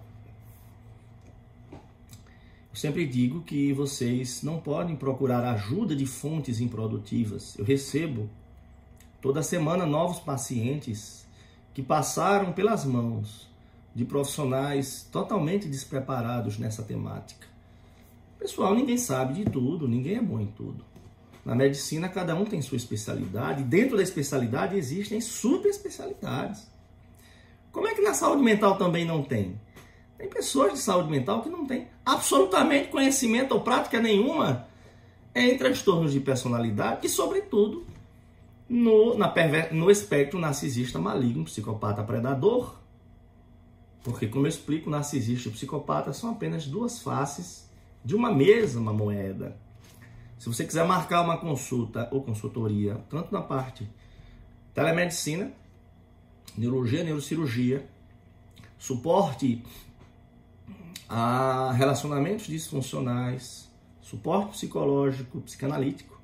eu 1.71 2.75
sempre 2.75 3.07
digo 3.07 3.41
que 3.41 3.71
vocês 3.71 4.43
não 4.43 4.59
podem 4.59 4.97
procurar 4.97 5.45
ajuda 5.45 5.95
de 5.95 6.05
fontes 6.05 6.59
improdutivas. 6.59 7.57
Eu 7.57 7.63
recebo 7.63 8.29
toda 9.21 9.41
semana 9.41 9.85
novos 9.85 10.19
pacientes 10.19 11.25
que 11.73 11.81
passaram 11.81 12.51
pelas 12.51 12.83
mãos 12.83 13.47
de 13.95 14.03
profissionais 14.03 15.07
totalmente 15.09 15.69
despreparados 15.69 16.57
nessa 16.57 16.83
temática. 16.83 17.47
Pessoal, 18.37 18.75
ninguém 18.75 18.97
sabe 18.97 19.35
de 19.35 19.49
tudo, 19.49 19.87
ninguém 19.87 20.15
é 20.17 20.21
bom 20.21 20.41
em 20.41 20.47
tudo. 20.47 20.90
Na 21.43 21.55
medicina, 21.55 22.07
cada 22.07 22.35
um 22.35 22.45
tem 22.45 22.61
sua 22.61 22.77
especialidade, 22.77 23.63
dentro 23.63 23.97
da 23.97 24.03
especialidade 24.03 24.77
existem 24.77 25.19
subespecialidades. 25.19 26.69
Como 27.71 27.87
é 27.87 27.95
que 27.95 28.01
na 28.01 28.13
saúde 28.13 28.43
mental 28.43 28.77
também 28.77 29.05
não 29.05 29.23
tem? 29.23 29.59
Tem 30.17 30.29
pessoas 30.29 30.73
de 30.73 30.79
saúde 30.79 31.09
mental 31.09 31.41
que 31.41 31.49
não 31.49 31.65
têm 31.65 31.87
absolutamente 32.05 32.89
conhecimento 32.89 33.53
ou 33.53 33.61
prática 33.61 33.99
nenhuma 33.99 34.67
em 35.33 35.57
transtornos 35.57 36.11
de 36.11 36.19
personalidade 36.19 37.07
e, 37.07 37.09
sobretudo, 37.09 37.85
no, 38.69 39.17
na 39.17 39.27
perver... 39.27 39.73
no 39.73 39.89
espectro 39.89 40.37
narcisista 40.39 40.99
maligno, 40.99 41.45
psicopata 41.45 42.03
predador. 42.03 42.75
Porque, 44.03 44.27
como 44.27 44.45
eu 44.45 44.49
explico, 44.49 44.89
narcisista 44.89 45.49
e 45.49 45.51
psicopata 45.51 46.13
são 46.13 46.31
apenas 46.31 46.67
duas 46.67 46.99
faces 47.01 47.69
de 48.03 48.15
uma 48.15 48.31
mesma 48.31 48.93
moeda. 48.93 49.57
Se 50.41 50.49
você 50.49 50.65
quiser 50.65 50.83
marcar 50.87 51.21
uma 51.21 51.37
consulta 51.37 52.09
ou 52.11 52.23
consultoria, 52.23 52.95
tanto 53.11 53.31
na 53.31 53.43
parte 53.43 53.87
telemedicina, 54.73 55.53
neurologia, 56.57 57.03
neurocirurgia, 57.03 57.87
suporte 58.75 59.63
a 61.07 61.71
relacionamentos 61.73 62.47
disfuncionais, 62.47 63.69
suporte 64.01 64.53
psicológico, 64.53 65.41
psicanalítico, 65.41 66.19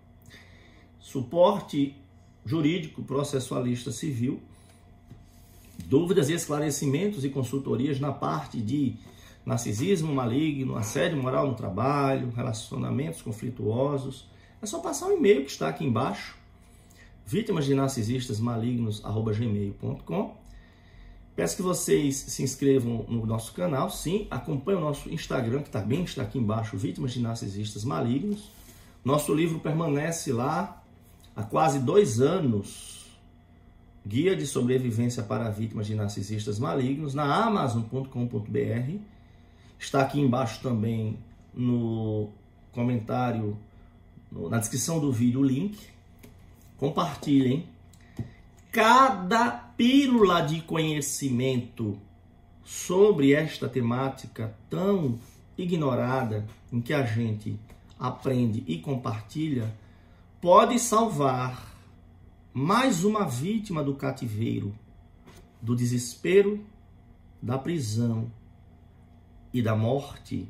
suporte 0.99 1.95
jurídico, 2.43 3.03
processualista 3.03 3.91
civil, 3.91 4.41
dúvidas 5.85 6.27
e 6.29 6.33
esclarecimentos 6.33 7.23
e 7.23 7.29
consultorias 7.29 7.99
na 7.99 8.11
parte 8.11 8.59
de 8.59 8.95
narcisismo 9.47 10.13
maligno, 10.13 10.75
assédio 10.75 11.17
moral 11.17 11.47
no 11.47 11.55
trabalho, 11.55 12.33
relacionamentos 12.35 13.21
conflituosos. 13.21 14.27
É 14.61 14.65
só 14.65 14.79
passar 14.79 15.05
o 15.07 15.13
um 15.13 15.17
e-mail 15.17 15.45
que 15.45 15.51
está 15.51 15.69
aqui 15.69 15.85
embaixo, 15.85 16.35
vítimas 17.25 17.65
de 17.65 17.73
narcisistas 17.73 18.41
malignos, 18.41 19.01
gmail.com. 19.01 20.35
Peço 21.33 21.55
que 21.55 21.61
vocês 21.61 22.15
se 22.17 22.43
inscrevam 22.43 23.05
no 23.07 23.25
nosso 23.25 23.53
canal, 23.53 23.89
sim, 23.89 24.27
acompanhem 24.29 24.81
o 24.81 24.83
nosso 24.83 25.09
Instagram, 25.09 25.61
que 25.61 25.69
também 25.69 26.03
está 26.03 26.23
aqui 26.23 26.37
embaixo, 26.37 26.75
Vítimas 26.75 27.13
de 27.13 27.21
Narcisistas 27.21 27.85
Malignos. 27.85 28.49
Nosso 29.05 29.33
livro 29.33 29.59
permanece 29.59 30.33
lá 30.33 30.83
há 31.35 31.43
quase 31.43 31.79
dois 31.79 32.19
anos, 32.19 33.05
Guia 34.05 34.35
de 34.35 34.45
Sobrevivência 34.45 35.23
para 35.23 35.49
Vítimas 35.51 35.87
de 35.87 35.95
Narcisistas 35.95 36.59
Malignos, 36.59 37.13
na 37.13 37.45
amazon.com.br. 37.45 39.16
Está 39.79 40.01
aqui 40.01 40.19
embaixo 40.19 40.61
também 40.61 41.17
no 41.53 42.29
comentário, 42.71 43.57
na 44.31 44.59
descrição 44.59 44.99
do 44.99 45.11
vídeo, 45.11 45.41
o 45.41 45.43
link. 45.43 45.77
Compartilhem. 46.77 47.67
Cada 48.71 49.49
pílula 49.51 50.41
de 50.41 50.61
conhecimento 50.61 51.97
sobre 52.63 53.33
esta 53.33 53.69
temática 53.69 54.53
tão 54.69 55.17
ignorada, 55.57 56.45
em 56.71 56.81
que 56.81 56.93
a 56.93 57.03
gente 57.03 57.57
aprende 57.97 58.63
e 58.67 58.77
compartilha, 58.77 59.73
pode 60.41 60.77
salvar 60.77 61.75
mais 62.53 63.03
uma 63.03 63.25
vítima 63.25 63.83
do 63.83 63.95
cativeiro, 63.95 64.75
do 65.61 65.75
desespero, 65.75 66.63
da 67.41 67.57
prisão 67.57 68.31
e 69.53 69.61
da 69.61 69.75
morte. 69.75 70.49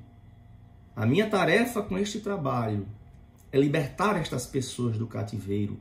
A 0.95 1.05
minha 1.05 1.29
tarefa 1.29 1.81
com 1.81 1.97
este 1.97 2.19
trabalho 2.19 2.87
é 3.51 3.59
libertar 3.59 4.15
estas 4.15 4.45
pessoas 4.45 4.97
do 4.97 5.07
cativeiro. 5.07 5.79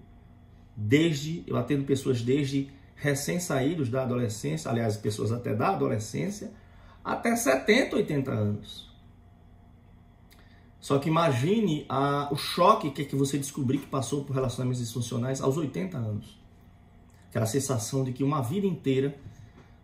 Desde 0.76 1.42
eu 1.46 1.56
atendo 1.56 1.84
pessoas 1.84 2.20
desde 2.20 2.70
recém-saídos 2.94 3.88
da 3.88 4.02
adolescência, 4.02 4.70
aliás, 4.70 4.96
pessoas 4.96 5.32
até 5.32 5.54
da 5.54 5.68
adolescência, 5.68 6.52
até 7.04 7.34
70, 7.36 7.96
80 7.96 8.30
anos. 8.30 8.86
Só 10.80 10.98
que 10.98 11.08
imagine 11.08 11.84
a, 11.88 12.28
o 12.30 12.36
choque 12.36 12.90
que 12.90 13.02
é 13.02 13.04
que 13.04 13.16
você 13.16 13.38
descobrir 13.38 13.78
que 13.78 13.86
passou 13.86 14.24
por 14.24 14.34
relacionamentos 14.34 14.80
disfuncionais 14.80 15.40
aos 15.40 15.56
80 15.56 15.96
anos. 15.98 16.38
Aquela 17.28 17.46
sensação 17.46 18.04
de 18.04 18.12
que 18.12 18.22
uma 18.22 18.40
vida 18.40 18.66
inteira 18.66 19.18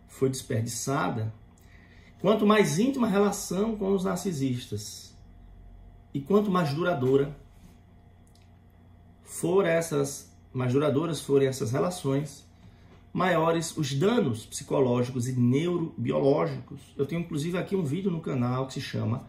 foi 0.07 0.29
desperdiçada. 0.29 1.33
Quanto 2.23 2.45
mais 2.45 2.79
íntima 2.79 3.05
a 3.05 3.09
relação 3.09 3.75
com 3.75 3.93
os 3.93 4.05
narcisistas 4.05 5.13
e 6.13 6.21
quanto 6.21 6.49
mais 6.49 6.73
duradoura 6.73 7.35
for 9.25 9.65
essas, 9.65 10.33
mais 10.53 10.71
duradouras 10.71 11.19
forem 11.19 11.49
essas 11.49 11.73
relações, 11.73 12.47
maiores 13.11 13.75
os 13.75 13.93
danos 13.93 14.45
psicológicos 14.45 15.27
e 15.27 15.33
neurobiológicos. 15.33 16.79
Eu 16.95 17.05
tenho 17.05 17.19
inclusive 17.19 17.57
aqui 17.57 17.75
um 17.75 17.83
vídeo 17.83 18.09
no 18.09 18.21
canal 18.21 18.67
que 18.67 18.75
se 18.75 18.81
chama 18.81 19.25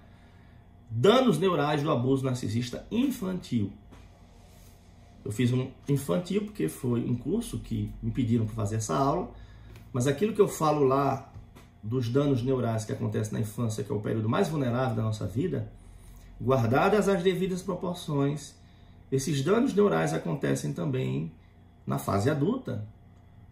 Danos 0.89 1.37
neurais 1.37 1.83
do 1.83 1.91
abuso 1.91 2.25
narcisista 2.25 2.87
infantil. 2.93 3.73
Eu 5.25 5.33
fiz 5.33 5.53
um 5.53 5.69
infantil 5.89 6.45
porque 6.45 6.69
foi 6.69 7.05
um 7.05 7.17
curso 7.17 7.59
que 7.59 7.93
me 8.01 8.13
pediram 8.13 8.47
para 8.47 8.55
fazer 8.55 8.77
essa 8.77 8.95
aula, 8.95 9.33
mas 9.93 10.07
aquilo 10.07 10.33
que 10.33 10.41
eu 10.41 10.47
falo 10.47 10.85
lá 10.85 11.34
dos 11.85 12.09
danos 12.09 12.43
neurais 12.43 12.87
que 12.87 12.93
acontecem 12.93 13.35
na 13.35 13.41
infância, 13.41 13.85
que 13.85 13.93
é 13.93 13.95
o 13.95 14.01
período 14.01 14.27
mais 14.27 14.49
vulnerável 14.49 14.97
da 14.97 15.03
nossa 15.03 15.27
vida, 15.27 15.71
guardadas 16.41 17.09
as 17.11 17.23
devidas 17.23 17.61
proporções, 17.61 18.55
esses 19.13 19.45
danos 19.45 19.75
neurais 19.75 20.15
acontecem 20.15 20.73
também 20.73 21.31
na 21.87 21.99
fase 21.99 22.31
adulta, 22.31 22.89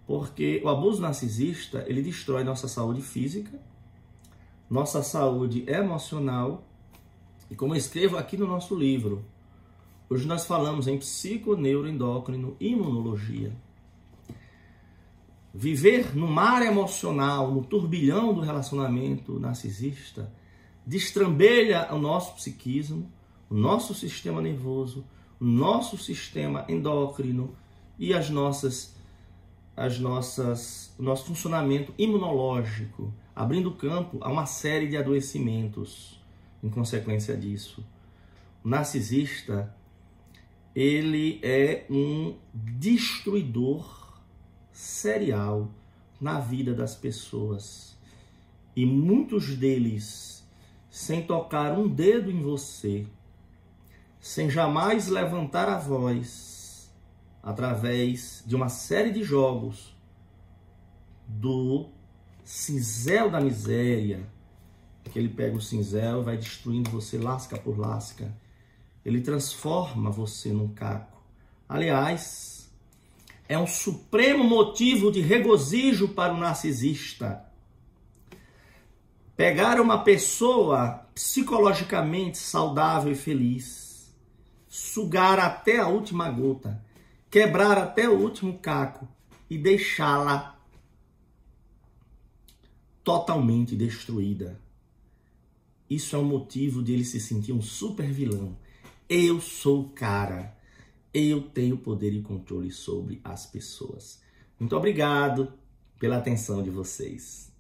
porque 0.07 0.63
o 0.65 0.69
abuso 0.71 1.03
narcisista, 1.03 1.85
ele 1.87 2.01
destrói 2.01 2.43
nossa 2.43 2.67
saúde 2.67 3.03
física, 3.03 3.61
nossa 4.69 5.03
saúde 5.03 5.65
emocional 5.71 6.65
e 7.51 7.55
como 7.55 7.75
eu 7.75 7.79
escrevo 7.79 8.17
aqui 8.17 8.39
no 8.39 8.47
nosso 8.47 8.75
livro, 8.75 9.23
hoje 10.09 10.27
nós 10.27 10.47
falamos 10.47 10.89
em 10.89 10.97
psiconeuroendócrino 10.97 12.57
imunologia. 12.59 13.53
Viver 15.55 16.17
no 16.17 16.27
mar 16.27 16.63
emocional, 16.63 17.51
no 17.51 17.63
turbilhão 17.63 18.33
do 18.33 18.41
relacionamento 18.41 19.39
narcisista, 19.39 20.33
destrambelha 20.87 21.89
o 21.93 21.99
nosso 21.99 22.35
psiquismo, 22.35 23.11
o 23.51 23.55
nosso 23.55 23.95
sistema 23.95 24.41
nervoso, 24.41 25.05
o 25.39 25.45
nosso 25.45 25.99
sistema 25.99 26.65
endócrino 26.69 27.55
e 27.99 28.15
as 28.15 28.31
nossas 28.31 28.97
as 29.77 29.99
nossas 29.99 30.95
o 30.99 31.03
nosso 31.03 31.25
funcionamento 31.27 31.95
imunológico, 31.99 33.13
abrindo 33.35 33.73
campo 33.73 34.19
a 34.21 34.31
uma 34.31 34.47
série 34.47 34.87
de 34.87 34.97
adoecimentos 34.97 36.21
em 36.63 36.69
consequência 36.69 37.37
disso. 37.37 37.85
O 38.65 38.69
narcisista, 38.69 39.75
ele 40.75 41.41
é 41.43 41.85
um 41.91 42.37
destruidor 42.55 44.02
serial 44.73 45.69
na 46.21 46.41
vida 46.41 46.73
das 46.73 46.95
pessoas. 46.95 47.97
E 48.75 48.87
muitos 48.87 49.55
deles, 49.57 50.45
sem 50.91 51.23
tocar 51.23 51.79
um 51.79 51.89
dedo 51.89 52.31
em 52.31 52.41
você, 52.41 53.07
sem 54.21 54.49
jamais 54.49 55.09
levantar 55.09 55.69
a 55.69 55.79
voz, 55.79 56.91
através 57.43 58.43
de 58.47 58.55
uma 58.55 58.69
série 58.69 59.11
de 59.11 59.23
jogos 59.25 59.97
do 61.27 61.89
cinzel 62.45 63.31
da 63.31 63.41
miséria, 63.41 64.27
que 65.05 65.19
ele 65.19 65.29
pega 65.29 65.57
o 65.57 65.61
cinzel, 65.61 66.23
vai 66.23 66.37
destruindo 66.37 66.91
você 66.91 67.19
lasca 67.19 67.59
por 67.59 67.79
lasca. 67.79 68.33
Ele 69.05 69.21
transforma 69.21 70.11
você 70.11 70.53
num 70.53 70.69
caco. 70.69 71.21
Aliás, 71.69 72.62
é 73.53 73.59
um 73.59 73.67
supremo 73.67 74.43
motivo 74.43 75.13
de 75.13 75.21
regozijo 75.21 76.09
para 76.09 76.33
o 76.33 76.39
narcisista. 76.39 77.45
Pegar 79.37 79.79
uma 79.79 80.03
pessoa 80.03 81.07
psicologicamente 81.15 82.39
saudável 82.39 83.13
e 83.13 83.15
feliz, 83.15 84.11
sugar 84.67 85.39
até 85.39 85.79
a 85.79 85.87
última 85.87 86.31
gota, 86.31 86.83
quebrar 87.31 87.77
até 87.77 88.09
o 88.09 88.19
último 88.19 88.59
caco 88.59 89.07
e 89.51 89.59
deixá-la 89.59 90.59
totalmente 93.05 93.77
destruída. 93.77 94.59
Isso 95.91 96.17
é 96.17 96.19
um 96.19 96.25
motivo 96.25 96.83
de 96.83 96.95
ele 96.95 97.05
se 97.05 97.21
sentir 97.21 97.53
um 97.53 97.61
super 97.61 98.11
vilão. 98.11 98.57
Eu 99.07 99.43
sou 99.43 99.83
o 99.83 99.89
cara. 99.91 100.57
Eu 101.13 101.43
tenho 101.43 101.77
poder 101.77 102.15
e 102.15 102.23
controle 102.23 102.71
sobre 102.71 103.21
as 103.23 103.45
pessoas. 103.45 104.23
Muito 104.59 104.75
obrigado 104.75 105.53
pela 105.99 106.17
atenção 106.17 106.63
de 106.63 106.71
vocês. 106.71 107.52